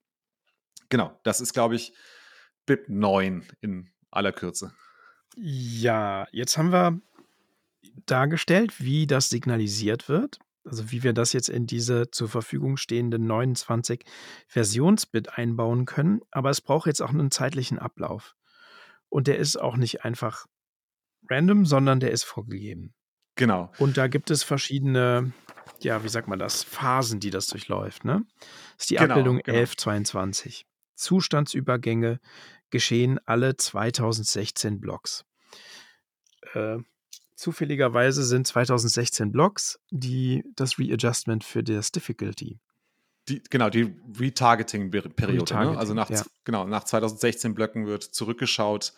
Genau, 0.88 1.18
das 1.24 1.40
ist, 1.40 1.52
glaube 1.52 1.76
ich, 1.76 1.92
BIP 2.66 2.88
9 2.88 3.46
in 3.60 3.90
aller 4.10 4.32
Kürze. 4.32 4.72
Ja, 5.36 6.26
jetzt 6.32 6.58
haben 6.58 6.72
wir 6.72 7.00
dargestellt, 8.06 8.80
wie 8.80 9.06
das 9.06 9.30
signalisiert 9.30 10.08
wird. 10.08 10.38
Also 10.64 10.90
wie 10.90 11.02
wir 11.02 11.12
das 11.12 11.32
jetzt 11.32 11.48
in 11.48 11.66
diese 11.66 12.10
zur 12.10 12.28
Verfügung 12.28 12.76
stehenden 12.76 13.26
29 13.26 14.04
Versionsbit 14.46 15.38
einbauen 15.38 15.86
können. 15.86 16.20
Aber 16.30 16.50
es 16.50 16.60
braucht 16.60 16.86
jetzt 16.86 17.00
auch 17.00 17.10
einen 17.10 17.30
zeitlichen 17.30 17.78
Ablauf. 17.78 18.36
Und 19.08 19.26
der 19.26 19.38
ist 19.38 19.56
auch 19.56 19.76
nicht 19.76 20.04
einfach 20.04 20.46
random, 21.28 21.66
sondern 21.66 22.00
der 22.00 22.10
ist 22.10 22.24
vorgegeben. 22.24 22.94
Genau. 23.36 23.72
Und 23.78 23.96
da 23.96 24.06
gibt 24.06 24.30
es 24.30 24.42
verschiedene, 24.42 25.32
ja, 25.80 26.04
wie 26.04 26.08
sagt 26.08 26.28
man 26.28 26.38
das, 26.38 26.62
Phasen, 26.62 27.20
die 27.20 27.30
das 27.30 27.46
durchläuft. 27.46 28.04
Ne? 28.04 28.24
Das 28.76 28.84
ist 28.84 28.90
die 28.90 28.96
genau, 28.96 29.14
Abbildung 29.14 29.38
genau. 29.38 29.58
1122. 29.58 30.66
Zustandsübergänge 30.94 32.20
geschehen 32.68 33.18
alle 33.24 33.56
2016 33.56 34.80
Blocks. 34.80 35.24
Äh, 36.52 36.78
zufälligerweise 37.40 38.22
sind 38.22 38.46
2016 38.46 39.32
Blocks 39.32 39.80
die, 39.90 40.44
das 40.56 40.78
Readjustment 40.78 41.42
für 41.42 41.64
das 41.64 41.90
Difficulty. 41.90 42.58
Die, 43.28 43.42
genau, 43.48 43.70
die 43.70 43.94
Retargeting-Periode. 44.18 45.40
Retargeting, 45.40 45.72
ne? 45.72 45.78
Also 45.78 45.94
nach, 45.94 46.10
ja. 46.10 46.22
genau, 46.44 46.66
nach 46.66 46.84
2016 46.84 47.54
Blöcken 47.54 47.86
wird 47.86 48.02
zurückgeschaut, 48.02 48.92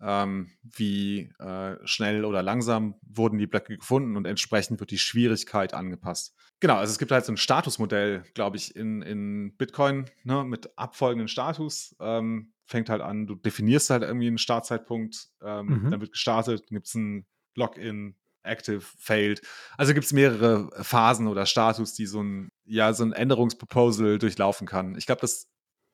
ähm, 0.00 0.50
wie 0.62 1.30
äh, 1.38 1.76
schnell 1.84 2.24
oder 2.24 2.42
langsam 2.42 2.94
wurden 3.02 3.38
die 3.38 3.46
Blöcke 3.46 3.76
gefunden 3.76 4.16
und 4.16 4.26
entsprechend 4.26 4.80
wird 4.80 4.90
die 4.90 4.98
Schwierigkeit 4.98 5.74
angepasst. 5.74 6.34
Genau, 6.60 6.76
also 6.76 6.92
es 6.92 6.98
gibt 6.98 7.12
halt 7.12 7.26
so 7.26 7.32
ein 7.32 7.36
Statusmodell, 7.36 8.24
glaube 8.34 8.56
ich, 8.56 8.74
in, 8.74 9.02
in 9.02 9.54
Bitcoin 9.56 10.06
ne, 10.24 10.44
mit 10.44 10.78
abfolgenden 10.78 11.28
Status. 11.28 11.94
Ähm, 12.00 12.52
fängt 12.64 12.88
halt 12.88 13.02
an, 13.02 13.26
du 13.26 13.34
definierst 13.34 13.90
halt 13.90 14.02
irgendwie 14.02 14.28
einen 14.28 14.38
Startzeitpunkt, 14.38 15.28
ähm, 15.42 15.66
mhm. 15.66 15.90
dann 15.90 16.00
wird 16.00 16.12
gestartet, 16.12 16.60
dann 16.60 16.76
gibt 16.76 16.86
es 16.86 16.94
ein 16.94 17.26
Login, 17.54 18.16
Active, 18.42 18.82
Failed. 18.98 19.40
Also 19.76 19.94
gibt 19.94 20.06
es 20.06 20.12
mehrere 20.12 20.70
Phasen 20.82 21.28
oder 21.28 21.46
Status, 21.46 21.94
die 21.94 22.06
so 22.06 22.22
ein, 22.22 22.50
ja, 22.64 22.92
so 22.92 23.04
ein 23.04 23.12
Änderungsproposal 23.12 24.18
durchlaufen 24.18 24.66
kann. 24.66 24.96
Ich 24.96 25.06
glaube, 25.06 25.20
das 25.20 25.48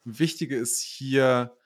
Wichtige 0.04 0.56
ist 0.56 0.80
hier 0.80 1.56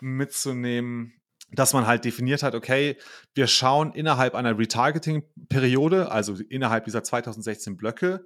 mitzunehmen, 0.00 1.20
dass 1.52 1.72
man 1.72 1.86
halt 1.86 2.04
definiert 2.04 2.42
hat, 2.42 2.54
okay, 2.54 2.96
wir 3.34 3.48
schauen 3.48 3.92
innerhalb 3.92 4.34
einer 4.34 4.56
Retargeting-Periode, 4.56 6.10
also 6.10 6.36
innerhalb 6.48 6.84
dieser 6.84 7.02
2016 7.02 7.76
Blöcke, 7.76 8.24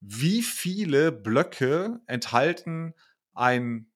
wie 0.00 0.42
viele 0.42 1.12
Blöcke 1.12 2.00
enthalten 2.06 2.94
ein 3.34 3.90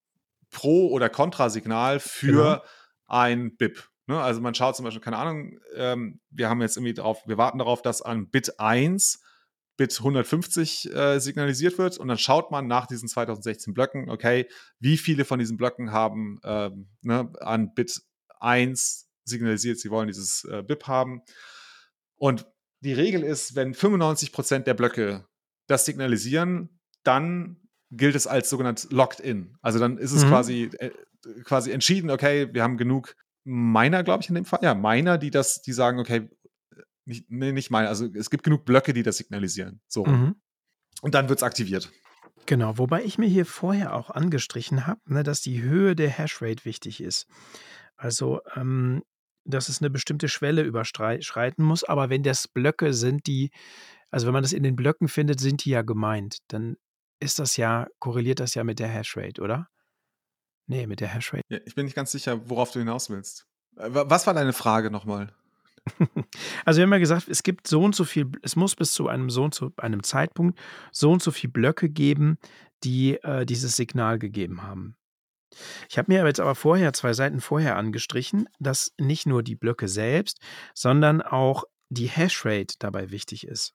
Pro- 0.51 0.89
oder 0.89 1.09
Kontrasignal 1.09 2.01
für 2.01 2.27
genau. 2.27 2.65
ein 3.07 3.57
BIP. 3.57 3.89
Ne? 4.07 4.21
Also 4.21 4.41
man 4.41 4.55
schaut 4.55 4.77
zum 4.77 4.85
Beispiel, 4.85 5.03
keine 5.03 5.19
Ahnung, 5.19 5.59
ähm, 5.75 6.21
wir 6.31 6.49
haben 6.49 6.61
jetzt 6.61 6.77
irgendwie 6.77 6.95
drauf, 6.95 7.23
wir 7.27 7.39
warten 7.39 7.59
darauf, 7.59 7.83
dass 7.83 8.03
an 8.03 8.31
Bit 8.31 8.59
1 8.59 9.23
Bit 9.77 9.99
150 9.99 10.95
äh, 10.95 11.19
signalisiert 11.21 11.79
wird 11.79 11.97
und 11.97 12.09
dann 12.09 12.19
schaut 12.19 12.51
man 12.51 12.67
nach 12.67 12.87
diesen 12.87 13.09
2016 13.09 13.73
Blöcken, 13.73 14.11
okay, 14.11 14.47
wie 14.79 14.99
viele 14.99 15.25
von 15.25 15.39
diesen 15.39 15.57
Blöcken 15.57 15.91
haben 15.91 16.39
ähm, 16.45 16.91
ne, 17.01 17.33
an 17.41 17.73
Bit 17.73 18.03
1 18.41 19.09
signalisiert, 19.25 19.79
sie 19.79 19.91
wollen 19.91 20.09
dieses 20.09 20.45
äh, 20.45 20.63
BIP 20.63 20.87
haben. 20.87 21.23
Und 22.17 22.47
die 22.81 22.93
Regel 22.93 23.23
ist, 23.23 23.57
wenn 23.57 23.75
95% 23.75 24.61
der 24.61 24.75
Blöcke 24.75 25.27
das 25.67 25.87
signalisieren, 25.87 26.81
dann 27.03 27.57
gilt 27.91 28.15
es 28.15 28.27
als 28.27 28.51
sogenannt 28.51 28.89
locked 28.91 29.21
in. 29.21 29.57
Also 29.63 29.79
dann 29.79 29.97
ist 29.97 30.13
es 30.13 30.25
mhm. 30.25 30.29
quasi, 30.29 30.71
äh, 30.79 30.91
quasi 31.45 31.71
entschieden, 31.71 32.11
okay, 32.11 32.53
wir 32.53 32.63
haben 32.63 32.77
genug 32.77 33.17
Miner, 33.45 34.03
glaube 34.03 34.23
ich, 34.23 34.29
in 34.29 34.35
dem 34.35 34.45
Fall. 34.45 34.61
Ja, 34.63 34.75
Miner, 34.75 35.19
die 35.19 35.31
das, 35.31 35.63
die 35.63 35.73
sagen, 35.73 35.99
okay, 35.99 36.29
nicht, 37.05 37.31
nee, 37.31 37.53
nicht 37.53 37.71
Miner, 37.71 37.89
also 37.89 38.07
es 38.15 38.31
gibt 38.31 38.45
genug 38.45 38.65
Blöcke, 38.65 38.93
die 38.93 39.03
das 39.03 39.17
signalisieren. 39.17 39.81
So. 39.89 40.05
Mhm. 40.05 40.37
Und 41.03 41.15
dann 41.15 41.29
wird 41.29 41.39
es 41.39 41.43
aktiviert. 41.43 41.91
Genau, 42.47 42.79
wobei 42.79 43.03
ich 43.05 43.19
mir 43.19 43.29
hier 43.29 43.47
vorher 43.47 43.95
auch 43.95 44.11
angestrichen 44.11 44.87
habe, 44.87 45.01
ne, 45.07 45.23
dass 45.23 45.41
die 45.41 45.63
Höhe 45.63 45.95
der 45.95 46.11
Hashrate 46.11 46.65
wichtig 46.65 47.01
ist. 47.01 47.27
Also, 47.97 48.41
ähm, 48.55 49.03
dass 49.45 49.69
es 49.69 49.81
eine 49.81 49.91
bestimmte 49.91 50.29
Schwelle 50.29 50.63
überschreiten 50.63 51.65
muss, 51.65 51.85
aber 51.85 52.11
wenn 52.11 52.23
das 52.23 52.49
Blöcke 52.49 52.93
sind, 52.93 53.27
die 53.27 53.51
also 54.11 54.27
wenn 54.27 54.33
man 54.33 54.43
das 54.43 54.53
in 54.53 54.63
den 54.63 54.77
Blöcken 54.77 55.09
findet, 55.09 55.41
sind 55.41 55.65
die 55.65 55.71
ja 55.71 55.83
gemeint. 55.83 56.39
Dann 56.49 56.77
ist 57.21 57.39
das 57.39 57.57
ja 57.57 57.87
korreliert 57.99 58.41
das 58.41 58.55
ja 58.55 58.65
mit 58.65 58.79
der 58.79 58.89
Hashrate, 58.89 59.41
oder? 59.41 59.69
Ne, 60.71 60.87
mit 60.87 61.01
der 61.01 61.13
Hashrate. 61.13 61.43
Ja, 61.49 61.59
ich 61.67 61.75
bin 61.75 61.87
nicht 61.87 61.97
ganz 61.97 62.13
sicher, 62.13 62.49
worauf 62.49 62.71
du 62.71 62.79
hinaus 62.79 63.11
willst. 63.11 63.45
Äh, 63.77 63.89
was 63.91 64.29
war 64.29 64.35
deine 64.35 64.53
Frage 64.53 64.91
nochmal? 64.91 65.35
Also 66.65 66.79
wir 66.79 66.85
haben 66.85 66.93
ja 66.93 66.99
gesagt, 66.99 67.27
es 67.29 67.43
gibt 67.43 67.67
so 67.67 67.83
und 67.83 67.97
so 67.97 68.05
viel, 68.05 68.31
es 68.43 68.55
muss 68.55 68.77
bis 68.77 68.93
zu 68.93 69.09
einem 69.09 69.31
so 69.31 69.43
und 69.43 69.55
so 69.55 69.73
einem 69.79 70.05
Zeitpunkt 70.05 70.61
so 70.93 71.11
und 71.11 71.23
so 71.23 71.33
viele 71.33 71.53
Blöcke 71.53 71.89
geben, 71.89 72.39
die 72.85 73.15
äh, 73.23 73.45
dieses 73.47 73.75
Signal 73.75 74.21
gegeben 74.21 74.63
haben. 74.63 74.95
Ich 75.89 75.99
habe 75.99 76.13
mir 76.13 76.25
jetzt 76.25 76.39
aber 76.39 76.55
vorher, 76.55 76.93
zwei 76.93 77.15
Seiten 77.15 77.41
vorher 77.41 77.77
angestrichen, 77.77 78.49
dass 78.61 78.93
nicht 78.99 79.27
nur 79.27 79.43
die 79.43 79.57
Blöcke 79.57 79.89
selbst, 79.89 80.39
sondern 80.75 81.21
auch 81.23 81.65
die 81.89 82.09
Hashrate 82.09 82.77
dabei 82.79 83.11
wichtig 83.11 83.45
ist. 83.47 83.75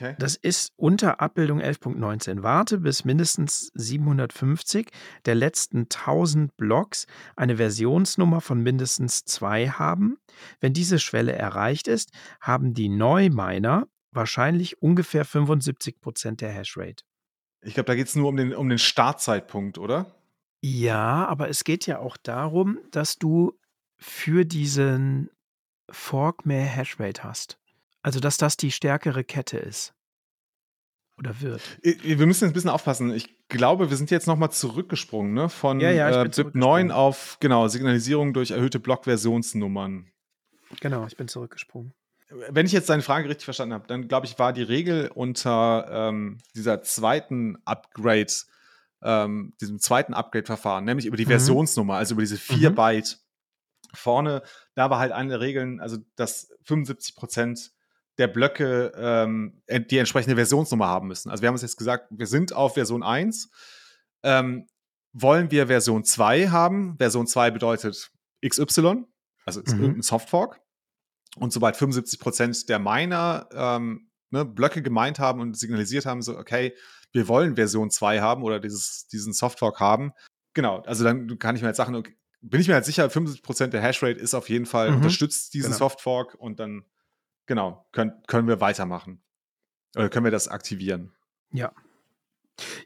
Okay. 0.00 0.16
Das 0.18 0.34
ist 0.34 0.72
unter 0.76 1.20
Abbildung 1.20 1.60
11.19. 1.60 2.42
Warte 2.42 2.78
bis 2.78 3.04
mindestens 3.04 3.70
750 3.74 4.90
der 5.26 5.34
letzten 5.34 5.80
1000 5.80 6.56
Blocks 6.56 7.06
eine 7.36 7.58
Versionsnummer 7.58 8.40
von 8.40 8.62
mindestens 8.62 9.24
zwei 9.24 9.68
haben. 9.68 10.16
Wenn 10.58 10.72
diese 10.72 10.98
Schwelle 10.98 11.32
erreicht 11.32 11.86
ist, 11.86 12.12
haben 12.40 12.72
die 12.72 12.88
Neuminer 12.88 13.88
wahrscheinlich 14.10 14.80
ungefähr 14.80 15.26
75 15.26 16.00
Prozent 16.00 16.40
der 16.40 16.50
Hashrate. 16.50 17.04
Ich 17.62 17.74
glaube, 17.74 17.86
da 17.86 17.94
geht 17.94 18.06
es 18.06 18.16
nur 18.16 18.28
um 18.28 18.36
den, 18.36 18.54
um 18.54 18.70
den 18.70 18.78
Startzeitpunkt, 18.78 19.76
oder? 19.76 20.06
Ja, 20.62 21.26
aber 21.26 21.50
es 21.50 21.62
geht 21.62 21.86
ja 21.86 21.98
auch 21.98 22.16
darum, 22.16 22.78
dass 22.90 23.18
du 23.18 23.58
für 23.98 24.46
diesen 24.46 25.28
Fork 25.90 26.46
mehr 26.46 26.64
Hashrate 26.64 27.22
hast. 27.22 27.59
Also, 28.02 28.20
dass 28.20 28.36
das 28.36 28.56
die 28.56 28.70
stärkere 28.72 29.24
Kette 29.24 29.58
ist. 29.58 29.92
Oder 31.18 31.38
wird. 31.42 31.60
Wir 31.82 32.16
müssen 32.26 32.44
jetzt 32.44 32.52
ein 32.52 32.54
bisschen 32.54 32.70
aufpassen. 32.70 33.12
Ich 33.12 33.36
glaube, 33.48 33.90
wir 33.90 33.96
sind 33.98 34.10
jetzt 34.10 34.26
nochmal 34.26 34.50
zurückgesprungen, 34.52 35.34
ne? 35.34 35.50
Von 35.50 35.78
Ja, 35.80 35.90
ja, 35.90 36.22
äh, 36.22 36.28
BIP 36.28 36.54
9 36.54 36.90
auf, 36.90 37.36
genau, 37.40 37.68
Signalisierung 37.68 38.32
durch 38.32 38.52
erhöhte 38.52 38.80
Blockversionsnummern. 38.80 40.10
Genau, 40.80 41.06
ich 41.06 41.16
bin 41.18 41.28
zurückgesprungen. 41.28 41.92
Wenn 42.30 42.64
ich 42.64 42.72
jetzt 42.72 42.88
deine 42.88 43.02
Frage 43.02 43.28
richtig 43.28 43.44
verstanden 43.44 43.74
habe, 43.74 43.86
dann 43.88 44.08
glaube 44.08 44.24
ich, 44.24 44.38
war 44.38 44.52
die 44.52 44.62
Regel 44.62 45.10
unter 45.12 45.88
ähm, 45.90 46.38
dieser 46.54 46.80
zweiten 46.82 47.58
Upgrade, 47.66 48.32
ähm, 49.02 49.52
diesem 49.60 49.78
zweiten 49.80 50.14
Upgrade-Verfahren, 50.14 50.84
nämlich 50.84 51.06
über 51.06 51.16
die 51.18 51.24
Mhm. 51.26 51.30
Versionsnummer, 51.30 51.96
also 51.96 52.14
über 52.14 52.22
diese 52.22 52.38
4 52.38 52.70
Mhm. 52.70 52.74
Byte 52.76 53.18
vorne, 53.92 54.42
da 54.74 54.88
war 54.90 55.00
halt 55.00 55.10
eine 55.12 55.30
der 55.30 55.40
Regeln, 55.40 55.80
also 55.80 55.98
dass 56.14 56.50
75 56.64 57.16
Prozent 57.16 57.72
der 58.20 58.28
Blöcke 58.28 58.92
ähm, 58.94 59.60
ent- 59.66 59.90
die 59.90 59.98
entsprechende 59.98 60.36
Versionsnummer 60.36 60.86
haben 60.86 61.08
müssen. 61.08 61.30
Also 61.30 61.42
wir 61.42 61.48
haben 61.48 61.54
uns 61.54 61.62
jetzt 61.62 61.76
gesagt, 61.76 62.06
wir 62.10 62.26
sind 62.26 62.52
auf 62.52 62.74
Version 62.74 63.02
1. 63.02 63.50
Ähm, 64.22 64.66
wollen 65.12 65.50
wir 65.50 65.66
Version 65.66 66.04
2 66.04 66.48
haben? 66.50 66.96
Version 66.98 67.26
2 67.26 67.50
bedeutet 67.50 68.12
XY, 68.46 69.04
also 69.44 69.60
ist 69.60 69.74
Mhm. 69.74 69.80
irgendein 69.80 70.02
Softfork. 70.02 70.60
Und 71.36 71.52
sobald 71.52 71.76
75 71.76 72.20
Prozent 72.20 72.68
der 72.68 72.78
Miner 72.78 73.48
ähm, 73.52 74.10
ne, 74.30 74.44
Blöcke 74.44 74.82
gemeint 74.82 75.18
haben 75.18 75.40
und 75.40 75.56
signalisiert 75.56 76.06
haben, 76.06 76.22
so, 76.22 76.36
okay, 76.38 76.74
wir 77.12 77.26
wollen 77.26 77.56
Version 77.56 77.90
2 77.90 78.20
haben 78.20 78.42
oder 78.44 78.60
dieses, 78.60 79.08
diesen 79.08 79.32
Softfork 79.32 79.80
haben. 79.80 80.12
Genau, 80.54 80.80
also 80.82 81.02
dann 81.04 81.38
kann 81.38 81.56
ich 81.56 81.62
mir 81.62 81.68
jetzt 81.68 81.76
sagen, 81.78 81.94
okay, 81.96 82.16
bin 82.42 82.60
ich 82.60 82.68
mir 82.68 82.74
halt 82.74 82.84
sicher, 82.84 83.08
75 83.10 83.42
Prozent 83.42 83.72
der 83.74 83.82
Hashrate 83.82 84.18
ist 84.18 84.34
auf 84.34 84.48
jeden 84.48 84.66
Fall, 84.66 84.90
Mhm. 84.90 84.96
unterstützt 84.98 85.54
diesen 85.54 85.68
Genau. 85.72 85.78
Softfork 85.78 86.34
und 86.34 86.58
dann, 86.60 86.84
genau, 87.50 87.84
können, 87.90 88.12
können 88.28 88.46
wir 88.46 88.60
weitermachen. 88.60 89.20
Oder 89.96 90.08
können 90.08 90.22
wir 90.22 90.30
das 90.30 90.46
aktivieren? 90.46 91.12
Ja. 91.50 91.72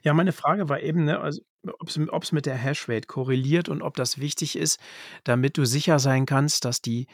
Ja, 0.01 0.15
meine 0.15 0.31
Frage 0.31 0.69
war 0.69 0.79
eben, 0.79 1.05
ne, 1.05 1.19
also 1.19 1.43
ob 1.61 2.23
es 2.23 2.31
mit 2.31 2.47
der 2.47 2.55
Hashrate 2.55 3.05
korreliert 3.05 3.69
und 3.69 3.83
ob 3.83 3.95
das 3.95 4.17
wichtig 4.17 4.55
ist, 4.55 4.79
damit 5.23 5.59
du 5.59 5.65
sicher 5.65 5.99
sein 5.99 6.25
kannst, 6.25 6.65
dass 6.65 6.81
die 6.81 7.05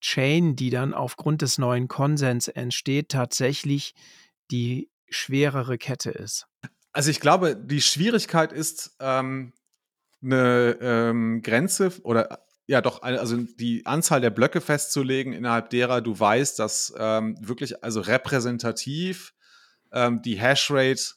Chain, 0.00 0.56
die 0.56 0.70
dann 0.70 0.94
aufgrund 0.94 1.42
des 1.42 1.58
neuen 1.58 1.86
Konsens 1.86 2.48
entsteht, 2.48 3.10
tatsächlich 3.10 3.94
die 4.50 4.90
schwerere 5.08 5.78
Kette 5.78 6.10
ist. 6.10 6.48
Also 6.92 7.12
ich 7.12 7.20
glaube, 7.20 7.54
die 7.54 7.82
Schwierigkeit 7.82 8.50
ist, 8.52 8.96
ähm, 8.98 9.52
eine 10.22 10.76
ähm, 10.80 11.40
Grenze 11.42 11.92
oder 12.02 12.45
ja 12.66 12.80
doch, 12.80 13.02
also 13.02 13.36
die 13.36 13.86
Anzahl 13.86 14.20
der 14.20 14.30
Blöcke 14.30 14.60
festzulegen, 14.60 15.32
innerhalb 15.32 15.70
derer 15.70 16.00
du 16.00 16.18
weißt, 16.18 16.58
dass 16.58 16.92
ähm, 16.98 17.36
wirklich 17.40 17.82
also 17.84 18.00
repräsentativ 18.00 19.34
ähm, 19.92 20.22
die 20.22 20.38
Hashrate 20.40 21.14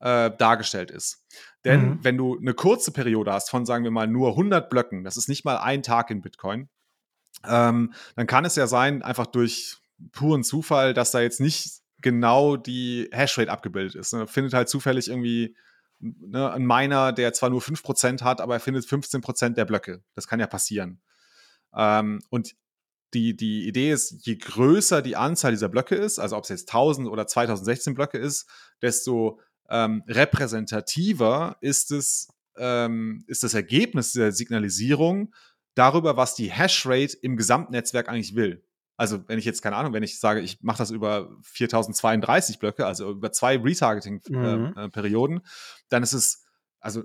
äh, 0.00 0.30
dargestellt 0.36 0.90
ist. 0.90 1.24
Denn 1.64 1.82
Mhm. 1.82 1.98
wenn 2.02 2.16
du 2.16 2.38
eine 2.38 2.54
kurze 2.54 2.90
Periode 2.90 3.32
hast 3.32 3.50
von, 3.50 3.64
sagen 3.64 3.84
wir 3.84 3.90
mal, 3.90 4.06
nur 4.06 4.30
100 4.30 4.68
Blöcken, 4.68 5.04
das 5.04 5.16
ist 5.16 5.28
nicht 5.28 5.44
mal 5.44 5.58
ein 5.58 5.82
Tag 5.82 6.10
in 6.10 6.20
Bitcoin, 6.20 6.68
ähm, 7.48 7.94
dann 8.16 8.26
kann 8.26 8.44
es 8.44 8.56
ja 8.56 8.66
sein, 8.66 9.02
einfach 9.02 9.26
durch 9.26 9.76
puren 10.12 10.42
Zufall, 10.42 10.94
dass 10.94 11.12
da 11.12 11.20
jetzt 11.20 11.40
nicht 11.40 11.80
genau 12.00 12.56
die 12.56 13.08
Hashrate 13.12 13.50
abgebildet 13.50 13.94
ist. 13.94 14.12
Ne? 14.12 14.26
Findet 14.26 14.54
halt 14.54 14.68
zufällig 14.68 15.08
irgendwie 15.08 15.56
ne, 16.02 16.52
ein 16.52 16.66
Miner, 16.66 17.12
der 17.12 17.32
zwar 17.32 17.50
nur 17.50 17.60
5% 17.60 18.22
hat, 18.22 18.40
aber 18.40 18.54
er 18.54 18.60
findet 18.60 18.84
15% 18.84 19.50
der 19.50 19.64
Blöcke. 19.64 20.02
Das 20.14 20.26
kann 20.26 20.40
ja 20.40 20.46
passieren. 20.46 21.00
Ähm, 21.74 22.20
und 22.28 22.54
die, 23.14 23.36
die 23.36 23.66
Idee 23.68 23.92
ist, 23.92 24.26
je 24.26 24.36
größer 24.36 25.02
die 25.02 25.16
Anzahl 25.16 25.52
dieser 25.52 25.68
Blöcke 25.68 25.94
ist, 25.94 26.18
also 26.18 26.36
ob 26.36 26.44
es 26.44 26.50
jetzt 26.50 26.70
1000 26.70 27.08
oder 27.08 27.26
2016 27.26 27.94
Blöcke 27.94 28.18
ist, 28.18 28.48
desto 28.80 29.40
ähm, 29.68 30.02
repräsentativer 30.08 31.56
ist 31.60 31.90
es, 31.92 32.28
ähm, 32.56 33.24
ist 33.26 33.42
das 33.42 33.54
Ergebnis 33.54 34.12
der 34.12 34.32
Signalisierung 34.32 35.34
darüber, 35.74 36.16
was 36.16 36.34
die 36.34 36.50
Hashrate 36.50 37.16
im 37.22 37.36
Gesamtnetzwerk 37.36 38.08
eigentlich 38.08 38.34
will. 38.34 38.64
Also 39.02 39.18
wenn 39.28 39.36
ich 39.38 39.44
jetzt, 39.44 39.62
keine 39.62 39.74
Ahnung, 39.76 39.92
wenn 39.92 40.04
ich 40.04 40.20
sage, 40.20 40.40
ich 40.40 40.62
mache 40.62 40.78
das 40.78 40.90
über 40.92 41.28
4032 41.42 42.58
Blöcke, 42.60 42.86
also 42.86 43.10
über 43.10 43.32
zwei 43.32 43.58
Mhm. 43.58 43.64
Retargeting-Perioden, 43.64 45.40
dann 45.88 46.02
ist 46.02 46.12
es 46.12 46.44
also 46.80 47.02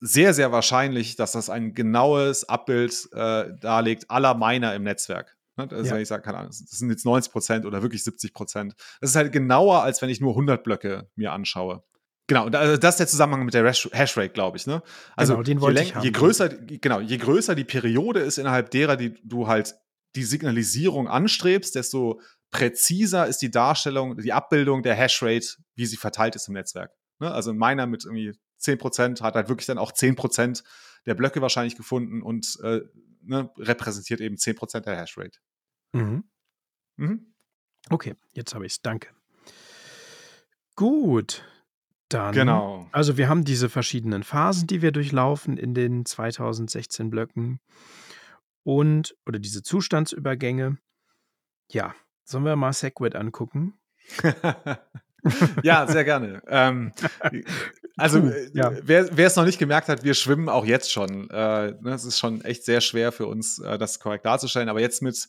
sehr, 0.00 0.34
sehr 0.34 0.52
wahrscheinlich, 0.52 1.16
dass 1.16 1.32
das 1.32 1.50
ein 1.50 1.74
genaues 1.74 2.48
Abbild 2.48 3.08
äh, 3.12 3.50
darlegt 3.60 4.10
aller 4.10 4.34
Miner 4.34 4.74
im 4.74 4.82
Netzwerk. 4.84 5.36
Ne? 5.56 5.68
Also 5.70 5.84
Ja. 5.86 5.94
wenn 5.94 6.02
ich 6.02 6.08
sage, 6.08 6.22
keine 6.22 6.38
Ahnung, 6.38 6.50
das 6.50 6.58
sind 6.78 6.90
jetzt 6.90 7.04
90 7.04 7.32
Prozent 7.32 7.66
oder 7.66 7.82
wirklich 7.82 8.04
70 8.04 8.32
Prozent. 8.32 8.74
Das 9.00 9.10
ist 9.10 9.16
halt 9.16 9.32
genauer, 9.32 9.82
als 9.82 10.00
wenn 10.02 10.08
ich 10.08 10.20
nur 10.20 10.34
100 10.34 10.62
Blöcke 10.62 11.08
mir 11.16 11.32
anschaue. 11.32 11.82
Genau, 12.28 12.46
und 12.46 12.54
also 12.54 12.76
das 12.76 12.94
ist 12.94 13.00
der 13.00 13.06
Zusammenhang 13.08 13.44
mit 13.44 13.54
der 13.54 13.64
Hash- 13.64 13.90
Hashrate, 13.92 14.30
glaube 14.30 14.56
ich. 14.58 14.66
Ne? 14.66 14.82
Also 15.16 15.32
Genau, 15.34 15.42
den 15.42 15.58
je, 15.58 15.62
wollte 15.62 15.80
läng- 15.80 15.84
ich 15.84 15.94
haben. 15.94 16.04
je 16.04 16.10
größer, 16.10 16.48
genau, 16.48 17.00
je 17.00 17.16
größer 17.16 17.54
die 17.54 17.64
Periode 17.64 18.20
ist, 18.20 18.38
innerhalb 18.38 18.70
derer 18.70 18.96
die 18.96 19.14
du 19.24 19.48
halt 19.48 19.74
die 20.16 20.24
Signalisierung 20.24 21.08
anstrebst, 21.08 21.74
desto 21.74 22.20
präziser 22.50 23.26
ist 23.26 23.42
die 23.42 23.50
Darstellung, 23.50 24.16
die 24.16 24.32
Abbildung 24.32 24.82
der 24.82 24.94
Hashrate, 24.94 25.56
wie 25.74 25.86
sie 25.86 25.96
verteilt 25.96 26.34
ist 26.34 26.48
im 26.48 26.54
Netzwerk. 26.54 26.92
Ne? 27.18 27.30
Also 27.30 27.50
ein 27.50 27.58
Miner 27.58 27.86
mit 27.86 28.04
irgendwie 28.04 28.32
10% 28.60 29.22
hat 29.22 29.34
halt 29.34 29.48
wirklich 29.48 29.66
dann 29.66 29.78
auch 29.78 29.92
10% 29.92 30.64
der 31.06 31.14
Blöcke 31.14 31.42
wahrscheinlich 31.42 31.76
gefunden 31.76 32.22
und 32.22 32.58
äh, 32.62 32.80
ne, 33.22 33.50
repräsentiert 33.58 34.20
eben 34.20 34.36
10% 34.36 34.80
der 34.80 34.96
Hashrate. 34.96 35.38
Mhm. 35.92 36.24
Mhm. 36.96 37.34
Okay, 37.90 38.14
jetzt 38.32 38.54
habe 38.54 38.66
ich 38.66 38.72
es. 38.72 38.82
Danke. 38.82 39.08
Gut, 40.74 41.44
dann. 42.08 42.34
Genau. 42.34 42.88
Also 42.92 43.16
wir 43.16 43.28
haben 43.28 43.44
diese 43.44 43.68
verschiedenen 43.68 44.22
Phasen, 44.22 44.66
die 44.66 44.82
wir 44.82 44.92
durchlaufen 44.92 45.56
in 45.56 45.74
den 45.74 46.04
2016 46.04 47.10
Blöcken 47.10 47.60
und 48.68 49.16
oder 49.24 49.38
diese 49.38 49.62
Zustandsübergänge. 49.62 50.76
Ja, 51.70 51.94
sollen 52.24 52.44
wir 52.44 52.54
mal 52.54 52.74
Segwit 52.74 53.16
angucken? 53.16 53.80
ja, 55.62 55.86
sehr 55.86 56.04
gerne. 56.04 56.42
Ähm, 56.46 56.92
also, 57.96 58.18
äh, 58.18 58.50
ja. 58.52 58.72
wer, 58.82 59.16
wer 59.16 59.26
es 59.26 59.36
noch 59.36 59.46
nicht 59.46 59.58
gemerkt 59.58 59.88
hat, 59.88 60.04
wir 60.04 60.12
schwimmen 60.12 60.50
auch 60.50 60.66
jetzt 60.66 60.92
schon. 60.92 61.30
Äh, 61.30 61.76
ne, 61.80 61.94
es 61.94 62.04
ist 62.04 62.18
schon 62.18 62.42
echt 62.42 62.66
sehr 62.66 62.82
schwer 62.82 63.10
für 63.10 63.26
uns, 63.26 63.58
äh, 63.58 63.78
das 63.78 64.00
korrekt 64.00 64.26
darzustellen. 64.26 64.68
Aber 64.68 64.80
jetzt 64.80 65.00
mit, 65.00 65.28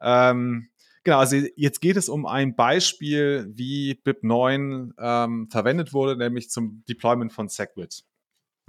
ähm, 0.00 0.70
genau, 1.04 1.18
also 1.18 1.36
jetzt 1.56 1.82
geht 1.82 1.98
es 1.98 2.08
um 2.08 2.24
ein 2.24 2.56
Beispiel, 2.56 3.50
wie 3.52 4.00
BIP9 4.02 4.92
ähm, 4.98 5.48
verwendet 5.50 5.92
wurde, 5.92 6.16
nämlich 6.16 6.48
zum 6.48 6.84
Deployment 6.88 7.34
von 7.34 7.48
Segwit. 7.48 8.04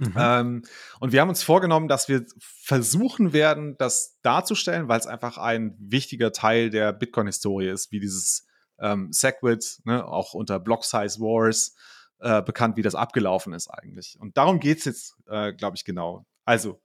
Mhm. 0.00 0.14
Ähm, 0.16 0.62
und 0.98 1.12
wir 1.12 1.20
haben 1.20 1.28
uns 1.28 1.42
vorgenommen, 1.42 1.86
dass 1.86 2.08
wir 2.08 2.24
versuchen 2.40 3.32
werden, 3.32 3.76
das 3.76 4.18
darzustellen, 4.22 4.88
weil 4.88 4.98
es 4.98 5.06
einfach 5.06 5.36
ein 5.36 5.76
wichtiger 5.78 6.32
Teil 6.32 6.70
der 6.70 6.92
Bitcoin-Historie 6.92 7.68
ist, 7.68 7.92
wie 7.92 8.00
dieses 8.00 8.46
ähm, 8.80 9.12
Segwit, 9.12 9.80
ne, 9.84 10.06
auch 10.06 10.32
unter 10.32 10.58
Block 10.58 10.84
Size 10.84 11.20
Wars 11.20 11.74
äh, 12.20 12.42
bekannt, 12.42 12.76
wie 12.76 12.82
das 12.82 12.94
abgelaufen 12.94 13.52
ist 13.52 13.68
eigentlich. 13.68 14.16
Und 14.18 14.36
darum 14.36 14.58
geht 14.58 14.78
es 14.78 14.84
jetzt, 14.86 15.16
äh, 15.28 15.52
glaube 15.52 15.76
ich, 15.76 15.84
genau. 15.84 16.24
Also, 16.46 16.80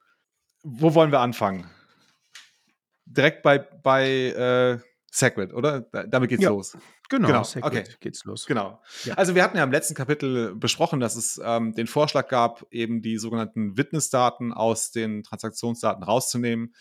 wo 0.64 0.94
wollen 0.94 1.12
wir 1.12 1.22
anfangen? 1.22 1.70
Direkt 3.06 3.44
bei, 3.44 3.60
bei 3.60 4.08
äh, 4.08 4.80
Segwit, 5.16 5.54
oder? 5.54 5.82
Da, 5.82 6.04
damit 6.06 6.30
geht's 6.30 6.44
Ja. 6.44 6.50
los. 6.50 6.78
Genau, 7.08 7.28
genau, 7.28 7.48
okay. 7.62 7.86
geht's 8.02 8.26
los. 8.26 8.46
Genau. 8.46 8.82
Ja. 9.06 9.14
Also 9.14 9.34
wir 9.34 9.44
hatten 9.44 9.56
ja 9.58 9.64
im 9.64 9.72
letzten 9.72 9.94
Kapitel 9.94 10.54
besprochen, 10.56 11.00
dass 11.00 11.16
es 11.16 11.40
ähm, 11.44 11.74
den 11.74 11.88
Vorschlag 11.88 12.28
gab, 12.28 12.66
eben 12.72 13.02
die 13.02 13.18
sogenannten 13.18 13.78
Witnessdaten 13.78 14.52
aus 14.52 14.92
den 14.92 15.24
Transaktionsdaten 15.24 16.04
rauszunehmen, 16.04 16.74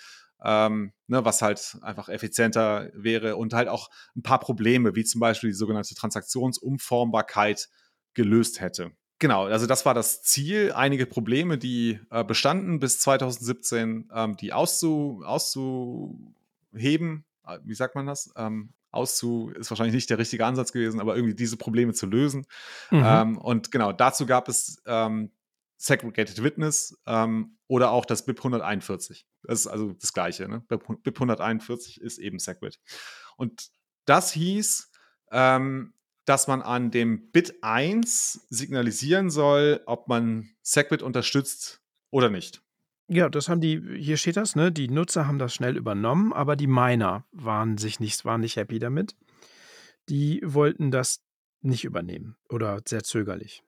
ähm, 0.42 0.92
ne, 1.06 1.24
was 1.24 1.42
halt 1.42 1.76
einfach 1.82 2.08
effizienter 2.08 2.90
wäre 2.94 3.36
und 3.36 3.54
halt 3.54 3.68
auch 3.68 3.88
ein 4.16 4.22
paar 4.22 4.40
Probleme, 4.40 4.96
wie 4.96 5.04
zum 5.04 5.20
Beispiel 5.20 5.50
die 5.50 5.56
sogenannte 5.56 5.94
Transaktionsumformbarkeit 5.94 7.68
gelöst 8.14 8.60
hätte. 8.60 8.90
Genau, 9.20 9.44
also 9.44 9.66
das 9.66 9.86
war 9.86 9.94
das 9.94 10.22
Ziel. 10.22 10.72
Einige 10.72 11.06
Probleme, 11.06 11.56
die 11.56 12.00
äh, 12.10 12.24
bestanden 12.24 12.80
bis 12.80 12.98
2017, 12.98 14.10
ähm, 14.12 14.36
die 14.36 14.52
auszu, 14.52 15.22
auszuheben 15.24 17.18
äh, 17.20 17.33
wie 17.64 17.74
sagt 17.74 17.94
man 17.94 18.06
das? 18.06 18.32
Ähm, 18.36 18.72
auszu, 18.90 19.50
ist 19.54 19.70
wahrscheinlich 19.70 19.94
nicht 19.94 20.10
der 20.10 20.18
richtige 20.18 20.46
Ansatz 20.46 20.72
gewesen, 20.72 21.00
aber 21.00 21.16
irgendwie 21.16 21.34
diese 21.34 21.56
Probleme 21.56 21.92
zu 21.92 22.06
lösen. 22.06 22.46
Mhm. 22.90 23.02
Ähm, 23.04 23.38
und 23.38 23.70
genau, 23.70 23.92
dazu 23.92 24.26
gab 24.26 24.48
es 24.48 24.82
ähm, 24.86 25.30
Segregated 25.76 26.42
Witness 26.42 26.98
ähm, 27.06 27.58
oder 27.66 27.90
auch 27.90 28.06
das 28.06 28.24
BIP 28.24 28.38
141. 28.38 29.26
Das 29.42 29.60
ist 29.60 29.66
also 29.66 29.92
das 29.92 30.12
Gleiche. 30.12 30.48
Ne? 30.48 30.60
BIP 30.68 31.16
141 31.16 32.00
ist 32.00 32.18
eben 32.18 32.38
Segwit. 32.38 32.80
Und 33.36 33.70
das 34.06 34.32
hieß, 34.32 34.90
ähm, 35.32 35.92
dass 36.24 36.46
man 36.46 36.62
an 36.62 36.90
dem 36.90 37.30
Bit 37.32 37.62
1 37.62 38.46
signalisieren 38.48 39.28
soll, 39.28 39.82
ob 39.86 40.08
man 40.08 40.48
Segwit 40.62 41.02
unterstützt 41.02 41.82
oder 42.10 42.30
nicht. 42.30 42.63
Ja, 43.08 43.28
das 43.28 43.48
haben 43.48 43.60
die 43.60 43.82
hier 43.98 44.16
steht 44.16 44.36
das, 44.36 44.56
ne? 44.56 44.72
Die 44.72 44.88
Nutzer 44.88 45.26
haben 45.26 45.38
das 45.38 45.54
schnell 45.54 45.76
übernommen, 45.76 46.32
aber 46.32 46.56
die 46.56 46.66
Miner 46.66 47.24
waren 47.32 47.76
sich 47.76 48.00
nicht 48.00 48.24
waren 48.24 48.40
nicht 48.40 48.56
happy 48.56 48.78
damit. 48.78 49.14
Die 50.08 50.40
wollten 50.44 50.90
das 50.90 51.22
nicht 51.60 51.84
übernehmen 51.84 52.36
oder 52.48 52.80
sehr 52.86 53.02
zögerlich. 53.02 53.62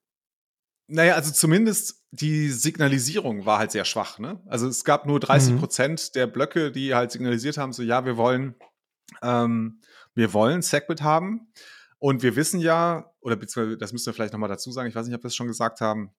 Naja, 0.89 1.14
also 1.14 1.32
zumindest 1.32 2.05
die 2.12 2.51
Signalisierung 2.51 3.45
war 3.45 3.59
halt 3.59 3.72
sehr 3.72 3.84
schwach. 3.84 4.18
Ne? 4.18 4.41
Also 4.47 4.68
es 4.68 4.84
gab 4.84 5.07
nur 5.07 5.18
30 5.18 5.55
mhm. 5.55 5.59
Prozent 5.59 6.14
der 6.14 6.26
Blöcke, 6.26 6.70
die 6.70 6.95
halt 6.95 7.11
signalisiert 7.11 7.59
haben, 7.59 7.72
so 7.72 7.82
ja, 7.82 8.05
wir 8.05 8.16
wollen, 8.16 8.55
ähm, 9.22 9.80
wir 10.14 10.32
wollen 10.32 10.62
Segwit 10.62 11.03
haben. 11.03 11.53
Und 11.99 12.22
wir 12.22 12.37
wissen 12.37 12.61
ja, 12.61 13.11
oder 13.20 13.37
beziehungsweise 13.37 13.78
das 13.78 13.93
müssen 13.93 14.07
wir 14.07 14.14
vielleicht 14.14 14.32
nochmal 14.32 14.49
dazu 14.51 14.70
sagen, 14.70 14.89
ich 14.89 14.95
weiß 14.95 15.07
nicht, 15.07 15.16
ob 15.16 15.24
wir 15.24 15.28
es 15.28 15.34
schon 15.34 15.49
gesagt 15.49 15.80
haben, 15.80 16.12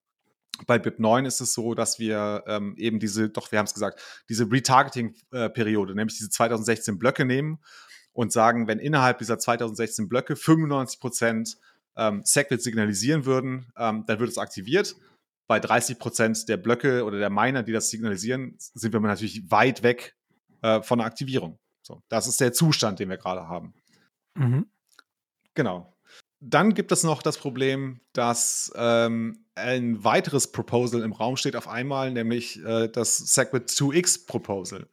bei 0.66 0.78
BIP9 0.78 1.26
ist 1.26 1.42
es 1.42 1.54
so, 1.54 1.74
dass 1.74 2.00
wir 2.00 2.44
ähm, 2.48 2.76
eben 2.78 3.00
diese, 3.00 3.30
doch, 3.30 3.52
wir 3.52 3.60
haben 3.60 3.66
es 3.66 3.74
gesagt, 3.74 4.02
diese 4.30 4.50
Retargeting-Periode, 4.52 5.96
nämlich 5.96 6.18
diese 6.18 6.30
2016 6.30 6.98
Blöcke 6.98 7.26
nehmen 7.26 7.60
und 8.14 8.32
sagen, 8.32 8.68
wenn 8.68 8.80
innerhalb 8.80 9.20
dieser 9.20 9.38
2016 9.38 10.10
Blöcke 10.10 10.36
95 10.36 11.00
Prozent 11.00 11.58
ähm, 11.96 12.22
Segwit 12.24 12.62
signalisieren 12.62 13.26
würden, 13.26 13.72
ähm, 13.78 14.06
dann 14.08 14.20
wird 14.20 14.30
es 14.30 14.38
aktiviert. 14.38 14.96
Bei 15.48 15.60
30 15.60 16.00
Prozent 16.00 16.50
der 16.50 16.58
Blöcke 16.58 17.04
oder 17.04 17.20
der 17.20 17.30
Miner, 17.30 17.64
die 17.64 17.72
das 17.72 17.90
signalisieren, 17.90 18.56
sind 18.58 18.94
wir 18.94 19.00
natürlich 19.00 19.50
weit 19.50 19.84
weg 19.84 20.16
äh, 20.62 20.82
von 20.82 21.00
der 21.00 21.08
Aktivierung. 21.08 21.60
So, 21.82 22.02
das 22.10 22.28
ist 22.28 22.42
der 22.42 22.54
Zustand, 22.54 23.00
den 23.00 23.10
wir 23.10 23.18
gerade 23.18 23.48
haben. 23.48 23.74
Mhm. 24.36 24.68
Genau. 25.54 25.97
Dann 26.40 26.74
gibt 26.74 26.92
es 26.92 27.04
noch 27.04 27.24
das 27.24 27.38
Problem, 27.38 28.00
dass 28.14 28.72
ähm, 28.76 29.46
ein 29.56 30.04
weiteres 30.04 30.52
Proposal 30.52 31.02
im 31.02 31.14
Raum 31.14 31.36
steht 31.36 31.56
auf 31.56 31.68
einmal, 31.68 32.12
nämlich 32.12 32.64
äh, 32.64 32.90
das 32.90 33.18
Segwit 33.18 33.70
2x 33.70 34.28
Proposal. 34.28 34.88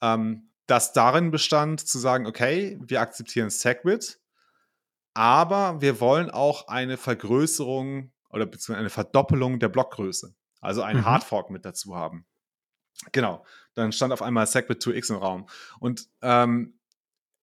Ähm, 0.00 0.50
das 0.66 0.92
darin 0.92 1.30
bestand, 1.30 1.80
zu 1.80 1.98
sagen, 1.98 2.26
okay, 2.26 2.78
wir 2.80 3.00
akzeptieren 3.00 3.50
Segwit, 3.50 4.20
aber 5.14 5.80
wir 5.80 6.00
wollen 6.00 6.30
auch 6.30 6.68
eine 6.68 6.96
Vergrößerung 6.96 8.12
oder 8.30 8.46
beziehungsweise 8.46 8.80
eine 8.80 8.90
Verdoppelung 8.90 9.58
der 9.58 9.68
Blockgröße. 9.68 10.34
Also 10.60 10.82
einen 10.82 11.00
mhm. 11.00 11.06
Hardfork 11.06 11.50
mit 11.50 11.64
dazu 11.64 11.96
haben. 11.96 12.26
Genau. 13.12 13.44
Dann 13.74 13.92
stand 13.92 14.12
auf 14.12 14.22
einmal 14.22 14.46
Segwit 14.46 14.82
2x 14.82 15.10
im 15.10 15.16
Raum. 15.16 15.48
Und 15.80 16.08
ähm, 16.22 16.78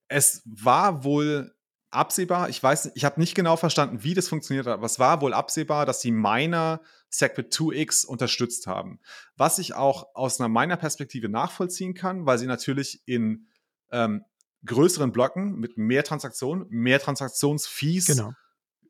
es 0.08 0.42
war 0.46 1.04
wohl 1.04 1.56
absehbar, 1.94 2.50
ich 2.50 2.62
weiß, 2.62 2.92
ich 2.96 3.06
habe 3.06 3.20
nicht 3.20 3.36
genau 3.36 3.56
verstanden, 3.56 4.04
wie 4.04 4.14
das 4.14 4.28
funktioniert 4.28 4.68
hat, 4.68 4.74
aber 4.74 4.86
es 4.86 5.00
war 5.00 5.22
wohl 5.22 5.34
absehbar, 5.34 5.86
dass 5.86 6.00
die 6.00 6.12
Miner 6.12 6.82
Segwit 7.10 7.54
2x 7.54 8.06
unterstützt 8.06 8.68
haben. 8.68 9.00
Was 9.38 9.60
ich 9.60 9.76
auch 9.76 10.16
aus 10.16 10.40
einer 10.40 10.50
Miner-Perspektive 10.50 11.30
nachvollziehen 11.30 11.94
kann, 11.94 12.26
weil 12.26 12.38
sie 12.40 12.48
natürlich 12.48 13.02
in 13.06 13.48
ähm, 13.92 14.26
größeren 14.66 15.12
Blöcken 15.12 15.60
mit 15.60 15.78
mehr 15.78 16.04
Transaktionen, 16.04 16.66
mehr 16.70 17.00
Transaktionsfees 17.00 18.08
genau. 18.08 18.34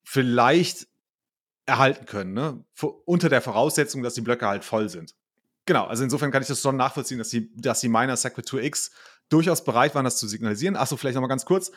vielleicht 0.03 0.87
erhalten 1.65 2.05
können, 2.05 2.33
ne? 2.33 2.63
unter 3.05 3.29
der 3.29 3.41
Voraussetzung, 3.41 4.03
dass 4.03 4.13
die 4.13 4.21
Blöcke 4.21 4.47
halt 4.47 4.63
voll 4.63 4.89
sind. 4.89 5.15
Genau, 5.65 5.85
also 5.85 6.03
insofern 6.03 6.31
kann 6.31 6.41
ich 6.41 6.49
das 6.49 6.61
schon 6.61 6.75
nachvollziehen, 6.75 7.17
dass 7.17 7.29
die, 7.29 7.53
dass 7.55 7.79
die 7.79 7.87
Miner 7.87 8.17
Segwit 8.17 8.47
2x 8.47 8.91
durchaus 9.29 9.63
bereit 9.63 9.95
waren, 9.95 10.03
das 10.03 10.17
zu 10.17 10.27
signalisieren. 10.27 10.75
Achso, 10.75 10.97
vielleicht 10.97 11.15
nochmal 11.15 11.29
ganz 11.29 11.45
kurz. 11.45 11.71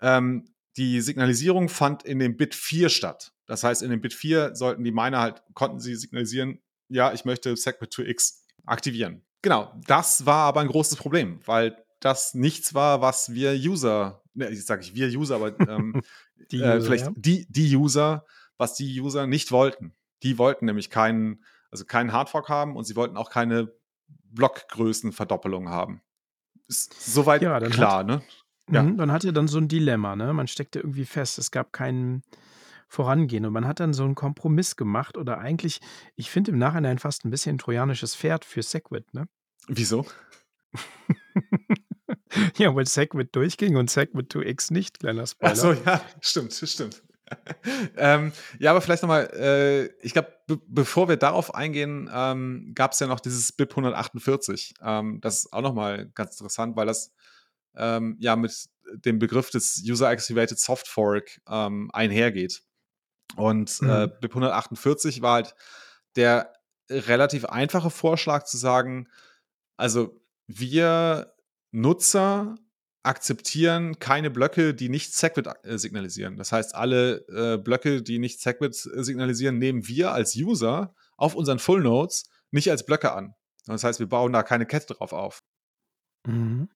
Ähm, 0.00 0.51
die 0.76 1.00
Signalisierung 1.00 1.68
fand 1.68 2.02
in 2.04 2.18
dem 2.18 2.36
Bit 2.36 2.54
4 2.54 2.88
statt. 2.88 3.32
Das 3.46 3.64
heißt, 3.64 3.82
in 3.82 3.90
dem 3.90 4.00
Bit 4.00 4.14
4 4.14 4.54
sollten 4.54 4.84
die 4.84 4.92
Miner 4.92 5.20
halt, 5.20 5.42
konnten 5.54 5.80
sie 5.80 5.94
signalisieren, 5.94 6.60
ja, 6.88 7.12
ich 7.12 7.24
möchte 7.24 7.56
Segwit 7.56 7.92
2x 7.92 8.42
aktivieren. 8.66 9.22
Genau, 9.42 9.72
das 9.86 10.24
war 10.24 10.46
aber 10.46 10.60
ein 10.60 10.68
großes 10.68 10.96
Problem, 10.96 11.40
weil 11.46 11.76
das 12.00 12.34
nichts 12.34 12.74
war, 12.74 13.00
was 13.00 13.32
wir 13.34 13.52
User, 13.52 14.22
ne, 14.34 14.50
ich 14.50 14.64
sage 14.64 14.82
ich 14.82 14.94
wir 14.94 15.08
User, 15.08 15.36
aber 15.36 15.58
ähm, 15.68 16.02
die 16.50 16.60
äh, 16.60 16.62
User, 16.62 16.76
äh, 16.76 16.80
vielleicht 16.80 17.06
ja. 17.06 17.12
die, 17.16 17.46
die 17.50 17.76
User, 17.76 18.24
was 18.56 18.74
die 18.74 19.00
User 19.00 19.26
nicht 19.26 19.50
wollten. 19.50 19.94
Die 20.22 20.38
wollten 20.38 20.66
nämlich 20.66 20.90
keinen, 20.90 21.44
also 21.70 21.84
keinen 21.84 22.12
Hardfork 22.12 22.48
haben 22.48 22.76
und 22.76 22.84
sie 22.84 22.94
wollten 22.94 23.16
auch 23.16 23.30
keine 23.30 23.72
Blockgrößenverdoppelung 24.30 25.68
haben. 25.68 26.02
Ist 26.68 27.12
soweit 27.12 27.42
ja, 27.42 27.58
klar, 27.60 27.98
hat, 27.98 28.06
ne? 28.06 28.22
Ja. 28.70 28.82
Mhm, 28.82 28.96
man 28.96 29.12
hatte 29.12 29.32
dann 29.32 29.48
so 29.48 29.58
ein 29.58 29.68
Dilemma, 29.68 30.16
ne? 30.16 30.32
Man 30.32 30.46
steckte 30.46 30.80
irgendwie 30.80 31.04
fest. 31.04 31.38
Es 31.38 31.50
gab 31.50 31.72
keinen 31.72 32.22
Vorangehen 32.88 33.46
und 33.46 33.52
man 33.52 33.66
hat 33.66 33.80
dann 33.80 33.94
so 33.94 34.04
einen 34.04 34.14
Kompromiss 34.14 34.76
gemacht 34.76 35.16
oder 35.16 35.38
eigentlich, 35.38 35.80
ich 36.14 36.30
finde 36.30 36.52
im 36.52 36.58
Nachhinein 36.58 36.98
fast 36.98 37.24
ein 37.24 37.30
bisschen 37.30 37.56
ein 37.56 37.58
trojanisches 37.58 38.14
Pferd 38.14 38.44
für 38.44 38.62
Segwit, 38.62 39.12
ne? 39.14 39.28
Wieso? 39.66 40.06
Ja, 42.56 42.74
weil 42.74 42.86
Segwit 42.86 43.34
durchging 43.36 43.76
und 43.76 43.90
Segwit 43.90 44.32
2X 44.32 44.72
nicht, 44.72 45.00
kleiner 45.00 45.26
Spoiler. 45.26 45.52
Achso, 45.52 45.72
ja, 45.72 46.00
stimmt, 46.20 46.52
stimmt. 46.54 47.02
ähm, 47.96 48.32
ja, 48.58 48.70
aber 48.70 48.80
vielleicht 48.80 49.02
nochmal, 49.02 49.30
äh, 49.34 49.86
ich 50.04 50.12
glaube, 50.12 50.32
bevor 50.66 51.08
wir 51.08 51.16
darauf 51.16 51.54
eingehen, 51.54 52.10
ähm, 52.12 52.72
gab 52.74 52.92
es 52.92 53.00
ja 53.00 53.06
noch 53.06 53.20
dieses 53.20 53.52
BIP 53.52 53.72
148. 53.72 54.74
Ähm, 54.82 55.20
das 55.20 55.40
ist 55.40 55.52
auch 55.52 55.62
nochmal 55.62 56.10
ganz 56.14 56.32
interessant, 56.32 56.76
weil 56.76 56.86
das 56.86 57.12
ähm, 57.76 58.16
ja 58.18 58.36
mit 58.36 58.68
dem 58.94 59.18
Begriff 59.18 59.50
des 59.50 59.82
User-Activated 59.86 60.58
Soft 60.58 60.88
Fork 60.88 61.40
ähm, 61.48 61.90
einhergeht. 61.92 62.62
Und 63.36 63.78
äh, 63.80 63.84
mhm. 63.84 63.90
äh, 63.90 64.08
BIP 64.20 64.32
148 64.32 65.22
war 65.22 65.34
halt 65.34 65.54
der 66.16 66.52
relativ 66.90 67.44
einfache 67.46 67.90
Vorschlag 67.90 68.44
zu 68.44 68.58
sagen, 68.58 69.08
also 69.76 70.20
wir 70.46 71.34
Nutzer 71.70 72.56
akzeptieren 73.02 73.98
keine 73.98 74.30
Blöcke, 74.30 74.74
die 74.74 74.88
nicht 74.88 75.14
Segwit 75.14 75.48
äh, 75.64 75.78
signalisieren. 75.78 76.36
Das 76.36 76.52
heißt, 76.52 76.74
alle 76.74 77.26
äh, 77.28 77.58
Blöcke, 77.58 78.02
die 78.02 78.18
nicht 78.18 78.40
Segwit 78.40 78.74
äh, 78.74 79.02
signalisieren, 79.02 79.58
nehmen 79.58 79.88
wir 79.88 80.12
als 80.12 80.36
User 80.36 80.94
auf 81.16 81.34
unseren 81.34 81.58
Full 81.58 81.82
Nodes 81.82 82.28
nicht 82.50 82.70
als 82.70 82.84
Blöcke 82.84 83.12
an. 83.12 83.34
Das 83.66 83.82
heißt, 83.84 83.98
wir 83.98 84.08
bauen 84.08 84.32
da 84.32 84.42
keine 84.42 84.66
Kette 84.66 84.94
drauf 84.94 85.12
auf. 85.12 85.42
Mhm. 86.26 86.68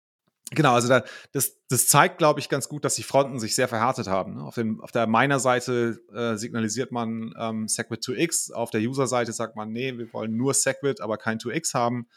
Genau, 0.53 0.75
also 0.75 0.89
da, 0.89 1.05
das, 1.33 1.59
das 1.69 1.89
zeigt, 1.89 2.19
glaube 2.19 2.39
ich, 2.39 2.49
ganz 2.49 2.69
gut, 2.69 2.85
dass 2.85 2.95
die 2.95 3.03
Fronten 3.03 3.41
sich 3.41 3.57
sehr 3.57 3.67
verhärtet 3.67 4.07
haben. 4.07 4.35
Ne? 4.37 4.45
Auf, 4.45 4.55
dem, 4.55 4.81
auf 4.81 4.93
der 4.93 5.09
Miner-Seite 5.09 6.01
äh, 6.15 6.37
signalisiert 6.37 6.93
man 6.93 7.35
ähm, 7.37 7.67
Segwit 7.67 8.03
2x, 8.03 8.53
auf 8.53 8.71
der 8.71 8.81
User-Seite 8.81 9.33
sagt 9.33 9.57
man, 9.57 9.73
nee, 9.73 9.99
wir 9.99 10.13
wollen 10.13 10.37
nur 10.37 10.55
Segwit, 10.55 11.01
aber 11.01 11.19
kein 11.19 11.39
2x 11.39 11.75
haben. 11.75 12.09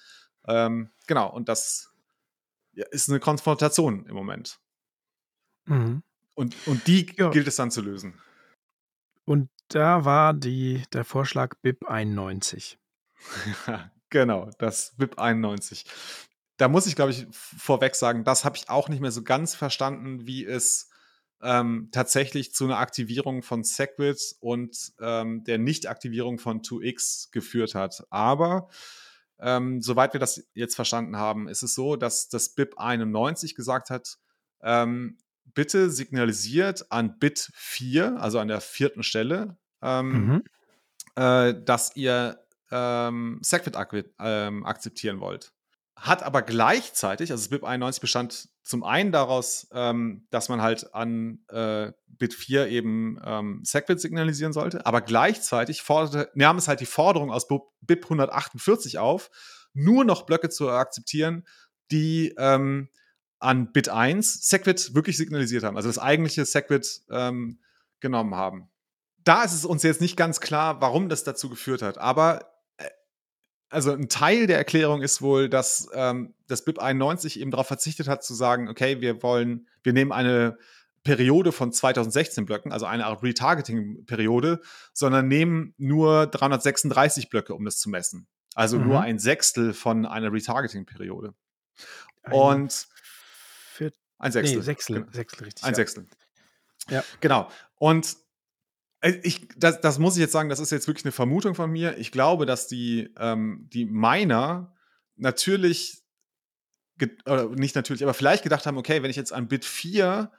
Ähm, 0.48 0.92
genau, 1.08 1.32
und 1.34 1.50
das 1.50 1.92
ist 2.92 3.10
eine 3.10 3.20
Konfrontation 3.20 4.06
im 4.06 4.16
Moment. 4.16 4.60
Mhm. 5.66 6.04
Und, 6.36 6.56
und 6.68 6.86
die 6.88 7.12
ja. 7.18 7.32
gilt 7.32 7.48
es 7.48 7.56
dann 7.56 7.72
zu 7.72 7.82
lösen. 7.82 8.14
Und 9.26 9.50
da 9.70 10.06
war 10.06 10.34
die, 10.34 10.84
der 10.94 11.04
Vorschlag 11.04 11.56
BIP 11.62 11.88
91. 11.88 12.78
genau, 14.10 14.50
das 14.60 14.94
BIP 14.98 15.20
91. 15.20 15.86
Da 16.60 16.68
muss 16.68 16.88
ich, 16.88 16.96
glaube 16.98 17.12
ich, 17.12 17.26
vorweg 17.32 17.96
sagen, 17.96 18.26
das 18.26 18.44
habe 18.44 18.58
ich 18.58 18.70
auch 18.70 18.90
nicht 18.90 19.00
mehr 19.00 19.12
so 19.12 19.24
ganz 19.24 19.56
verstanden, 19.56 20.28
wie 20.28 20.46
es 20.46 20.90
ähm, 21.42 21.88
tatsächlich 21.94 22.54
zu 22.54 22.66
einer 22.66 22.80
Aktivierung 22.80 23.44
von 23.44 23.64
Segwit 23.64 24.36
und 24.42 24.92
ähm, 25.00 25.46
der 25.46 25.58
Nichtaktivierung 25.58 26.38
von 26.38 26.62
2x 26.62 27.32
geführt 27.32 27.76
hat. 27.76 28.06
Aber 28.10 28.68
ähm, 29.40 29.82
soweit 29.82 30.12
wir 30.12 30.20
das 30.20 30.44
jetzt 30.54 30.76
verstanden 30.76 31.16
haben, 31.16 31.48
ist 31.48 31.64
es 31.64 31.76
so, 31.76 31.96
dass 31.96 32.28
das 32.28 32.50
BIP 32.50 32.78
91 32.78 33.56
gesagt 33.56 33.90
hat, 33.90 34.18
ähm, 34.62 35.18
bitte 35.46 35.90
signalisiert 35.90 36.92
an 36.92 37.20
Bit 37.20 37.52
4, 37.56 38.20
also 38.20 38.38
an 38.38 38.50
der 38.50 38.60
vierten 38.60 39.04
Stelle, 39.04 39.58
ähm, 39.82 40.12
mhm. 40.12 40.44
äh, 41.16 41.54
dass 41.64 41.96
ihr 41.96 42.44
ähm, 42.70 43.40
Segwit 43.42 43.78
ak 43.78 43.94
ähm, 44.20 44.66
akzeptieren 44.66 45.22
wollt. 45.22 45.54
Hat 46.00 46.24
aber 46.24 46.42
gleichzeitig, 46.44 47.30
also 47.32 47.44
das 47.44 47.50
BIP 47.50 47.66
91 47.66 48.00
bestand 48.00 48.48
zum 48.64 48.84
einen 48.86 49.12
daraus, 49.12 49.68
ähm, 49.74 50.28
dass 50.30 50.48
man 50.48 50.62
halt 50.62 50.94
an 50.94 51.40
äh, 51.50 51.92
Bit 52.08 52.34
4 52.34 52.68
eben 52.70 53.20
ähm, 53.26 53.62
Segwit 53.66 54.00
signalisieren 54.00 54.54
sollte, 54.54 54.86
aber 54.86 55.02
gleichzeitig 55.02 55.82
forderte, 55.82 56.32
nahm 56.36 56.58
es 56.58 56.70
halt 56.70 56.80
die 56.80 56.86
Forderung 56.86 57.32
aus 57.32 57.50
BIP 57.82 58.06
148 58.06 58.98
auf, 58.98 59.30
nur 59.74 60.06
noch 60.06 60.26
Blöcke 60.26 60.48
zu 60.50 60.70
akzeptieren, 60.70 61.46
die 61.92 62.34
ähm, 62.38 62.88
an 63.40 63.74
Bit 63.74 63.90
1 63.90 64.48
Segwit 64.48 64.96
wirklich 64.96 65.18
signalisiert 65.18 65.64
haben, 65.64 65.76
also 65.76 65.90
das 65.90 66.00
eigentliche 66.00 66.46
Segwit 66.46 67.02
ähm, 67.10 67.60
genommen 68.00 68.36
haben. 68.36 68.70
Da 69.26 69.44
ist 69.44 69.54
es 69.54 69.66
uns 69.66 69.84
jetzt 69.84 70.00
nicht 70.00 70.16
ganz 70.16 70.40
klar, 70.40 70.80
warum 70.80 71.10
das 71.10 71.26
dazu 71.26 71.50
geführt 71.50 71.82
hat, 71.82 71.98
aber 71.98 72.50
also 73.70 73.92
ein 73.92 74.10
Teil 74.10 74.48
der 74.48 74.58
Erklärung 74.58 75.02
ist 75.02 75.22
wohl, 75.22 75.50
dass 75.50 75.90
ähm, 75.94 76.34
das 76.48 76.66
BIP 76.66 76.80
91 76.80 77.40
eben 77.40 77.52
darauf 77.52 77.68
verzichtet 77.68 78.08
hat 78.08 78.24
zu 78.24 78.34
sagen, 78.34 78.68
okay, 78.68 79.02
wir 79.02 79.22
wollen, 79.22 79.68
wir 79.84 79.94
nehmen 79.94 80.12
eine 80.12 80.58
Periode 81.04 81.52
von 81.52 81.72
2016 81.72 82.46
Blöcken, 82.46 82.72
also 82.72 82.86
eine 82.86 83.06
Art 83.06 83.24
Retargeting-Periode, 83.24 84.62
sondern 84.94 85.28
nehmen 85.28 85.74
nur 85.78 86.28
336 86.28 87.30
Blöcke, 87.30 87.54
um 87.54 87.64
das 87.66 87.78
zu 87.78 87.90
messen. 87.90 88.28
Also 88.56 88.78
mhm. 88.78 88.88
nur 88.88 89.02
ein 89.02 89.20
Sechstel 89.20 89.74
von 89.74 90.06
einer 90.06 90.34
Retargeting-Periode. 90.34 91.34
Und 92.30 92.88
Viert 93.74 93.96
ein 94.18 94.32
Sechstel. 94.32 94.58
Nee, 94.58 94.64
Sechstel, 94.64 94.96
genau. 94.98 95.12
Sechstel 95.12 95.44
richtig. 95.46 95.64
Ein 95.64 95.72
ja. 95.72 95.76
Sechstel. 95.76 96.08
Ja. 96.90 97.04
Genau. 97.22 97.50
Und 97.78 98.18
ich, 99.02 99.48
das, 99.58 99.80
das 99.82 100.00
muss 100.00 100.16
ich 100.16 100.22
jetzt 100.22 100.34
sagen, 100.34 100.50
das 100.50 100.60
ist 100.60 100.72
jetzt 100.72 100.88
wirklich 100.88 101.06
eine 101.06 101.12
Vermutung 101.12 101.56
von 101.56 101.72
mir. 101.72 101.98
Ich 101.98 102.12
glaube, 102.12 102.46
dass 102.46 102.68
die, 102.68 103.14
ähm, 103.18 103.68
die 103.72 103.86
Miner 103.86 104.76
natürlich, 105.16 106.04
oder 107.26 107.50
nicht 107.50 107.76
natürlich, 107.76 108.04
aber 108.04 108.14
vielleicht 108.14 108.44
gedacht 108.44 108.66
haben, 108.66 108.78
okay, 108.78 109.02
wenn 109.02 109.10
ich 109.10 109.16
jetzt 109.16 109.32
an 109.32 109.48
Bit 109.48 109.64
4 109.64 110.32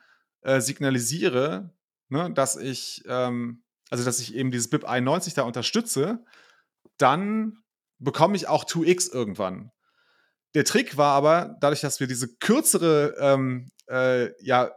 äh, 0.42 0.60
signalisiere, 0.60 1.72
ne, 2.08 2.30
dass 2.32 2.56
ich, 2.56 3.02
ähm, 3.06 3.62
also 3.88 4.04
dass 4.04 4.20
ich 4.20 4.34
eben 4.34 4.50
dieses 4.50 4.68
BIP 4.68 4.84
91 4.84 5.34
da 5.34 5.42
unterstütze, 5.42 6.24
dann 6.98 7.62
bekomme 7.98 8.36
ich 8.36 8.48
auch 8.48 8.64
2x 8.64 9.12
irgendwann. 9.12 9.70
Der 10.54 10.64
Trick 10.64 10.96
war 10.96 11.14
aber, 11.14 11.56
dadurch, 11.60 11.80
dass 11.80 12.00
wir 12.00 12.06
diese 12.06 12.36
kürzere 12.36 13.14
ähm, 13.18 13.70
äh, 13.88 14.32
ja, 14.42 14.70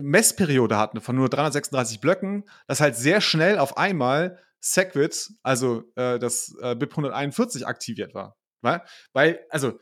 Messperiode 0.00 0.76
hatten 0.76 1.00
von 1.00 1.16
nur 1.16 1.28
336 1.28 2.00
Blöcken, 2.00 2.44
dass 2.66 2.80
halt 2.80 2.96
sehr 2.96 3.20
schnell 3.20 3.58
auf 3.58 3.76
einmal 3.76 4.38
Segwit, 4.60 5.32
also 5.42 5.84
äh, 5.96 6.18
das 6.18 6.54
äh, 6.60 6.74
BIP 6.74 6.92
141 6.92 7.66
aktiviert 7.66 8.14
war. 8.14 8.36
Weil, 8.60 8.82
weil 9.12 9.40
also 9.48 9.78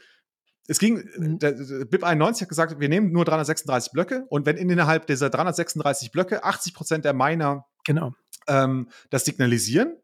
es 0.69 0.79
ging, 0.79 1.09
mhm. 1.17 1.39
der, 1.39 1.53
der 1.53 1.85
BIP 1.87 2.05
91 2.05 2.43
hat 2.43 2.49
gesagt, 2.49 2.79
wir 2.79 2.89
nehmen 2.89 3.11
nur 3.11 3.25
336 3.25 3.93
Blöcke 3.93 4.27
und 4.29 4.47
wenn 4.47 4.57
innerhalb 4.57 5.07
dieser 5.07 5.31
336 5.31 6.13
Blöcke 6.13 6.45
80 6.45 6.75
Prozent 6.75 7.05
der 7.05 7.15
Miner 7.15 7.67
genau. 7.85 8.13
ähm, 8.47 8.89
das 9.11 9.25
signalisieren, 9.25 9.97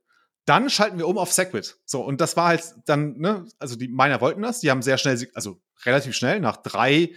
dann 0.46 0.68
schalten 0.68 0.98
wir 0.98 1.06
um 1.06 1.18
auf 1.18 1.32
Segwit. 1.32 1.78
So, 1.84 2.02
und 2.02 2.20
das 2.20 2.36
war 2.36 2.48
halt 2.48 2.74
dann, 2.86 3.18
ne, 3.18 3.46
also 3.58 3.76
die 3.76 3.88
Miner 3.88 4.20
wollten 4.20 4.42
das, 4.42 4.60
die 4.60 4.70
haben 4.70 4.82
sehr 4.82 4.98
schnell, 4.98 5.28
also 5.34 5.60
relativ 5.84 6.14
schnell, 6.14 6.40
nach 6.40 6.56
drei 6.56 7.12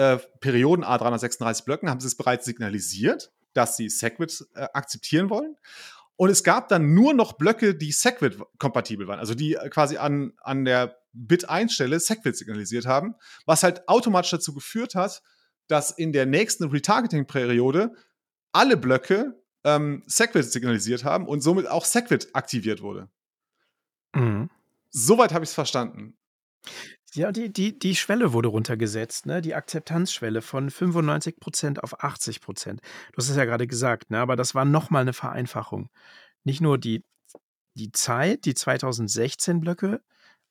äh, 0.00 0.18
Perioden 0.40 0.82
A336 0.82 1.64
Blöcken, 1.64 1.90
haben 1.90 2.00
sie 2.00 2.06
es 2.06 2.16
bereits 2.16 2.46
signalisiert, 2.46 3.30
dass 3.52 3.76
sie 3.76 3.90
Segwit 3.90 4.46
äh, 4.54 4.66
akzeptieren 4.72 5.28
wollen. 5.28 5.56
Und 6.16 6.30
es 6.30 6.42
gab 6.42 6.68
dann 6.68 6.94
nur 6.94 7.12
noch 7.12 7.34
Blöcke, 7.34 7.74
die 7.74 7.92
Segwit-kompatibel 7.92 9.06
waren, 9.08 9.18
also 9.18 9.34
die 9.34 9.54
äh, 9.54 9.68
quasi 9.68 9.98
an, 9.98 10.32
an 10.40 10.64
der 10.64 10.96
Bit-1-Stelle 11.12 12.00
Segwit 12.00 12.36
signalisiert 12.36 12.86
haben, 12.86 13.14
was 13.44 13.62
halt 13.62 13.86
automatisch 13.88 14.30
dazu 14.30 14.54
geführt 14.54 14.94
hat, 14.94 15.22
dass 15.66 15.90
in 15.90 16.12
der 16.12 16.24
nächsten 16.24 16.70
Retargeting-Periode 16.70 17.92
alle 18.52 18.78
Blöcke 18.78 19.38
ähm, 19.64 20.02
Segwit 20.06 20.50
signalisiert 20.50 21.04
haben 21.04 21.26
und 21.26 21.42
somit 21.42 21.68
auch 21.68 21.84
Segwit 21.84 22.30
aktiviert 22.32 22.80
wurde. 22.80 23.10
Mhm. 24.14 24.48
Soweit 24.88 25.34
habe 25.34 25.44
ich 25.44 25.50
es 25.50 25.54
verstanden. 25.54 26.16
Ja, 27.14 27.32
die, 27.32 27.52
die, 27.52 27.76
die 27.78 27.96
Schwelle 27.96 28.32
wurde 28.32 28.48
runtergesetzt, 28.48 29.26
ne? 29.26 29.42
die 29.42 29.54
Akzeptanzschwelle 29.54 30.42
von 30.42 30.70
95% 30.70 31.80
auf 31.80 32.00
80%. 32.02 32.74
Du 32.74 32.80
hast 33.16 33.28
es 33.28 33.36
ja 33.36 33.44
gerade 33.44 33.66
gesagt, 33.66 34.10
ne? 34.10 34.20
aber 34.20 34.36
das 34.36 34.54
war 34.54 34.64
nochmal 34.64 35.02
eine 35.02 35.12
Vereinfachung. 35.12 35.88
Nicht 36.44 36.60
nur 36.60 36.78
die, 36.78 37.04
die 37.74 37.90
Zeit, 37.90 38.44
die 38.44 38.54
2016 38.54 39.60
Blöcke 39.60 40.00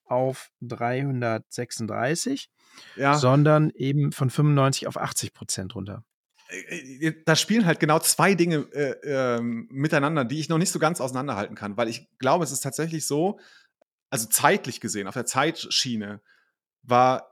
auf 0.04 0.52
336, 0.62 2.50
ja. 2.96 3.18
sondern 3.18 3.70
eben 3.72 4.12
von 4.12 4.30
95 4.30 4.88
auf 4.88 5.00
80% 5.00 5.74
runter. 5.74 6.04
Äh, 6.50 7.08
äh, 7.08 7.24
da 7.26 7.36
spielen 7.36 7.66
halt 7.66 7.80
genau 7.80 8.00
zwei 8.00 8.36
Dinge 8.36 8.68
äh, 8.74 9.38
äh, 9.38 9.42
miteinander, 9.42 10.26
die 10.26 10.40
ich 10.40 10.50
noch 10.50 10.58
nicht 10.58 10.72
so 10.72 10.80
ganz 10.80 11.00
auseinanderhalten 11.00 11.56
kann, 11.56 11.78
weil 11.78 11.88
ich 11.88 12.10
glaube, 12.18 12.44
es 12.44 12.52
ist 12.52 12.62
tatsächlich 12.62 13.06
so, 13.06 13.40
also 14.10 14.28
zeitlich 14.28 14.82
gesehen, 14.82 15.08
auf 15.08 15.14
der 15.14 15.26
Zeitschiene, 15.26 16.22
war 16.84 17.30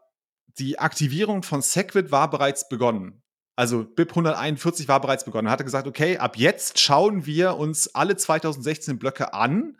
die 0.60 0.80
Aktivierung 0.80 1.44
von 1.44 1.62
Segwit 1.62 2.12
war 2.12 2.30
bereits 2.30 2.68
begonnen. 2.68 3.22
Also 3.56 3.84
BIP 3.84 4.12
141 4.12 4.88
war 4.88 5.02
bereits 5.02 5.26
begonnen. 5.26 5.48
Er 5.48 5.52
hatte 5.52 5.64
gesagt, 5.64 5.88
okay, 5.88 6.18
ab 6.18 6.38
jetzt 6.38 6.80
schauen 6.80 7.26
wir 7.26 7.58
uns 7.58 7.94
alle 7.96 8.16
2016 8.16 9.00
Blöcke 9.00 9.34
an, 9.34 9.78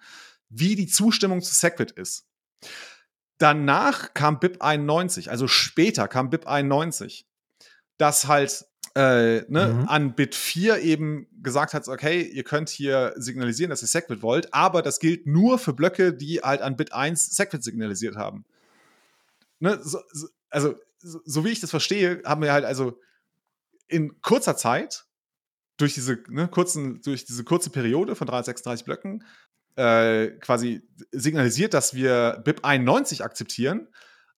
wie 0.50 0.76
die 0.76 0.88
Zustimmung 0.88 1.42
zu 1.42 1.54
Segwit 1.54 1.92
ist. 1.92 2.28
Danach 3.38 4.16
kam 4.16 4.40
BIP 4.40 4.62
91, 4.64 5.30
also 5.30 5.48
später 5.48 6.08
kam 6.08 6.32
BIP 6.32 6.48
91, 6.48 7.28
das 8.00 8.28
halt 8.28 8.66
äh, 8.96 9.42
ne, 9.48 9.68
mhm. 9.68 9.88
an 9.88 10.16
Bit 10.16 10.34
4 10.34 10.80
eben 10.80 11.28
gesagt 11.44 11.76
hat, 11.76 11.88
okay, 11.88 12.24
ihr 12.24 12.44
könnt 12.44 12.70
hier 12.70 13.14
signalisieren, 13.16 13.70
dass 13.70 13.84
ihr 13.84 13.88
Segwit 13.88 14.24
wollt, 14.24 14.52
aber 14.56 14.82
das 14.82 15.00
gilt 15.00 15.28
nur 15.28 15.60
für 15.60 15.74
Blöcke, 15.74 16.14
die 16.14 16.40
halt 16.40 16.62
an 16.62 16.78
Bit 16.78 16.94
1 16.94 17.36
Segwit 17.36 17.64
signalisiert 17.64 18.16
haben 18.16 18.46
ne, 19.60 19.80
so, 19.84 20.00
so, 20.12 20.28
also 20.50 20.76
so, 21.00 21.20
so, 21.26 21.46
wie 21.46 21.50
ich 21.50 21.62
das 21.62 21.70
verstehe, 21.70 22.22
haben 22.26 22.42
wir 22.42 22.52
halt 22.52 22.66
also 22.66 23.00
in 23.88 24.20
kurzer 24.22 24.58
Zeit 24.58 25.06
durch 25.78 25.94
diese 25.94 26.20
ne, 26.30 26.48
kurzen, 26.48 27.02
durch 27.02 27.26
diese 27.26 27.44
kurze 27.44 27.70
Periode 27.70 28.16
von 28.16 28.28
336 28.28 28.86
Blöcken 28.86 29.24
äh, 29.76 30.32
quasi 30.40 30.82
signalisiert, 31.12 31.74
dass 31.74 31.94
wir 31.94 32.42
BIP 32.44 32.66
91 32.66 33.24
akzeptieren. 33.24 33.88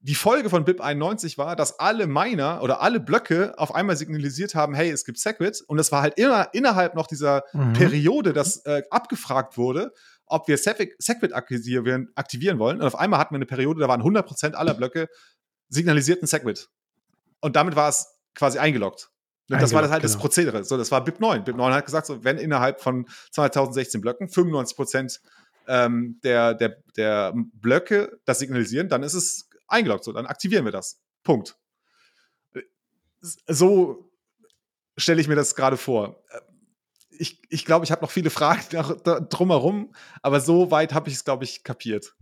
Die 0.01 0.15
Folge 0.15 0.49
von 0.49 0.63
BIP 0.63 0.82
91 0.82 1.38
war, 1.38 1.55
dass 1.55 1.80
alle 1.80 2.07
Miner 2.07 2.61
oder 2.61 2.82
alle 2.82 2.99
Blöcke 2.99 3.57
auf 3.57 3.74
einmal 3.74 3.97
signalisiert 3.97 4.55
haben, 4.55 4.74
hey, 4.74 4.89
es 4.89 5.03
gibt 5.03 5.17
Segwit. 5.17 5.61
Und 5.67 5.78
das 5.78 5.91
war 5.91 6.01
halt 6.01 6.17
immer 6.17 6.53
innerhalb 6.53 6.95
noch 6.95 7.07
dieser 7.07 7.43
mhm. 7.53 7.74
Periode, 7.74 8.34
dass 8.34 8.65
äh, 8.65 8.84
abgefragt 8.91 9.57
wurde, 9.57 9.93
ob 10.30 10.47
wir 10.47 10.57
Segwit 10.57 11.34
aktivieren, 11.34 12.09
aktivieren 12.15 12.59
wollen. 12.59 12.80
Und 12.80 12.88
auf 12.88 12.95
einmal 12.95 13.19
hatten 13.19 13.34
wir 13.34 13.38
eine 13.38 13.45
Periode, 13.45 13.82
da 13.82 13.88
waren 13.88 14.01
100% 14.01 14.53
aller 14.53 14.73
Blöcke 14.73 15.09
signalisierten 15.67 16.27
Segwit. 16.27 16.69
Und 17.41 17.55
damit 17.55 17.75
war 17.75 17.89
es 17.89 18.19
quasi 18.36 18.59
eingeloggt. 18.59 19.09
Und 19.49 19.61
das 19.61 19.73
war 19.73 19.82
das 19.82 19.89
halt 19.89 20.03
genau. 20.03 20.13
das 20.13 20.21
Prozedere. 20.21 20.63
So, 20.63 20.77
das 20.77 20.91
war 20.91 21.03
BIP 21.03 21.19
9. 21.19 21.43
BIP 21.43 21.57
9 21.57 21.73
hat 21.73 21.86
gesagt, 21.86 22.05
so, 22.05 22.23
wenn 22.23 22.38
innerhalb 22.38 22.82
von 22.82 23.07
2016 23.32 23.99
Blöcken 23.99 24.27
95% 24.27 25.19
ähm, 25.67 26.19
der, 26.23 26.53
der, 26.53 26.77
der 26.95 27.34
Blöcke 27.53 28.19
das 28.25 28.39
signalisieren, 28.39 28.89
dann 28.89 29.01
ist 29.01 29.15
es 29.15 29.49
eingeloggt. 29.67 30.03
So, 30.03 30.13
dann 30.13 30.27
aktivieren 30.27 30.65
wir 30.65 30.71
das. 30.71 31.01
Punkt. 31.23 31.57
So 33.47 34.11
stelle 34.97 35.19
ich 35.19 35.27
mir 35.27 35.36
das 35.36 35.55
gerade 35.55 35.77
vor 35.77 36.23
ich, 37.20 37.41
ich 37.49 37.65
glaube, 37.65 37.86
ich 37.86 37.91
habe 37.91 38.01
noch 38.01 38.11
viele 38.11 38.30
Fragen 38.30 38.61
drumherum, 39.30 39.93
aber 40.22 40.39
so 40.39 40.72
weit 40.72 40.93
habe 40.93 41.09
ich 41.09 41.15
es, 41.15 41.26
glaube 41.26 41.43
ich, 41.43 41.63
kapiert. 41.63 42.15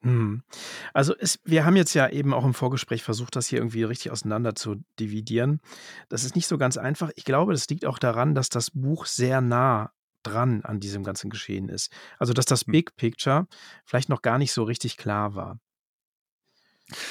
Hm. 0.00 0.42
Also 0.92 1.14
es, 1.18 1.40
wir 1.44 1.64
haben 1.64 1.76
jetzt 1.76 1.94
ja 1.94 2.08
eben 2.08 2.34
auch 2.34 2.44
im 2.44 2.54
Vorgespräch 2.54 3.02
versucht, 3.02 3.36
das 3.36 3.46
hier 3.46 3.58
irgendwie 3.58 3.84
richtig 3.84 4.12
auseinander 4.12 4.54
zu 4.54 4.76
dividieren. 4.98 5.60
Das 6.08 6.24
ist 6.24 6.36
nicht 6.36 6.46
so 6.46 6.58
ganz 6.58 6.76
einfach. 6.76 7.10
Ich 7.16 7.24
glaube, 7.24 7.52
das 7.52 7.68
liegt 7.68 7.86
auch 7.86 7.98
daran, 7.98 8.34
dass 8.34 8.48
das 8.48 8.70
Buch 8.70 9.06
sehr 9.06 9.40
nah 9.40 9.92
dran 10.22 10.62
an 10.62 10.80
diesem 10.80 11.04
ganzen 11.04 11.30
Geschehen 11.30 11.68
ist. 11.68 11.92
Also 12.18 12.32
dass 12.32 12.46
das 12.46 12.62
hm. 12.62 12.72
Big 12.72 12.96
Picture 12.96 13.46
vielleicht 13.84 14.08
noch 14.08 14.22
gar 14.22 14.38
nicht 14.38 14.52
so 14.52 14.62
richtig 14.64 14.96
klar 14.96 15.34
war. 15.34 15.58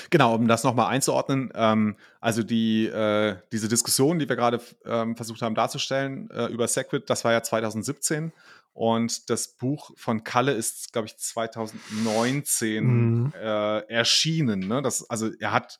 Genau, 0.09 0.35
um 0.35 0.47
das 0.47 0.63
nochmal 0.63 0.87
einzuordnen, 0.87 1.51
ähm, 1.55 1.95
also 2.21 2.43
die, 2.43 2.85
äh, 2.85 3.37
diese 3.51 3.67
Diskussion, 3.67 4.19
die 4.19 4.29
wir 4.29 4.35
gerade 4.35 4.61
ähm, 4.85 5.15
versucht 5.15 5.41
haben 5.41 5.55
darzustellen 5.55 6.29
äh, 6.29 6.45
über 6.47 6.67
Segwit, 6.67 7.09
das 7.09 7.25
war 7.25 7.31
ja 7.31 7.41
2017 7.41 8.31
und 8.73 9.29
das 9.29 9.47
Buch 9.47 9.91
von 9.95 10.23
Kalle 10.23 10.51
ist, 10.51 10.93
glaube 10.93 11.07
ich, 11.07 11.17
2019 11.17 12.83
mhm. 12.83 13.33
äh, 13.35 13.79
erschienen. 13.89 14.67
Ne? 14.67 14.81
Das, 14.81 15.09
also 15.09 15.31
er 15.39 15.51
hat, 15.51 15.79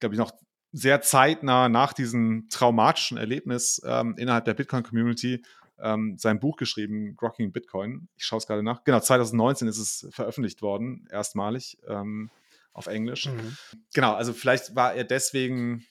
glaube 0.00 0.14
ich, 0.14 0.18
noch 0.18 0.32
sehr 0.72 1.00
zeitnah 1.00 1.68
nach 1.68 1.94
diesem 1.94 2.48
traumatischen 2.50 3.16
Erlebnis 3.16 3.80
ähm, 3.86 4.14
innerhalb 4.18 4.44
der 4.44 4.54
Bitcoin-Community 4.54 5.42
ähm, 5.78 6.16
sein 6.18 6.38
Buch 6.40 6.56
geschrieben, 6.56 7.16
Grocking 7.16 7.52
Bitcoin. 7.52 8.08
Ich 8.16 8.24
schaue 8.24 8.38
es 8.38 8.46
gerade 8.46 8.62
nach. 8.62 8.84
Genau, 8.84 9.00
2019 9.00 9.68
ist 9.68 9.78
es 9.78 10.06
veröffentlicht 10.10 10.60
worden, 10.60 11.06
erstmalig. 11.10 11.78
Ähm, 11.88 12.30
auf 12.76 12.86
Englisch. 12.86 13.26
Mhm. 13.26 13.56
Genau, 13.94 14.14
also 14.14 14.32
vielleicht 14.32 14.74
war 14.74 14.94
er 14.94 15.04
deswegen 15.04 15.84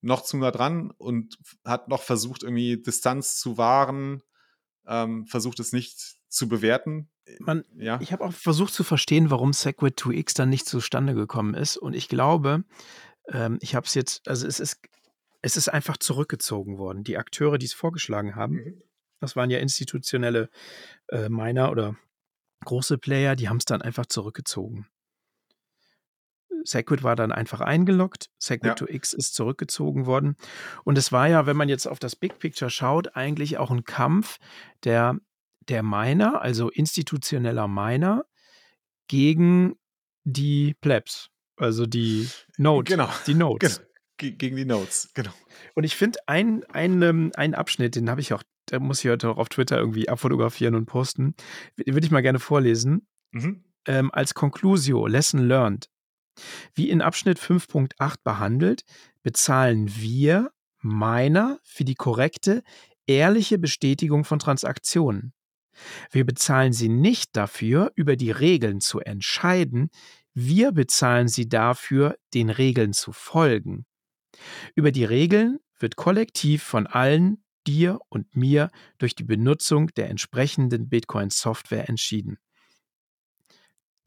noch 0.00 0.22
zu 0.22 0.36
nah 0.36 0.50
dran 0.50 0.90
und 0.98 1.38
hat 1.64 1.88
noch 1.88 2.02
versucht, 2.02 2.42
irgendwie 2.42 2.80
Distanz 2.80 3.38
zu 3.38 3.58
wahren, 3.58 4.22
ähm, 4.86 5.26
versucht 5.26 5.60
es 5.60 5.72
nicht 5.72 6.16
zu 6.28 6.48
bewerten. 6.48 7.10
Man, 7.38 7.64
ja. 7.76 8.00
Ich 8.00 8.12
habe 8.12 8.24
auch 8.24 8.32
versucht 8.32 8.74
zu 8.74 8.84
verstehen, 8.84 9.30
warum 9.30 9.52
Segwit 9.52 10.00
2X 10.00 10.34
dann 10.36 10.48
nicht 10.48 10.66
zustande 10.66 11.14
gekommen 11.14 11.54
ist. 11.54 11.76
Und 11.76 11.94
ich 11.94 12.08
glaube, 12.08 12.64
ähm, 13.28 13.58
ich 13.60 13.74
habe 13.74 13.86
es 13.86 13.94
jetzt, 13.94 14.26
also 14.28 14.46
es 14.46 14.58
ist, 14.58 14.80
es 15.40 15.56
ist 15.56 15.68
einfach 15.68 15.96
zurückgezogen 15.96 16.78
worden. 16.78 17.04
Die 17.04 17.16
Akteure, 17.16 17.58
die 17.58 17.66
es 17.66 17.72
vorgeschlagen 17.72 18.34
haben, 18.34 18.54
mhm. 18.54 18.82
das 19.20 19.36
waren 19.36 19.50
ja 19.50 19.58
institutionelle 19.58 20.50
äh, 21.08 21.28
Miner 21.28 21.70
oder 21.70 21.96
große 22.64 22.98
Player, 22.98 23.36
die 23.36 23.48
haben 23.48 23.58
es 23.58 23.64
dann 23.64 23.82
einfach 23.82 24.06
zurückgezogen. 24.06 24.88
Segwit 26.64 27.02
war 27.02 27.16
dann 27.16 27.32
einfach 27.32 27.60
eingeloggt, 27.60 28.30
Segwit 28.38 28.68
ja. 28.68 28.74
to 28.74 28.86
X 28.88 29.12
ist 29.12 29.34
zurückgezogen 29.34 30.06
worden. 30.06 30.36
Und 30.84 30.98
es 30.98 31.12
war 31.12 31.28
ja, 31.28 31.46
wenn 31.46 31.56
man 31.56 31.68
jetzt 31.68 31.86
auf 31.86 31.98
das 31.98 32.16
Big 32.16 32.38
Picture 32.38 32.70
schaut, 32.70 33.16
eigentlich 33.16 33.58
auch 33.58 33.70
ein 33.70 33.84
Kampf 33.84 34.38
der, 34.84 35.16
der 35.68 35.82
Miner, 35.82 36.42
also 36.42 36.70
institutioneller 36.70 37.68
Miner, 37.68 38.24
gegen 39.08 39.74
die 40.24 40.74
Plebs, 40.80 41.28
also 41.56 41.86
die 41.86 42.28
Nodes. 42.56 42.90
Genau. 42.90 43.08
Die 43.26 43.34
Nodes. 43.34 43.78
Genau. 43.78 43.88
Gegen 44.18 44.56
die 44.56 44.64
Nodes, 44.64 45.10
genau. 45.14 45.32
Und 45.74 45.82
ich 45.82 45.96
finde 45.96 46.20
einen 46.26 46.62
ein, 46.64 47.34
ein 47.34 47.54
Abschnitt, 47.54 47.96
den 47.96 48.08
habe 48.08 48.20
ich 48.20 48.32
auch, 48.32 48.42
da 48.66 48.78
muss 48.78 49.04
ich 49.04 49.10
heute 49.10 49.28
auch 49.28 49.38
auf 49.38 49.48
Twitter 49.48 49.78
irgendwie 49.78 50.08
abfotografieren 50.08 50.76
und 50.76 50.86
posten. 50.86 51.34
Würde 51.76 52.06
ich 52.06 52.12
mal 52.12 52.22
gerne 52.22 52.38
vorlesen. 52.38 53.08
Mhm. 53.32 53.64
Ähm, 53.86 54.10
als 54.12 54.34
Conclusio, 54.34 55.08
Lesson 55.08 55.48
Learned. 55.48 55.88
Wie 56.74 56.90
in 56.90 57.02
Abschnitt 57.02 57.38
5.8 57.38 58.16
behandelt, 58.24 58.84
bezahlen 59.22 59.94
wir 59.96 60.50
Miner 60.80 61.58
für 61.62 61.84
die 61.84 61.94
korrekte, 61.94 62.62
ehrliche 63.06 63.58
Bestätigung 63.58 64.24
von 64.24 64.38
Transaktionen. 64.38 65.32
Wir 66.10 66.24
bezahlen 66.24 66.72
sie 66.72 66.88
nicht 66.88 67.36
dafür, 67.36 67.92
über 67.94 68.16
die 68.16 68.30
Regeln 68.30 68.80
zu 68.80 69.00
entscheiden, 69.00 69.90
wir 70.34 70.72
bezahlen 70.72 71.28
sie 71.28 71.48
dafür, 71.48 72.16
den 72.34 72.48
Regeln 72.48 72.92
zu 72.92 73.12
folgen. 73.12 73.84
Über 74.74 74.90
die 74.90 75.04
Regeln 75.04 75.58
wird 75.78 75.96
kollektiv 75.96 76.62
von 76.62 76.86
allen, 76.86 77.44
dir 77.66 78.00
und 78.08 78.34
mir, 78.34 78.70
durch 78.98 79.14
die 79.14 79.24
Benutzung 79.24 79.88
der 79.88 80.08
entsprechenden 80.08 80.88
Bitcoin-Software 80.88 81.88
entschieden. 81.88 82.38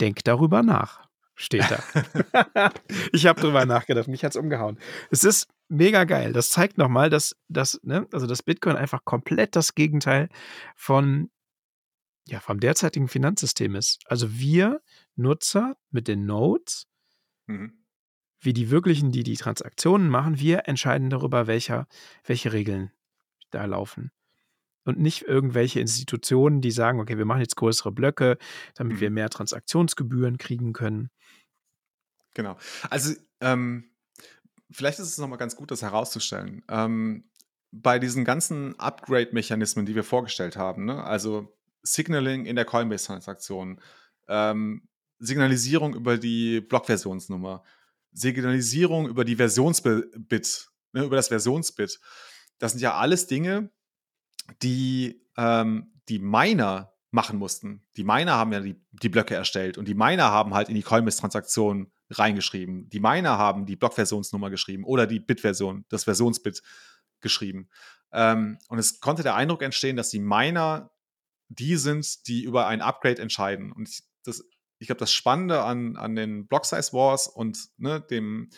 Denk 0.01 0.23
darüber 0.23 0.63
nach 0.63 1.04
steht 1.35 1.65
da. 1.69 2.71
ich 3.11 3.25
habe 3.25 3.39
drüber 3.39 3.65
nachgedacht, 3.65 4.07
mich 4.07 4.23
hat 4.23 4.31
es 4.31 4.35
umgehauen. 4.37 4.79
Es 5.11 5.23
ist 5.23 5.47
mega 5.67 6.05
geil. 6.05 6.33
Das 6.33 6.49
zeigt 6.49 6.77
nochmal, 6.77 7.09
dass, 7.09 7.35
dass, 7.47 7.79
ne, 7.83 8.07
also 8.11 8.25
das 8.25 8.43
Bitcoin 8.43 8.75
einfach 8.75 9.03
komplett 9.05 9.55
das 9.55 9.75
Gegenteil 9.75 10.29
von, 10.75 11.29
ja, 12.27 12.39
vom 12.39 12.59
derzeitigen 12.59 13.07
Finanzsystem 13.07 13.75
ist. 13.75 14.01
Also 14.05 14.37
wir 14.37 14.81
Nutzer 15.15 15.75
mit 15.91 16.07
den 16.07 16.25
Nodes, 16.25 16.87
mhm. 17.47 17.73
wie 18.39 18.53
die 18.53 18.69
wirklichen, 18.69 19.11
die 19.11 19.23
die 19.23 19.37
Transaktionen 19.37 20.09
machen, 20.09 20.39
wir 20.39 20.67
entscheiden 20.67 21.09
darüber, 21.09 21.47
welcher, 21.47 21.87
welche 22.23 22.53
Regeln 22.53 22.91
da 23.51 23.65
laufen 23.65 24.11
und 24.85 24.99
nicht 24.99 25.23
irgendwelche 25.23 25.79
Institutionen, 25.79 26.61
die 26.61 26.71
sagen, 26.71 26.99
okay, 26.99 27.17
wir 27.17 27.25
machen 27.25 27.41
jetzt 27.41 27.55
größere 27.55 27.91
Blöcke, 27.91 28.37
damit 28.75 28.97
mhm. 28.97 29.01
wir 29.01 29.09
mehr 29.09 29.29
Transaktionsgebühren 29.29 30.37
kriegen 30.37 30.73
können. 30.73 31.09
Genau. 32.35 32.57
Also 32.91 33.15
ähm, 33.41 33.89
vielleicht 34.69 34.99
ist 34.99 35.07
es 35.07 35.17
nochmal 35.17 35.39
ganz 35.39 35.55
gut, 35.55 35.71
das 35.71 35.81
herauszustellen. 35.81 36.63
Ähm, 36.69 37.23
bei 37.71 37.97
diesen 37.97 38.23
ganzen 38.23 38.79
Upgrade-Mechanismen, 38.79 39.85
die 39.85 39.95
wir 39.95 40.03
vorgestellt 40.03 40.55
haben, 40.55 40.85
ne? 40.85 41.03
also 41.03 41.57
Signaling 41.81 42.45
in 42.45 42.55
der 42.55 42.65
Coinbase-Transaktion, 42.65 43.81
ähm, 44.27 44.87
Signalisierung 45.19 45.95
über 45.95 46.17
die 46.17 46.61
Blockversionsnummer, 46.61 47.63
Signalisierung 48.11 49.07
über 49.07 49.25
die 49.25 49.35
Versionsbit, 49.35 50.69
ne, 50.93 51.03
über 51.03 51.15
das 51.15 51.27
Versionsbit. 51.27 51.99
Das 52.59 52.71
sind 52.71 52.81
ja 52.81 52.95
alles 52.95 53.27
Dinge, 53.27 53.69
die 54.61 55.21
ähm, 55.37 55.93
die 56.07 56.19
Miner 56.19 56.93
machen 57.11 57.37
mussten. 57.37 57.85
Die 57.97 58.03
Miner 58.03 58.33
haben 58.33 58.53
ja 58.53 58.59
die, 58.59 58.81
die 58.91 59.09
Blöcke 59.09 59.35
erstellt 59.35 59.77
und 59.77 59.87
die 59.87 59.95
Miner 59.95 60.31
haben 60.31 60.53
halt 60.53 60.69
in 60.69 60.75
die 60.75 60.83
Coinbase-Transaktion 60.83 61.91
reingeschrieben. 62.09 62.89
Die 62.89 62.99
Miner 62.99 63.37
haben 63.37 63.65
die 63.65 63.75
Blockversionsnummer 63.75 64.49
geschrieben 64.49 64.83
oder 64.83 65.07
die 65.07 65.19
Bit-Version, 65.19 65.85
das 65.89 66.03
Versionsbit 66.03 66.61
geschrieben. 67.21 67.69
Ähm, 68.11 68.59
und 68.69 68.77
es 68.79 68.99
konnte 68.99 69.23
der 69.23 69.35
Eindruck 69.35 69.61
entstehen, 69.61 69.95
dass 69.95 70.09
die 70.09 70.19
Miner 70.19 70.91
die 71.49 71.75
sind, 71.77 72.27
die 72.27 72.43
über 72.43 72.67
ein 72.67 72.81
Upgrade 72.81 73.21
entscheiden. 73.21 73.71
Und 73.71 73.89
ich, 73.89 74.03
ich 74.79 74.87
glaube, 74.87 74.99
das 74.99 75.11
Spannende 75.11 75.63
an, 75.63 75.95
an 75.95 76.15
den 76.15 76.47
Block 76.47 76.65
Size 76.65 76.93
Wars 76.93 77.27
und 77.27 77.69
ne, 77.77 78.01
dem 78.01 78.49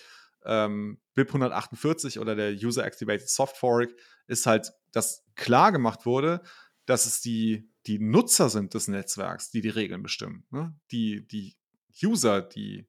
ähm, 0.46 1.00
BIP 1.14 1.30
148 1.30 2.20
oder 2.20 2.36
der 2.36 2.52
User 2.52 2.86
Activated 2.86 3.30
Soft 3.30 3.58
Fork 3.58 3.92
ist 4.28 4.46
halt, 4.46 4.72
dass 4.92 5.26
klar 5.36 5.72
gemacht 5.72 6.06
wurde, 6.06 6.42
dass 6.86 7.06
es 7.06 7.22
die, 7.22 7.70
die 7.86 8.00
Nutzer 8.00 8.50
sind 8.50 8.74
des 8.74 8.88
Netzwerks, 8.88 9.52
die 9.52 9.62
die 9.62 9.70
Regeln 9.70 10.04
bestimmen. 10.04 10.46
Ne? 10.52 10.74
Die, 10.92 11.28
die 11.28 11.58
User, 12.02 12.42
die, 12.42 12.88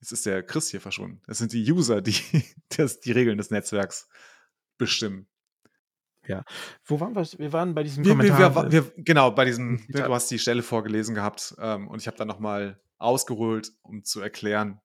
jetzt 0.00 0.12
ist 0.12 0.26
der 0.26 0.42
Chris 0.42 0.70
hier 0.70 0.80
verschwunden, 0.80 1.20
das 1.26 1.38
sind 1.38 1.52
die 1.52 1.70
User, 1.70 2.00
die 2.00 2.14
das, 2.76 3.00
die 3.00 3.12
Regeln 3.12 3.38
des 3.38 3.50
Netzwerks 3.50 4.08
bestimmen. 4.76 5.26
Ja. 6.26 6.44
Wo 6.84 7.00
waren 7.00 7.14
wir? 7.14 7.26
Wir 7.38 7.52
waren 7.52 7.74
bei 7.74 7.82
diesem 7.82 8.04
wir, 8.04 8.12
Kommentar. 8.12 8.70
Wir, 8.70 8.72
wir, 8.84 8.92
genau, 9.02 9.30
bei 9.30 9.46
diesem, 9.46 9.82
du 9.88 10.12
hast 10.12 10.30
die 10.30 10.38
Stelle 10.38 10.62
vorgelesen 10.62 11.14
gehabt 11.14 11.54
ähm, 11.58 11.88
und 11.88 12.00
ich 12.02 12.06
habe 12.06 12.18
dann 12.18 12.28
nochmal 12.28 12.78
ausgeholt, 12.98 13.72
um 13.82 14.04
zu 14.04 14.20
erklären, 14.20 14.80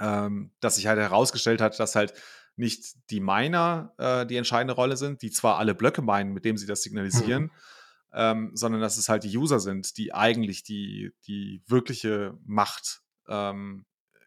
ähm, 0.00 0.52
dass 0.60 0.76
sich 0.76 0.86
halt 0.86 0.98
herausgestellt 0.98 1.60
hat, 1.60 1.78
dass 1.78 1.94
halt 1.94 2.14
nicht 2.56 3.10
die 3.10 3.20
Miner 3.20 3.92
äh, 3.98 4.24
die 4.24 4.36
entscheidende 4.36 4.74
Rolle 4.74 4.96
sind, 4.96 5.20
die 5.22 5.30
zwar 5.30 5.58
alle 5.58 5.74
Blöcke 5.74 6.00
meinen, 6.00 6.32
mit 6.32 6.44
dem 6.44 6.56
sie 6.56 6.66
das 6.66 6.82
signalisieren, 6.82 7.44
mhm. 7.44 7.50
ähm, 8.14 8.50
sondern 8.54 8.80
dass 8.80 8.96
es 8.96 9.10
halt 9.10 9.24
die 9.24 9.36
User 9.36 9.60
sind, 9.60 9.98
die 9.98 10.14
eigentlich 10.14 10.62
die, 10.62 11.12
die 11.26 11.62
wirkliche 11.66 12.38
Macht 12.44 13.02
ähm, 13.28 13.84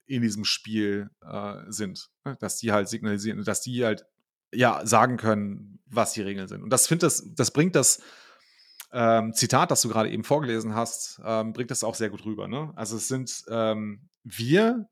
in 0.10 0.22
diesem 0.22 0.43
Spiel 0.43 1.10
äh, 1.22 1.55
sind. 1.68 2.10
Ne? 2.26 2.36
Dass 2.39 2.57
die 2.57 2.72
halt 2.72 2.89
signalisieren, 2.89 3.43
dass 3.43 3.62
die 3.62 3.86
halt 3.86 4.05
ja 4.51 4.86
sagen 4.86 5.18
können, 5.18 5.80
was 5.86 6.14
die 6.14 6.22
Regeln 6.22 6.47
sind. 6.47 6.64
Und 6.64 6.72
das 6.72 6.88
finde 6.88 7.05
das, 7.05 7.24
das 7.36 7.51
bringt 7.51 7.76
das 7.76 8.01
ähm, 8.91 9.34
Zitat, 9.34 9.70
das 9.70 9.84
du 9.84 9.89
gerade 9.89 10.10
eben 10.10 10.24
vorgelesen 10.24 10.74
hast, 10.74 11.22
ähm, 11.24 11.53
bringt 11.53 11.70
das 11.70 11.84
auch 11.84 11.93
sehr 11.93 12.10
gut 12.10 12.26
rüber. 12.26 12.47
Ne? 12.47 12.74
Also 12.76 12.97
es 12.97 13.07
sind 13.07 13.43
ähm, 13.49 14.10
wir, 14.24 14.89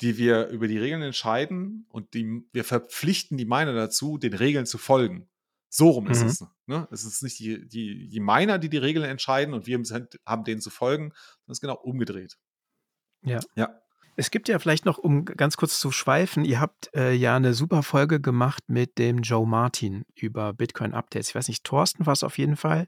die 0.00 0.16
wir 0.16 0.48
über 0.48 0.66
die 0.66 0.78
Regeln 0.78 1.02
entscheiden 1.02 1.86
und 1.90 2.14
die, 2.14 2.42
wir 2.52 2.64
verpflichten 2.64 3.36
die 3.36 3.44
Miner 3.44 3.74
dazu, 3.74 4.16
den 4.16 4.32
Regeln 4.32 4.64
zu 4.64 4.78
folgen. 4.78 5.28
So 5.68 5.90
rum 5.90 6.04
mhm. 6.04 6.10
ist 6.10 6.22
es. 6.22 6.44
Ne? 6.66 6.88
Es 6.90 7.04
ist 7.04 7.22
nicht 7.22 7.38
die, 7.38 7.68
die, 7.68 8.08
die 8.08 8.20
Miner, 8.20 8.58
die 8.58 8.70
die 8.70 8.78
Regeln 8.78 9.04
entscheiden 9.04 9.52
und 9.52 9.66
wir 9.66 9.78
haben 10.24 10.44
denen 10.44 10.62
zu 10.62 10.70
folgen, 10.70 11.10
sondern 11.10 11.52
es 11.52 11.58
ist 11.58 11.60
genau 11.60 11.76
umgedreht. 11.76 12.38
Ja. 13.22 13.40
Ja. 13.56 13.83
Es 14.16 14.30
gibt 14.30 14.48
ja 14.48 14.58
vielleicht 14.58 14.84
noch, 14.84 14.98
um 14.98 15.24
ganz 15.24 15.56
kurz 15.56 15.80
zu 15.80 15.90
schweifen, 15.90 16.44
ihr 16.44 16.60
habt 16.60 16.94
äh, 16.94 17.12
ja 17.12 17.36
eine 17.36 17.54
super 17.54 17.82
Folge 17.82 18.20
gemacht 18.20 18.62
mit 18.68 18.98
dem 18.98 19.18
Joe 19.18 19.46
Martin 19.46 20.04
über 20.14 20.52
Bitcoin-Updates. 20.52 21.30
Ich 21.30 21.34
weiß 21.34 21.48
nicht, 21.48 21.64
Thorsten 21.64 22.06
war 22.06 22.12
es 22.12 22.22
auf 22.22 22.38
jeden 22.38 22.56
Fall. 22.56 22.86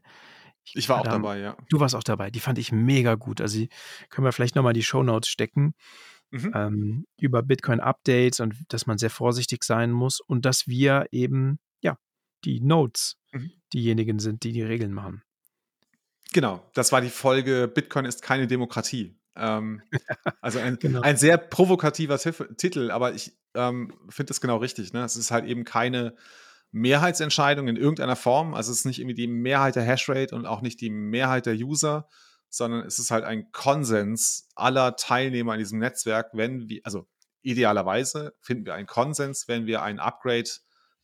Ich, 0.63 0.75
ich 0.75 0.89
war 0.89 0.99
auch 0.99 1.03
dabei, 1.03 1.39
ja. 1.39 1.57
Du 1.69 1.79
warst 1.79 1.95
auch 1.95 2.03
dabei. 2.03 2.29
Die 2.29 2.39
fand 2.39 2.57
ich 2.57 2.71
mega 2.71 3.15
gut. 3.15 3.41
Also 3.41 3.65
können 4.09 4.25
wir 4.25 4.31
vielleicht 4.31 4.55
nochmal 4.55 4.73
die 4.73 4.83
Shownotes 4.83 5.29
stecken 5.29 5.73
mhm. 6.31 6.51
ähm, 6.53 7.07
über 7.19 7.43
Bitcoin-Updates 7.43 8.39
und 8.39 8.55
dass 8.69 8.85
man 8.85 8.97
sehr 8.97 9.09
vorsichtig 9.09 9.63
sein 9.63 9.91
muss 9.91 10.19
und 10.19 10.45
dass 10.45 10.67
wir 10.67 11.07
eben, 11.11 11.59
ja, 11.81 11.97
die 12.43 12.59
Nodes 12.61 13.17
mhm. 13.31 13.51
diejenigen 13.73 14.19
sind, 14.19 14.43
die 14.43 14.51
die 14.51 14.63
Regeln 14.63 14.93
machen. 14.93 15.23
Genau, 16.33 16.69
das 16.73 16.91
war 16.91 17.01
die 17.01 17.09
Folge 17.09 17.71
Bitcoin 17.73 18.05
ist 18.05 18.21
keine 18.21 18.47
Demokratie. 18.47 19.17
Ähm, 19.37 19.81
also 20.41 20.59
ein, 20.59 20.77
genau. 20.79 21.01
ein 21.01 21.17
sehr 21.17 21.37
provokativer 21.37 22.17
Titel, 22.17 22.91
aber 22.91 23.13
ich 23.13 23.37
ähm, 23.53 23.93
finde 24.09 24.31
es 24.31 24.41
genau 24.41 24.57
richtig. 24.57 24.93
Ne? 24.93 25.03
Es 25.03 25.15
ist 25.15 25.31
halt 25.31 25.45
eben 25.45 25.63
keine 25.63 26.15
Mehrheitsentscheidung 26.71 27.67
in 27.67 27.75
irgendeiner 27.75 28.15
Form. 28.15 28.53
Also 28.53 28.71
es 28.71 28.79
ist 28.79 28.85
nicht 28.85 28.99
irgendwie 28.99 29.15
die 29.15 29.27
Mehrheit 29.27 29.75
der 29.75 29.83
Hashrate 29.83 30.35
und 30.35 30.45
auch 30.45 30.61
nicht 30.61 30.81
die 30.81 30.89
Mehrheit 30.89 31.45
der 31.45 31.55
User, 31.55 32.07
sondern 32.49 32.85
es 32.85 32.99
ist 32.99 33.11
halt 33.11 33.23
ein 33.23 33.51
Konsens 33.51 34.49
aller 34.55 34.95
Teilnehmer 34.95 35.53
in 35.53 35.59
diesem 35.59 35.79
Netzwerk, 35.79 36.31
wenn 36.33 36.69
wir, 36.69 36.81
also 36.83 37.07
idealerweise 37.41 38.33
finden 38.41 38.65
wir 38.65 38.73
einen 38.73 38.87
Konsens, 38.87 39.47
wenn 39.47 39.65
wir 39.65 39.81
ein 39.81 39.99
Upgrade 39.99 40.49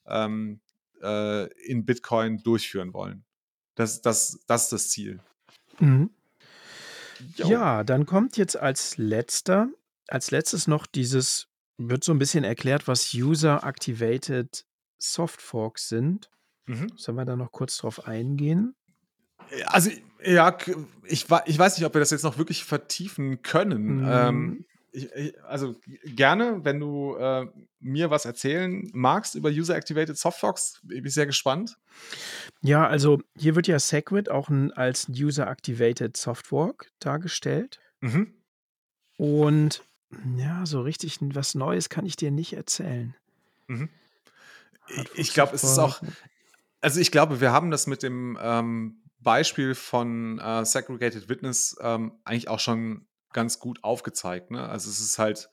ähm, 0.05 0.61
äh, 1.01 1.45
in 1.63 1.85
Bitcoin 1.85 2.41
durchführen 2.43 2.93
wollen. 2.93 3.23
Das, 3.75 4.01
das, 4.01 4.39
das 4.47 4.63
ist 4.63 4.71
das 4.71 4.89
Ziel. 4.89 5.19
Mhm. 5.79 6.09
Ja, 7.35 7.83
dann 7.83 8.05
kommt 8.05 8.37
jetzt 8.37 8.57
als 8.57 8.97
letzter, 8.97 9.69
als 10.07 10.31
letztes 10.31 10.67
noch 10.67 10.85
dieses, 10.85 11.47
wird 11.77 12.03
so 12.03 12.13
ein 12.13 12.19
bisschen 12.19 12.43
erklärt, 12.43 12.87
was 12.87 13.13
User-Activated 13.13 14.65
Soft 14.97 15.41
Forks 15.41 15.89
sind. 15.89 16.29
Mhm. 16.65 16.91
Sollen 16.95 17.17
wir 17.17 17.25
da 17.25 17.35
noch 17.35 17.51
kurz 17.51 17.77
drauf 17.77 18.07
eingehen? 18.07 18.75
Also, 19.65 19.91
ja, 20.23 20.57
ich, 21.03 21.27
ich 21.45 21.59
weiß 21.59 21.77
nicht, 21.77 21.85
ob 21.85 21.93
wir 21.93 21.99
das 21.99 22.11
jetzt 22.11 22.23
noch 22.23 22.37
wirklich 22.37 22.63
vertiefen 22.63 23.41
können. 23.41 24.01
Mhm. 24.01 24.09
Ähm, 24.09 24.65
ich, 24.93 25.11
ich, 25.13 25.43
also 25.43 25.75
gerne, 26.05 26.63
wenn 26.63 26.79
du 26.79 27.15
äh, 27.15 27.47
mir 27.79 28.09
was 28.09 28.25
erzählen 28.25 28.89
magst 28.93 29.35
über 29.35 29.49
User-Activated 29.49 30.17
Softfox, 30.17 30.79
bin 30.83 31.05
ich 31.05 31.13
sehr 31.13 31.25
gespannt. 31.25 31.77
Ja, 32.61 32.87
also 32.87 33.21
hier 33.35 33.55
wird 33.55 33.67
ja 33.67 33.79
Segwit 33.79 34.29
auch 34.29 34.49
als 34.75 35.09
User-Activated 35.09 36.15
Softwalk 36.15 36.91
dargestellt. 36.99 37.81
Mhm. 38.01 38.33
Und 39.17 39.83
ja, 40.37 40.65
so 40.65 40.81
richtig 40.81 41.17
was 41.21 41.55
Neues 41.55 41.89
kann 41.89 42.05
ich 42.05 42.15
dir 42.15 42.31
nicht 42.31 42.53
erzählen. 42.53 43.15
Mhm. 43.67 43.89
Ich, 44.87 45.05
ich 45.15 45.33
glaube, 45.33 45.55
es 45.55 45.63
ist 45.63 45.79
auch, 45.79 46.01
also 46.81 46.99
ich 46.99 47.11
glaube, 47.11 47.41
wir 47.41 47.51
haben 47.51 47.71
das 47.71 47.87
mit 47.87 48.03
dem 48.03 48.37
ähm, 48.39 49.01
Beispiel 49.19 49.73
von 49.73 50.39
äh, 50.39 50.65
Segregated 50.65 51.29
Witness 51.29 51.77
ähm, 51.81 52.19
eigentlich 52.25 52.49
auch 52.49 52.59
schon 52.59 53.07
ganz 53.33 53.59
gut 53.59 53.83
aufgezeigt. 53.83 54.51
Ne? 54.51 54.67
Also 54.67 54.89
es 54.89 54.99
ist 54.99 55.19
halt, 55.19 55.49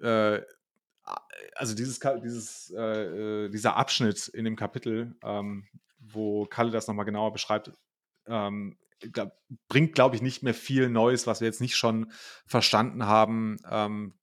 äh, 0.00 0.40
also 1.54 1.74
dieses, 1.74 2.00
dieses, 2.22 2.72
äh, 2.76 3.46
äh, 3.46 3.48
dieser 3.48 3.76
Abschnitt 3.76 4.28
in 4.28 4.44
dem 4.44 4.56
Kapitel, 4.56 5.16
ähm, 5.22 5.66
wo 5.98 6.46
Kalle 6.46 6.70
das 6.70 6.86
nochmal 6.86 7.06
genauer 7.06 7.32
beschreibt, 7.32 7.72
ähm, 8.26 8.78
glaub, 9.12 9.32
bringt, 9.68 9.94
glaube 9.94 10.16
ich, 10.16 10.22
nicht 10.22 10.42
mehr 10.42 10.54
viel 10.54 10.88
Neues, 10.88 11.26
was 11.26 11.40
wir 11.40 11.46
jetzt 11.46 11.60
nicht 11.60 11.76
schon 11.76 12.12
verstanden 12.46 13.06
haben 13.06 13.56
ähm, 13.68 14.14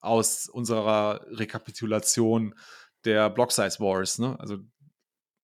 aus 0.00 0.48
unserer 0.48 1.26
Rekapitulation 1.30 2.54
der 3.04 3.30
Block 3.30 3.52
Size 3.52 3.80
Wars. 3.80 4.18
Ne? 4.18 4.38
Also 4.38 4.58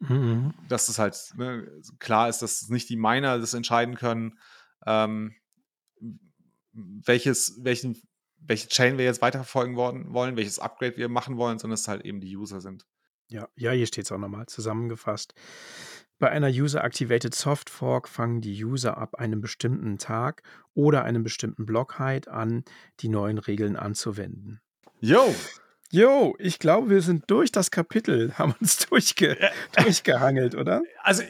Mhm. 0.09 0.55
Dass 0.69 0.89
es 0.89 0.99
halt 0.99 1.17
ne, 1.37 1.67
klar 1.99 2.29
ist, 2.29 2.43
dass 2.43 2.69
nicht 2.69 2.89
die 2.89 2.97
Miner 2.97 3.39
das 3.39 3.55
entscheiden 3.55 3.95
können, 3.95 4.39
ähm, 4.87 5.35
welches, 6.75 7.59
welchen, 7.63 8.01
welche 8.39 8.69
Chain 8.69 8.99
wir 8.99 9.05
jetzt 9.05 9.23
weiterverfolgen 9.23 9.77
wollen, 9.77 10.13
wollen, 10.13 10.37
welches 10.37 10.59
Upgrade 10.59 10.97
wir 10.97 11.09
machen 11.09 11.37
wollen, 11.37 11.59
sondern 11.59 11.75
es 11.75 11.89
halt 11.89 12.05
eben 12.05 12.21
die 12.21 12.37
User 12.37 12.61
sind. 12.61 12.85
Ja, 13.29 13.49
ja, 13.57 13.73
hier 13.73 13.87
steht 13.87 14.05
es 14.05 14.13
auch 14.13 14.19
nochmal 14.19 14.47
zusammengefasst. 14.47 15.35
Bei 16.19 16.31
einer 16.31 16.49
User-Activated 16.49 17.35
Soft 17.35 17.71
Fork 17.71 18.09
fangen 18.09 18.41
die 18.41 18.65
User 18.65 18.99
ab 18.99 19.17
einem 19.17 19.41
bestimmten 19.41 19.99
Tag 19.99 20.43
oder 20.75 21.03
einem 21.03 21.25
bestimmten 21.25 21.67
Block-Height 21.67 22.29
an, 22.29 22.65
die 23.01 23.09
neuen 23.09 23.39
Regeln 23.39 23.77
anzuwenden. 23.77 24.61
Yo! 25.01 25.35
Jo, 25.91 26.35
ich 26.39 26.59
glaube, 26.59 26.91
wir 26.91 27.03
sind 27.03 27.31
durch 27.31 27.53
das 27.53 27.71
Kapitel, 27.71 28.33
haben 28.39 28.55
uns 28.61 28.79
durchge 28.87 29.37
durchgehangelt, 29.77 30.55
oder? 30.55 30.83
Also 31.03 31.23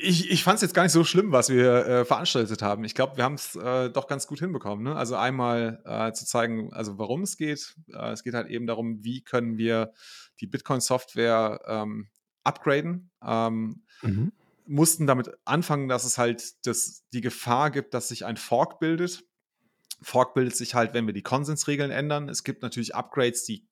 ich, 0.00 0.30
ich 0.30 0.44
fand 0.44 0.56
es 0.56 0.62
jetzt 0.62 0.74
gar 0.74 0.82
nicht 0.82 0.92
so 0.92 1.04
schlimm, 1.04 1.32
was 1.32 1.48
wir 1.48 1.86
äh, 1.86 2.04
veranstaltet 2.04 2.62
haben. 2.62 2.84
Ich 2.84 2.94
glaube, 2.94 3.16
wir 3.16 3.24
haben 3.24 3.34
es 3.34 3.56
äh, 3.56 3.90
doch 3.90 4.06
ganz 4.06 4.26
gut 4.26 4.38
hinbekommen. 4.40 4.84
Ne? 4.84 4.96
Also 4.96 5.16
einmal 5.16 5.82
äh, 5.84 6.12
zu 6.12 6.24
zeigen, 6.24 6.72
also 6.72 6.98
warum 6.98 7.22
es 7.22 7.36
geht. 7.36 7.74
Äh, 7.92 8.12
es 8.12 8.22
geht 8.22 8.34
halt 8.34 8.48
eben 8.48 8.66
darum, 8.66 9.04
wie 9.04 9.22
können 9.22 9.58
wir 9.58 9.92
die 10.40 10.46
Bitcoin-Software 10.46 11.60
ähm, 11.66 12.08
upgraden. 12.44 13.10
Ähm, 13.22 13.82
mhm. 14.02 14.32
Mussten 14.66 15.06
damit 15.06 15.30
anfangen, 15.44 15.88
dass 15.88 16.04
es 16.04 16.18
halt 16.18 16.66
das, 16.66 17.04
die 17.12 17.20
Gefahr 17.20 17.70
gibt, 17.70 17.94
dass 17.94 18.08
sich 18.08 18.24
ein 18.24 18.36
Fork 18.36 18.80
bildet. 18.80 19.24
Fork 20.02 20.34
bildet 20.34 20.56
sich 20.56 20.74
halt, 20.74 20.94
wenn 20.94 21.06
wir 21.06 21.14
die 21.14 21.22
Konsensregeln 21.22 21.90
ändern. 21.90 22.28
Es 22.28 22.44
gibt 22.44 22.62
natürlich 22.62 22.94
Upgrades, 22.94 23.44
die 23.44 23.66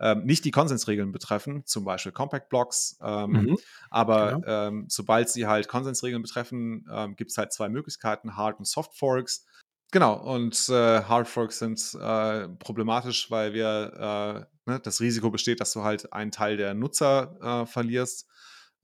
ähm, 0.00 0.24
nicht 0.24 0.44
die 0.44 0.50
Konsensregeln 0.50 1.12
betreffen, 1.12 1.64
zum 1.66 1.84
Beispiel 1.84 2.12
Compact 2.12 2.48
Blocks. 2.48 2.98
Ähm, 3.02 3.30
mhm. 3.30 3.58
Aber 3.90 4.32
genau. 4.36 4.68
ähm, 4.68 4.86
sobald 4.88 5.28
sie 5.28 5.46
halt 5.46 5.68
Konsensregeln 5.68 6.22
betreffen, 6.22 6.86
ähm, 6.90 7.16
gibt 7.16 7.30
es 7.30 7.38
halt 7.38 7.52
zwei 7.52 7.68
Möglichkeiten, 7.68 8.36
Hard 8.36 8.58
und 8.58 8.66
Soft 8.66 8.96
Forks. 8.96 9.46
Genau, 9.92 10.14
und 10.14 10.68
äh, 10.68 11.02
Hard 11.02 11.28
Forks 11.28 11.58
sind 11.58 11.94
äh, 12.00 12.48
problematisch, 12.48 13.30
weil 13.30 13.52
wir 13.52 14.46
äh, 14.66 14.70
ne, 14.70 14.80
das 14.80 15.00
Risiko 15.00 15.30
besteht, 15.30 15.60
dass 15.60 15.72
du 15.72 15.82
halt 15.82 16.12
einen 16.12 16.30
Teil 16.30 16.56
der 16.56 16.74
Nutzer 16.74 17.36
äh, 17.42 17.66
verlierst. 17.66 18.26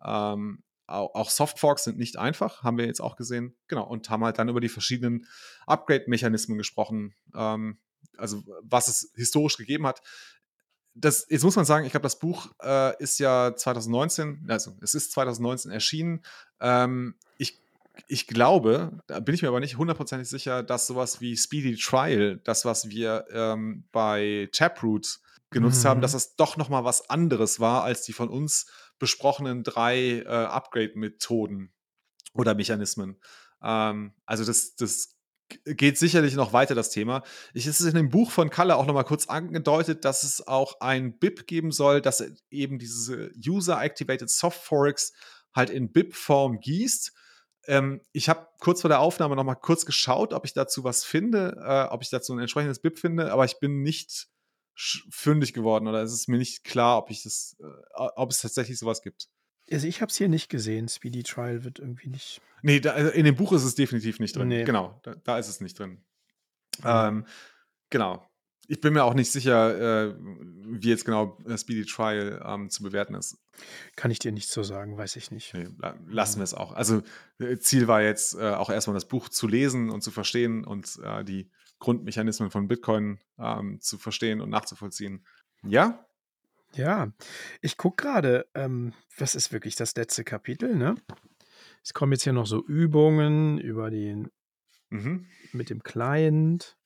Ähm, 0.05 0.63
auch 0.89 1.31
Soft 1.31 1.59
Forks 1.59 1.83
sind 1.83 1.99
nicht 1.99 2.17
einfach, 2.17 2.63
haben 2.63 2.79
wir 2.79 2.87
jetzt 2.87 3.01
auch 3.01 3.17
gesehen. 3.17 3.57
Genau, 3.67 3.85
und 3.89 4.09
haben 4.09 4.25
halt 4.25 4.39
dann 4.39 4.49
über 4.49 4.61
die 4.61 4.69
verschiedenen 4.69 5.27
Upgrade-Mechanismen 5.67 6.59
gesprochen. 6.59 7.15
Ähm, 7.35 7.79
also 8.17 8.43
was 8.63 8.89
es 8.89 9.13
historisch 9.15 9.57
gegeben 9.57 9.87
hat 9.87 10.01
das, 10.99 11.27
jetzt 11.29 11.45
muss 11.45 11.57
man 11.57 11.65
sagen, 11.65 11.85
ich 11.85 11.93
glaube, 11.93 12.05
das 12.05 12.19
Buch 12.19 12.49
äh, 12.63 13.01
ist 13.03 13.19
ja 13.19 13.55
2019, 13.55 14.47
also 14.49 14.77
es 14.81 14.95
ist 14.95 15.13
2019 15.13 15.71
erschienen. 15.71 16.23
Ähm, 16.61 17.15
ich, 17.37 17.61
ich 18.09 18.27
glaube, 18.27 19.03
da 19.07 19.21
bin 19.21 19.35
ich 19.35 19.43
mir 19.43 19.49
aber 19.49 19.61
nicht 19.61 19.77
hundertprozentig 19.77 20.29
sicher, 20.29 20.63
dass 20.63 20.87
sowas 20.87 21.21
wie 21.21 21.37
Speedy 21.37 21.77
Trial, 21.77 22.41
das, 22.45 22.65
was 22.65 22.89
wir 22.89 23.27
ähm, 23.31 23.85
bei 23.93 24.49
Taproot 24.53 25.21
genutzt 25.51 25.85
mhm. 25.85 25.89
haben, 25.89 26.01
dass 26.01 26.13
das 26.13 26.37
doch 26.37 26.57
nochmal 26.57 26.85
was 26.85 27.11
anderes 27.11 27.61
war 27.61 27.85
als 27.85 28.03
die 28.03 28.15
von 28.15 28.29
uns 28.29 28.67
besprochenen 28.99 29.63
drei 29.63 30.21
äh, 30.21 30.27
Upgrade-Methoden 30.27 31.73
oder 32.33 32.55
Mechanismen. 32.55 33.21
Ähm, 33.63 34.15
also 34.25 34.45
das, 34.45 34.77
das 34.77 35.16
geht 35.65 35.99
sicherlich 35.99 36.35
noch 36.35 36.53
weiter 36.53 36.75
das 36.75 36.91
Thema. 36.91 37.23
Ich 37.55 37.67
ist 37.67 37.81
es 37.81 37.87
in 37.87 37.95
dem 37.95 38.11
Buch 38.11 38.31
von 38.31 38.51
Kalle 38.51 38.77
auch 38.77 38.87
noch 38.87 38.95
mal 38.95 39.05
kurz 39.05 39.27
angedeutet, 39.27 40.05
dass 40.05 40.23
es 40.23 40.47
auch 40.47 40.81
ein 40.81 41.19
BIP 41.19 41.47
geben 41.47 41.73
soll, 41.73 42.01
dass 42.01 42.25
eben 42.51 42.79
diese 42.79 43.31
User-Activated 43.37 44.31
Soft 44.31 44.63
Forks 44.63 45.13
halt 45.55 45.71
in 45.71 45.93
BIP-Form 45.93 46.61
gießt. 46.61 47.13
Ähm, 47.67 48.01
ich 48.13 48.29
habe 48.29 48.47
kurz 48.61 48.83
vor 48.83 48.89
der 48.89 49.01
Aufnahme 49.01 49.37
noch 49.37 49.45
mal 49.45 49.55
kurz 49.55 49.87
geschaut, 49.87 50.33
ob 50.33 50.45
ich 50.45 50.53
dazu 50.53 50.85
was 50.85 51.05
finde, 51.05 51.57
äh, 51.65 51.93
ob 51.93 52.03
ich 52.03 52.11
dazu 52.11 52.33
ein 52.33 52.39
entsprechendes 52.39 52.81
BIP 52.81 52.99
finde, 52.99 53.33
aber 53.33 53.45
ich 53.45 53.59
bin 53.59 53.83
nicht 53.83 54.29
fündig 54.77 55.55
geworden 55.55 55.89
oder 55.89 56.03
es 56.03 56.13
ist 56.13 56.29
mir 56.29 56.37
nicht 56.37 56.63
klar, 56.63 56.99
ob 56.99 57.11
ich 57.11 57.23
das, 57.23 57.57
äh, 57.61 58.09
ob 58.17 58.31
es 58.31 58.41
tatsächlich 58.41 58.79
sowas 58.79 59.01
gibt. 59.03 59.29
Also 59.71 59.87
ich 59.87 60.01
habe 60.01 60.11
es 60.11 60.17
hier 60.17 60.29
nicht 60.29 60.49
gesehen. 60.49 60.89
Speedy 60.89 61.23
Trial 61.23 61.65
wird 61.65 61.79
irgendwie 61.79 62.09
nicht. 62.09 62.41
Nee, 62.63 62.81
da, 62.81 62.93
also 62.93 63.11
in 63.11 63.25
dem 63.25 63.35
Buch 63.35 63.53
ist 63.53 63.65
es 63.65 63.75
definitiv 63.75 64.21
nicht 64.21 64.37
drin. 64.37 64.49
Nee. 64.49 64.65
Genau, 64.65 64.99
da, 65.03 65.15
da, 65.15 65.39
ist 65.39 65.49
es 65.49 65.61
nicht 65.61 65.79
drin. 65.79 66.05
Mhm. 66.79 66.85
Ähm, 66.85 67.27
genau. 67.91 68.29
Ich 68.69 68.81
bin 68.81 68.95
mir 68.95 69.05
auch 69.05 69.15
nicht 69.15 69.31
sicher, 69.31 70.09
äh, 70.09 70.15
wie 70.19 70.89
jetzt 70.89 71.05
genau 71.05 71.39
äh, 71.47 71.57
Speedy 71.57 71.85
Trial 71.85 72.43
ähm, 72.45 72.69
zu 72.69 72.83
bewerten 72.83 73.15
ist. 73.15 73.39
Kann 73.95 74.11
ich 74.11 74.19
dir 74.19 74.33
nicht 74.33 74.49
so 74.49 74.65
sagen, 74.65 74.97
weiß 74.97 75.15
ich 75.17 75.31
nicht. 75.31 75.55
Nee, 75.55 75.69
lassen 76.09 76.39
mhm. 76.39 76.41
wir 76.41 76.45
es 76.45 76.55
auch. 76.55 76.73
Also 76.73 77.03
äh, 77.39 77.59
Ziel 77.59 77.87
war 77.87 78.03
jetzt 78.03 78.35
äh, 78.35 78.51
auch 78.51 78.71
erstmal 78.71 78.95
das 78.95 79.07
Buch 79.07 79.29
zu 79.29 79.47
lesen 79.47 79.91
und 79.91 80.03
zu 80.03 80.11
verstehen 80.11 80.65
und 80.65 80.99
äh, 81.03 81.25
die 81.25 81.51
Grundmechanismen 81.79 82.51
von 82.51 82.67
Bitcoin 82.69 83.21
ähm, 83.39 83.81
zu 83.81 83.99
verstehen 83.99 84.41
und 84.41 84.51
nachzuvollziehen. 84.51 85.25
Ja, 85.63 86.07
ja, 86.75 87.13
ich 87.61 87.77
gucke 87.77 88.05
gerade, 88.05 88.47
ähm, 88.55 88.93
was 89.17 89.35
ist 89.35 89.53
wirklich 89.53 89.77
das 89.77 89.95
letzte 89.97 90.25
Kapitel, 90.25 90.77
ne? 90.77 90.95
Es 91.83 91.95
kommen 91.95 92.13
jetzt 92.13 92.25
hier 92.25 92.33
noch 92.33 92.47
so 92.47 92.65
Übungen 92.65 93.59
über 93.59 93.91
den 93.91 94.31
mhm. 94.91 95.27
mit 95.53 95.71
dem 95.71 95.83
Client, 95.83 96.77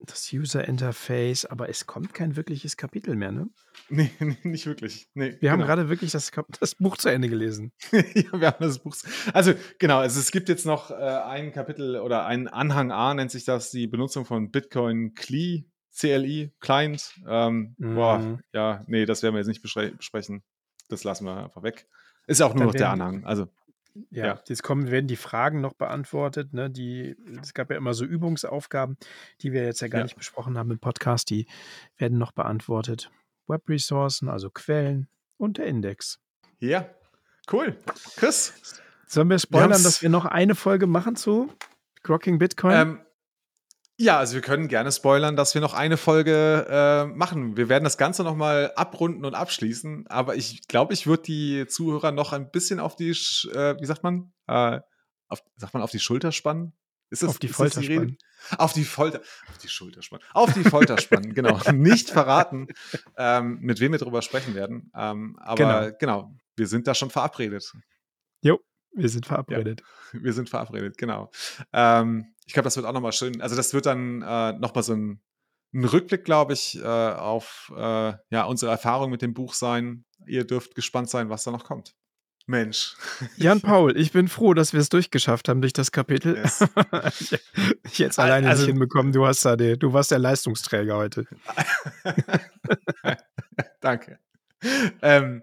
das 0.00 0.32
User 0.32 0.66
Interface, 0.66 1.46
aber 1.46 1.68
es 1.68 1.86
kommt 1.86 2.14
kein 2.14 2.36
wirkliches 2.36 2.76
Kapitel 2.76 3.16
mehr, 3.16 3.32
ne? 3.32 3.48
Nee, 3.88 4.10
nee 4.20 4.36
nicht 4.42 4.66
wirklich. 4.66 5.08
Nee, 5.14 5.32
wir 5.32 5.38
genau. 5.38 5.52
haben 5.52 5.60
gerade 5.60 5.88
wirklich 5.88 6.12
das, 6.12 6.30
das, 6.60 6.74
Buch 6.74 6.96
zu 6.96 7.08
Ende 7.08 7.28
gelesen. 7.28 7.72
ja, 7.92 8.40
wir 8.40 8.48
haben 8.48 8.60
das 8.60 8.78
Buch. 8.80 8.96
Also, 9.32 9.54
genau, 9.78 9.98
also 9.98 10.20
es 10.20 10.30
gibt 10.30 10.48
jetzt 10.48 10.66
noch 10.66 10.90
äh, 10.90 10.94
ein 10.94 11.52
Kapitel 11.52 11.96
oder 11.96 12.26
ein 12.26 12.48
Anhang 12.48 12.92
A, 12.92 13.14
nennt 13.14 13.30
sich 13.30 13.44
das, 13.44 13.70
die 13.70 13.86
Benutzung 13.86 14.24
von 14.24 14.50
Bitcoin 14.50 15.14
CLI 15.14 15.70
CLI, 15.96 16.52
Client. 16.60 17.14
Ähm, 17.26 17.74
mhm. 17.78 17.94
Boah, 17.94 18.38
ja, 18.52 18.84
nee, 18.86 19.06
das 19.06 19.22
werden 19.22 19.34
wir 19.34 19.38
jetzt 19.38 19.48
nicht 19.48 19.62
besprechen. 19.62 20.42
Das 20.88 21.04
lassen 21.04 21.24
wir 21.24 21.44
einfach 21.44 21.62
weg. 21.62 21.88
Ist 22.26 22.40
ja 22.40 22.46
auch 22.46 22.54
nur 22.54 22.60
Dann 22.60 22.66
noch 22.66 22.74
der 22.74 22.90
Anhang. 22.90 23.24
Also, 23.24 23.48
ja, 24.10 24.26
ja, 24.26 24.40
jetzt 24.46 24.62
kommen, 24.62 24.90
werden 24.90 25.06
die 25.06 25.16
Fragen 25.16 25.60
noch 25.60 25.72
beantwortet. 25.72 26.52
Ne? 26.52 26.70
Die, 26.70 27.16
es 27.40 27.54
gab 27.54 27.70
ja 27.70 27.76
immer 27.76 27.94
so 27.94 28.04
Übungsaufgaben, 28.04 28.98
die 29.40 29.52
wir 29.52 29.64
jetzt 29.64 29.80
ja 29.80 29.88
gar 29.88 30.00
ja. 30.00 30.04
nicht 30.04 30.16
besprochen 30.16 30.58
haben 30.58 30.70
im 30.70 30.78
Podcast. 30.78 31.30
Die 31.30 31.46
werden 31.96 32.18
noch 32.18 32.32
beantwortet. 32.32 33.10
Webressourcen, 33.46 34.28
also 34.28 34.50
Quellen 34.50 35.08
und 35.38 35.58
der 35.58 35.66
Index. 35.66 36.20
Ja, 36.58 36.88
cool. 37.50 37.76
Chris? 38.16 38.80
Sollen 39.06 39.30
wir 39.30 39.38
spoilern, 39.38 39.70
wir 39.70 39.84
dass 39.84 40.02
wir 40.02 40.10
noch 40.10 40.24
eine 40.24 40.54
Folge 40.54 40.86
machen 40.86 41.16
zu 41.16 41.50
Grocking 42.02 42.38
Bitcoin? 42.38 42.74
Ähm, 42.74 43.00
ja, 43.98 44.18
also 44.18 44.34
wir 44.34 44.42
können 44.42 44.68
gerne 44.68 44.92
spoilern, 44.92 45.36
dass 45.36 45.54
wir 45.54 45.62
noch 45.62 45.72
eine 45.72 45.96
Folge 45.96 46.66
äh, 46.68 47.06
machen. 47.06 47.56
Wir 47.56 47.70
werden 47.70 47.84
das 47.84 47.96
Ganze 47.96 48.24
nochmal 48.24 48.72
abrunden 48.76 49.24
und 49.24 49.34
abschließen, 49.34 50.06
aber 50.08 50.36
ich 50.36 50.68
glaube, 50.68 50.92
ich 50.92 51.06
würde 51.06 51.22
die 51.22 51.66
Zuhörer 51.66 52.12
noch 52.12 52.32
ein 52.32 52.50
bisschen 52.50 52.78
auf 52.78 52.94
die, 52.96 53.10
äh, 53.10 53.80
wie 53.80 53.86
sagt 53.86 54.02
man, 54.02 54.32
äh, 54.48 54.80
auf, 55.28 55.42
sagt 55.56 55.72
man 55.72 55.82
auf 55.82 55.90
die 55.90 55.98
Schulter 55.98 56.30
spannen? 56.32 56.74
Ist 57.08 57.22
das, 57.22 57.30
auf 57.30 57.38
die 57.38 57.48
Folter 57.48 57.80
die 57.80 57.86
spannen. 57.86 58.18
Auf 58.58 58.72
die 58.72 58.84
Folter, 58.84 59.20
auf 59.48 59.58
die 59.58 59.68
Schulter 59.68 60.02
spannen. 60.02 60.24
Auf 60.34 60.52
die 60.52 60.64
Folter 60.64 60.98
spannen, 60.98 61.34
genau. 61.34 61.58
Nicht 61.72 62.10
verraten, 62.10 62.68
ähm, 63.16 63.60
mit 63.60 63.80
wem 63.80 63.92
wir 63.92 63.98
darüber 63.98 64.22
sprechen 64.22 64.54
werden. 64.54 64.90
Ähm, 64.94 65.38
aber 65.40 65.90
genau. 65.90 65.96
genau, 65.98 66.34
wir 66.56 66.66
sind 66.66 66.86
da 66.86 66.94
schon 66.94 67.10
verabredet. 67.10 67.72
Jo, 68.42 68.60
wir 68.92 69.08
sind 69.08 69.26
verabredet. 69.26 69.82
Ja, 70.12 70.22
wir 70.22 70.32
sind 70.32 70.48
verabredet, 70.48 70.98
genau. 70.98 71.30
Ähm, 71.72 72.34
ich 72.46 72.52
glaube, 72.52 72.64
das 72.64 72.76
wird 72.76 72.86
auch 72.86 72.92
nochmal 72.92 73.12
schön. 73.12 73.40
Also, 73.40 73.56
das 73.56 73.74
wird 73.74 73.86
dann 73.86 74.22
äh, 74.22 74.52
nochmal 74.52 74.84
so 74.84 74.94
ein, 74.94 75.20
ein 75.74 75.84
Rückblick, 75.84 76.24
glaube 76.24 76.52
ich, 76.52 76.78
äh, 76.78 76.84
auf 76.84 77.72
äh, 77.76 78.12
ja, 78.30 78.44
unsere 78.44 78.70
Erfahrung 78.70 79.10
mit 79.10 79.22
dem 79.22 79.34
Buch 79.34 79.54
sein. 79.54 80.04
Ihr 80.26 80.44
dürft 80.44 80.74
gespannt 80.74 81.10
sein, 81.10 81.28
was 81.28 81.44
da 81.44 81.50
noch 81.50 81.64
kommt. 81.64 81.94
Mensch. 82.46 82.94
Jan 83.36 83.60
Paul, 83.62 83.96
ich 83.96 84.12
bin 84.12 84.28
froh, 84.28 84.54
dass 84.54 84.72
wir 84.72 84.80
es 84.80 84.88
durchgeschafft 84.88 85.48
haben 85.48 85.60
durch 85.60 85.72
das 85.72 85.90
Kapitel. 85.90 86.36
Yes. 86.36 86.64
ich, 87.84 88.00
es 88.00 88.18
alleine 88.18 88.48
also, 88.48 88.62
nicht 88.62 88.70
hinbekommen. 88.70 89.12
Du, 89.12 89.26
hast 89.26 89.44
da 89.44 89.56
die, 89.56 89.76
du 89.76 89.92
warst 89.92 90.12
der 90.12 90.20
Leistungsträger 90.20 90.96
heute. 90.96 91.26
Danke. 93.80 94.20
Ähm, 95.02 95.42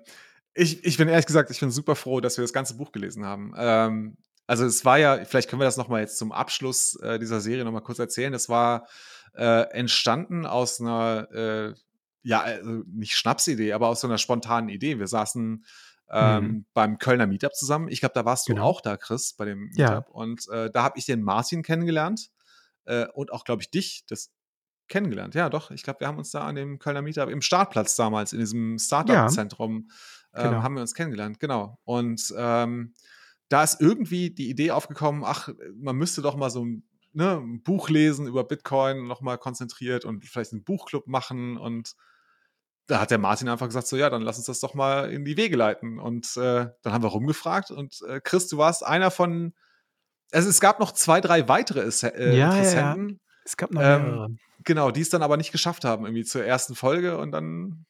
ich, 0.54 0.84
ich 0.86 0.98
bin 0.98 1.08
ehrlich 1.08 1.26
gesagt, 1.26 1.50
ich 1.50 1.60
bin 1.60 1.72
super 1.72 1.96
froh, 1.96 2.20
dass 2.20 2.38
wir 2.38 2.44
das 2.44 2.54
ganze 2.54 2.76
Buch 2.76 2.92
gelesen 2.92 3.26
haben. 3.26 3.54
Ähm, 3.58 4.18
also 4.46 4.66
es 4.66 4.84
war 4.86 4.98
ja, 4.98 5.24
vielleicht 5.26 5.50
können 5.50 5.62
wir 5.62 5.66
das 5.66 5.78
nochmal 5.78 6.02
jetzt 6.02 6.18
zum 6.18 6.32
Abschluss 6.32 6.96
äh, 6.98 7.18
dieser 7.18 7.40
Serie 7.40 7.64
nochmal 7.64 7.82
kurz 7.82 8.00
erzählen. 8.00 8.34
Es 8.34 8.50
war 8.50 8.88
äh, 9.36 9.70
entstanden 9.72 10.46
aus 10.46 10.80
einer, 10.82 11.28
äh, 11.32 11.74
ja, 12.24 12.42
also 12.42 12.84
nicht 12.88 13.16
Schnapsidee, 13.16 13.74
aber 13.74 13.88
aus 13.88 14.02
so 14.02 14.08
einer 14.08 14.18
spontanen 14.18 14.70
Idee. 14.70 15.00
Wir 15.00 15.08
saßen 15.08 15.66
ähm, 16.12 16.44
mhm. 16.44 16.66
beim 16.74 16.98
Kölner 17.00 17.26
Meetup 17.26 17.56
zusammen. 17.56 17.88
Ich 17.88 18.02
glaube, 18.02 18.14
da 18.14 18.26
warst 18.26 18.48
du 18.48 18.54
genau. 18.54 18.66
auch 18.66 18.82
da, 18.82 18.98
Chris, 18.98 19.34
bei 19.34 19.46
dem 19.46 19.70
Meetup. 19.70 19.78
Ja. 19.78 20.06
Und 20.12 20.48
äh, 20.50 20.70
da 20.70 20.84
habe 20.84 21.00
ich 21.00 21.06
den 21.06 21.24
Martin 21.24 21.64
kennengelernt 21.64 22.30
äh, 22.86 23.08
und 23.14 23.32
auch, 23.32 23.46
glaube 23.46 23.62
ich, 23.62 23.72
dich 23.72 24.04
das 24.08 24.32
kennengelernt. 24.88 25.36
Ja, 25.36 25.50
doch. 25.50 25.72
Ich 25.72 25.84
glaube, 25.84 26.02
wir 26.02 26.08
haben 26.08 26.18
uns 26.18 26.32
da 26.32 26.42
an 26.42 26.56
dem 26.56 26.80
Kölner 26.80 27.02
Meetup 27.02 27.30
im 27.30 27.42
Startplatz 27.42 27.96
damals, 27.96 28.34
in 28.34 28.40
diesem 28.40 28.78
Startup-Zentrum, 28.78 29.90
ja. 30.34 30.44
ähm, 30.44 30.50
genau. 30.52 30.64
haben 30.64 30.76
wir 30.76 30.82
uns 30.82 30.94
kennengelernt. 30.94 31.40
Genau. 31.40 31.80
Und 31.84 32.34
ähm, 32.38 32.94
da 33.50 33.64
ist 33.64 33.82
irgendwie 33.82 34.32
die 34.32 34.50
Idee 34.50 34.72
aufgekommen, 34.72 35.24
ach, 35.26 35.50
man 35.76 35.96
müsste 35.96 36.22
doch 36.22 36.36
mal 36.36 36.50
so 36.50 36.66
ein, 36.66 36.84
ne, 37.14 37.38
ein 37.38 37.62
Buch 37.62 37.90
lesen 37.90 38.28
über 38.28 38.44
Bitcoin, 38.44 39.08
nochmal 39.08 39.38
konzentriert 39.38 40.06
und 40.06 40.26
vielleicht 40.26 40.54
einen 40.54 40.64
Buchclub 40.64 41.08
machen 41.08 41.58
und 41.58 41.96
da 42.88 43.00
hat 43.00 43.12
der 43.12 43.18
Martin 43.18 43.48
einfach 43.48 43.68
gesagt, 43.68 43.88
so 43.88 43.96
ja, 43.96 44.10
dann 44.10 44.22
lass 44.22 44.38
uns 44.38 44.48
das 44.48 44.60
doch 44.60 44.74
mal 44.74 45.10
in 45.12 45.24
die 45.24 45.38
Wege 45.38 45.56
leiten. 45.56 46.00
Und 46.00 46.36
äh, 46.36 46.68
dann 46.82 46.94
haben 46.94 47.04
wir 47.04 47.10
rumgefragt 47.10 47.72
und 47.72 48.02
äh, 48.08 48.20
Chris, 48.22 48.48
du 48.48 48.58
warst 48.58 48.86
einer 48.86 49.10
von, 49.10 49.54
also 50.32 50.50
es 50.50 50.60
gab 50.60 50.80
noch 50.80 50.92
zwei, 50.92 51.22
drei 51.22 51.48
weitere 51.48 51.82
äh, 51.82 52.38
ja, 52.38 52.52
Interessenten. 52.52 53.10
Ja, 53.10 53.16
Es 53.46 53.58
gab 53.58 53.72
noch 53.72 53.82
mehrere. 53.82 54.26
Ähm, 54.26 54.40
genau, 54.64 54.92
die 54.92 55.02
es 55.02 55.10
dann 55.10 55.24
aber 55.24 55.38
nicht 55.38 55.52
geschafft 55.52 55.86
haben, 55.86 56.06
irgendwie 56.06 56.26
zur 56.26 56.44
ersten 56.44 56.76
Folge 56.76 57.18
und 57.18 57.32
dann, 57.32 57.86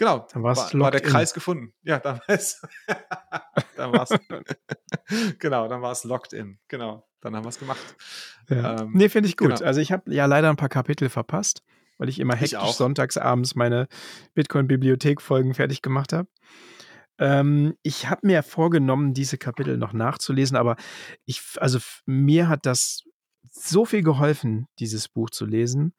genau, 0.00 0.26
dann 0.32 0.42
war, 0.42 0.56
war 0.56 0.90
der 0.90 1.00
Kreis 1.00 1.34
gefunden. 1.34 1.72
Ja, 1.82 1.98
dann 1.98 2.16
war 2.26 2.34
es, 2.34 2.60
dann 3.76 3.92
war 3.92 4.02
es, 4.02 4.18
genau, 5.38 5.68
dann 5.68 5.82
war 5.82 5.92
es 5.92 6.04
locked 6.04 6.32
in, 6.32 6.58
genau, 6.68 7.06
dann 7.20 7.36
haben 7.36 7.44
wir 7.44 7.50
es 7.50 7.58
gemacht. 7.58 7.96
Ja. 8.48 8.80
Ähm, 8.80 8.92
nee, 8.94 9.08
finde 9.08 9.28
ich 9.28 9.36
gut. 9.36 9.50
Genau. 9.50 9.64
Also 9.64 9.80
ich 9.80 9.92
habe 9.92 10.12
ja 10.12 10.26
leider 10.26 10.48
ein 10.48 10.56
paar 10.56 10.68
Kapitel 10.68 11.08
verpasst 11.08 11.62
weil 11.98 12.08
ich 12.08 12.18
immer 12.18 12.34
hektisch 12.34 12.58
ich 12.64 12.76
sonntags 12.76 13.18
abends 13.18 13.54
meine 13.54 13.86
Bitcoin-Bibliothek-Folgen 14.32 15.52
fertig 15.52 15.82
gemacht 15.82 16.14
habe. 16.14 16.28
Ähm, 17.18 17.74
ich 17.82 18.08
habe 18.08 18.26
mir 18.26 18.42
vorgenommen, 18.42 19.12
diese 19.12 19.36
Kapitel 19.36 19.76
noch 19.76 19.92
nachzulesen, 19.92 20.56
aber 20.56 20.76
ich, 21.26 21.42
also 21.58 21.78
mir 22.06 22.48
hat 22.48 22.64
das 22.64 23.04
so 23.50 23.84
viel 23.84 24.02
geholfen, 24.02 24.66
dieses 24.78 25.08
Buch 25.10 25.28
zu 25.28 25.44
lesen. 25.44 25.92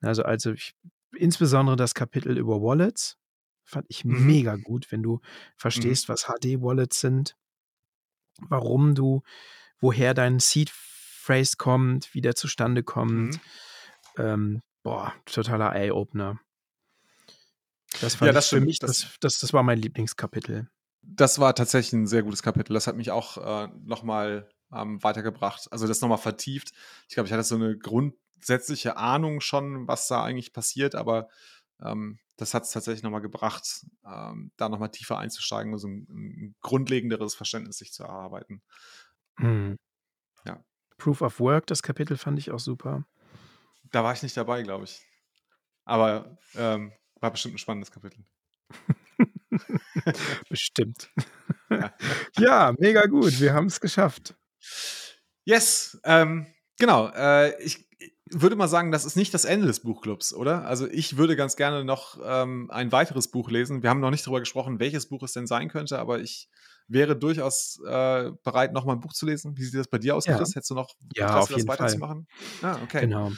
Also, 0.00 0.22
also 0.22 0.52
ich, 0.52 0.76
insbesondere 1.16 1.74
das 1.74 1.94
Kapitel 1.94 2.38
über 2.38 2.62
Wallets 2.62 3.18
fand 3.70 3.86
ich 3.88 4.04
mhm. 4.04 4.26
mega 4.26 4.56
gut, 4.56 4.90
wenn 4.92 5.02
du 5.02 5.14
mhm. 5.14 5.20
verstehst, 5.56 6.08
mhm. 6.08 6.12
was 6.12 6.24
HD-Wallets 6.24 7.00
sind, 7.00 7.36
warum 8.48 8.94
du, 8.94 9.22
woher 9.80 10.14
dein 10.14 10.40
Seed 10.40 10.70
Phrase 10.70 11.56
kommt, 11.56 12.14
wie 12.14 12.20
der 12.20 12.34
zustande 12.34 12.82
kommt. 12.82 13.34
Mhm. 13.34 13.40
Ähm, 14.18 14.62
boah, 14.82 15.14
totaler 15.26 15.74
Eye-Opener. 15.74 16.40
Das 18.00 18.20
war 18.20 18.28
ja, 18.28 18.32
das 18.32 18.48
für 18.48 18.60
mich, 18.60 18.78
das, 18.78 19.06
das, 19.20 19.38
das 19.38 19.52
war 19.52 19.62
mein 19.62 19.78
Lieblingskapitel. 19.78 20.68
Das 21.02 21.38
war 21.38 21.54
tatsächlich 21.54 21.92
ein 21.92 22.06
sehr 22.06 22.22
gutes 22.22 22.42
Kapitel. 22.42 22.72
Das 22.72 22.86
hat 22.86 22.96
mich 22.96 23.10
auch 23.10 23.36
äh, 23.36 23.68
nochmal 23.84 24.48
ähm, 24.72 25.02
weitergebracht. 25.02 25.68
Also 25.72 25.86
das 25.86 26.00
nochmal 26.00 26.18
vertieft. 26.18 26.72
Ich 27.08 27.14
glaube, 27.14 27.26
ich 27.26 27.32
hatte 27.32 27.42
so 27.42 27.56
eine 27.56 27.76
grundsätzliche 27.76 28.96
Ahnung 28.96 29.40
schon, 29.40 29.88
was 29.88 30.08
da 30.08 30.22
eigentlich 30.22 30.52
passiert, 30.52 30.94
aber 30.94 31.28
ähm, 31.82 32.18
das 32.40 32.54
hat 32.54 32.62
es 32.62 32.70
tatsächlich 32.70 33.02
nochmal 33.02 33.20
gebracht, 33.20 33.84
ähm, 34.06 34.50
da 34.56 34.70
nochmal 34.70 34.90
tiefer 34.90 35.18
einzusteigen 35.18 35.74
und 35.74 35.78
so 35.78 35.88
ein, 35.88 36.06
ein, 36.08 36.56
grundlegenderes 36.62 37.34
Verständnis 37.34 37.76
sich 37.76 37.92
zu 37.92 38.02
erarbeiten. 38.02 38.62
Mhm. 39.36 39.76
Ja. 40.46 40.64
Proof 40.96 41.20
of 41.20 41.38
Work, 41.38 41.66
das 41.66 41.82
Kapitel 41.82 42.16
fand 42.16 42.38
ich 42.38 42.50
auch 42.50 42.58
super. 42.58 43.04
Da 43.90 44.02
war 44.02 44.14
ich 44.14 44.22
nicht 44.22 44.36
dabei, 44.38 44.62
glaube 44.62 44.84
ich. 44.84 45.04
Aber 45.84 46.38
ähm, 46.54 46.92
war 47.20 47.30
bestimmt 47.30 47.56
ein 47.56 47.58
spannendes 47.58 47.90
Kapitel. 47.90 48.24
bestimmt. 50.48 51.10
Ja. 51.68 51.94
ja. 52.38 52.74
mega 52.78 53.04
gut. 53.04 53.38
Wir 53.38 53.52
haben 53.52 53.66
es 53.66 53.80
geschafft. 53.80 54.34
Yes, 55.44 56.00
ähm, 56.04 56.46
genau. 56.78 57.08
Äh, 57.08 57.62
ich 57.62 57.89
würde 58.30 58.56
mal 58.56 58.68
sagen, 58.68 58.92
das 58.92 59.04
ist 59.04 59.16
nicht 59.16 59.34
das 59.34 59.44
Ende 59.44 59.66
des 59.66 59.80
Buchclubs, 59.80 60.32
oder? 60.34 60.64
Also 60.64 60.88
ich 60.88 61.16
würde 61.16 61.36
ganz 61.36 61.56
gerne 61.56 61.84
noch 61.84 62.18
ähm, 62.24 62.70
ein 62.70 62.92
weiteres 62.92 63.28
Buch 63.28 63.50
lesen. 63.50 63.82
Wir 63.82 63.90
haben 63.90 64.00
noch 64.00 64.10
nicht 64.10 64.26
darüber 64.26 64.40
gesprochen, 64.40 64.80
welches 64.80 65.06
Buch 65.06 65.22
es 65.22 65.32
denn 65.32 65.46
sein 65.46 65.68
könnte, 65.68 65.98
aber 65.98 66.20
ich 66.20 66.48
wäre 66.88 67.16
durchaus 67.16 67.80
äh, 67.86 68.30
bereit, 68.42 68.72
noch 68.72 68.84
mal 68.84 68.94
ein 68.94 69.00
Buch 69.00 69.12
zu 69.12 69.26
lesen. 69.26 69.56
Wie 69.56 69.64
sieht 69.64 69.78
das 69.78 69.88
bei 69.88 69.98
dir 69.98 70.16
aus, 70.16 70.26
ja. 70.26 70.36
Chris? 70.36 70.54
Hättest 70.54 70.70
du 70.70 70.74
noch 70.74 70.94
ja, 71.14 71.26
Interesse, 71.26 71.38
auf 71.38 71.50
jeden 71.50 71.66
das 71.66 71.78
weiterzumachen? 71.78 72.26
Ah, 72.62 72.78
okay. 72.82 73.00
Genau. 73.02 73.32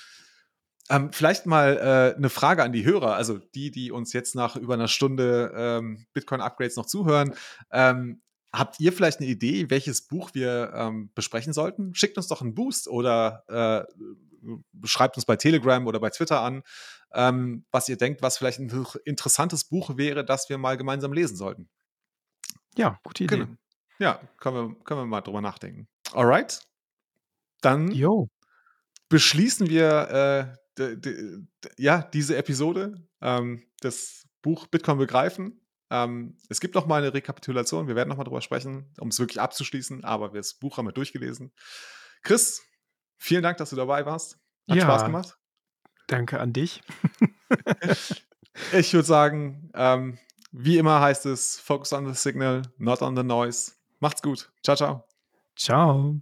Ähm, 0.90 1.12
vielleicht 1.12 1.46
mal 1.46 1.76
äh, 1.76 2.16
eine 2.16 2.28
Frage 2.28 2.62
an 2.62 2.72
die 2.72 2.84
Hörer, 2.84 3.14
also 3.14 3.38
die, 3.38 3.70
die 3.70 3.92
uns 3.92 4.12
jetzt 4.12 4.34
nach 4.34 4.56
über 4.56 4.74
einer 4.74 4.88
Stunde 4.88 5.52
ähm, 5.54 6.06
Bitcoin-Upgrades 6.12 6.76
noch 6.76 6.86
zuhören. 6.86 7.34
Ähm, 7.70 8.20
habt 8.52 8.80
ihr 8.80 8.92
vielleicht 8.92 9.20
eine 9.20 9.28
Idee, 9.28 9.70
welches 9.70 10.06
Buch 10.06 10.30
wir 10.34 10.72
ähm, 10.74 11.10
besprechen 11.14 11.52
sollten? 11.52 11.94
Schickt 11.94 12.16
uns 12.16 12.28
doch 12.28 12.42
einen 12.42 12.54
Boost 12.54 12.88
oder 12.88 13.44
äh, 13.48 13.92
schreibt 14.84 15.16
uns 15.16 15.24
bei 15.24 15.36
Telegram 15.36 15.86
oder 15.86 16.00
bei 16.00 16.10
Twitter 16.10 16.40
an, 16.40 16.62
ähm, 17.14 17.64
was 17.70 17.88
ihr 17.88 17.96
denkt, 17.96 18.22
was 18.22 18.38
vielleicht 18.38 18.58
ein 18.58 18.86
interessantes 19.04 19.64
Buch 19.64 19.96
wäre, 19.96 20.24
das 20.24 20.48
wir 20.48 20.58
mal 20.58 20.76
gemeinsam 20.76 21.12
lesen 21.12 21.36
sollten. 21.36 21.68
Ja, 22.76 22.98
gute 23.04 23.24
Idee. 23.24 23.36
Genau. 23.36 23.56
Ja, 23.98 24.20
können 24.38 24.56
wir, 24.56 24.84
können 24.84 25.00
wir 25.00 25.06
mal 25.06 25.20
drüber 25.20 25.40
nachdenken. 25.40 25.88
Alright. 26.12 26.60
Dann 27.60 27.92
jo. 27.92 28.28
beschließen 29.08 29.68
wir 29.68 30.56
äh, 30.78 31.02
ja, 31.78 32.02
diese 32.02 32.36
Episode, 32.36 32.94
ähm, 33.20 33.62
das 33.80 34.24
Buch 34.42 34.66
Bitcoin 34.66 34.98
begreifen. 34.98 35.60
Ähm, 35.90 36.36
es 36.48 36.60
gibt 36.60 36.74
noch 36.74 36.86
mal 36.86 37.02
eine 37.02 37.12
Rekapitulation, 37.12 37.86
wir 37.86 37.94
werden 37.94 38.08
noch 38.08 38.16
mal 38.16 38.24
drüber 38.24 38.40
sprechen, 38.40 38.92
um 38.98 39.08
es 39.08 39.18
wirklich 39.18 39.40
abzuschließen, 39.40 40.04
aber 40.04 40.30
das 40.30 40.54
Buch 40.54 40.78
haben 40.78 40.86
wir 40.86 40.92
durchgelesen. 40.92 41.52
Chris, 42.22 42.62
vielen 43.22 43.42
Dank, 43.42 43.56
dass 43.58 43.70
du 43.70 43.76
dabei 43.76 44.04
warst. 44.04 44.38
Hat 44.68 44.76
ja, 44.76 44.82
Spaß 44.82 45.04
gemacht. 45.04 45.38
Danke 46.08 46.40
an 46.40 46.52
dich. 46.52 46.82
ich 48.72 48.92
würde 48.92 49.06
sagen, 49.06 49.70
ähm, 49.74 50.18
wie 50.50 50.76
immer 50.76 51.00
heißt 51.00 51.26
es, 51.26 51.58
focus 51.58 51.92
on 51.92 52.06
the 52.06 52.14
signal, 52.14 52.62
not 52.78 53.00
on 53.00 53.16
the 53.16 53.22
noise. 53.22 53.72
Macht's 54.00 54.22
gut. 54.22 54.50
Ciao, 54.62 54.76
ciao. 54.76 55.04
Ciao. 55.56 56.20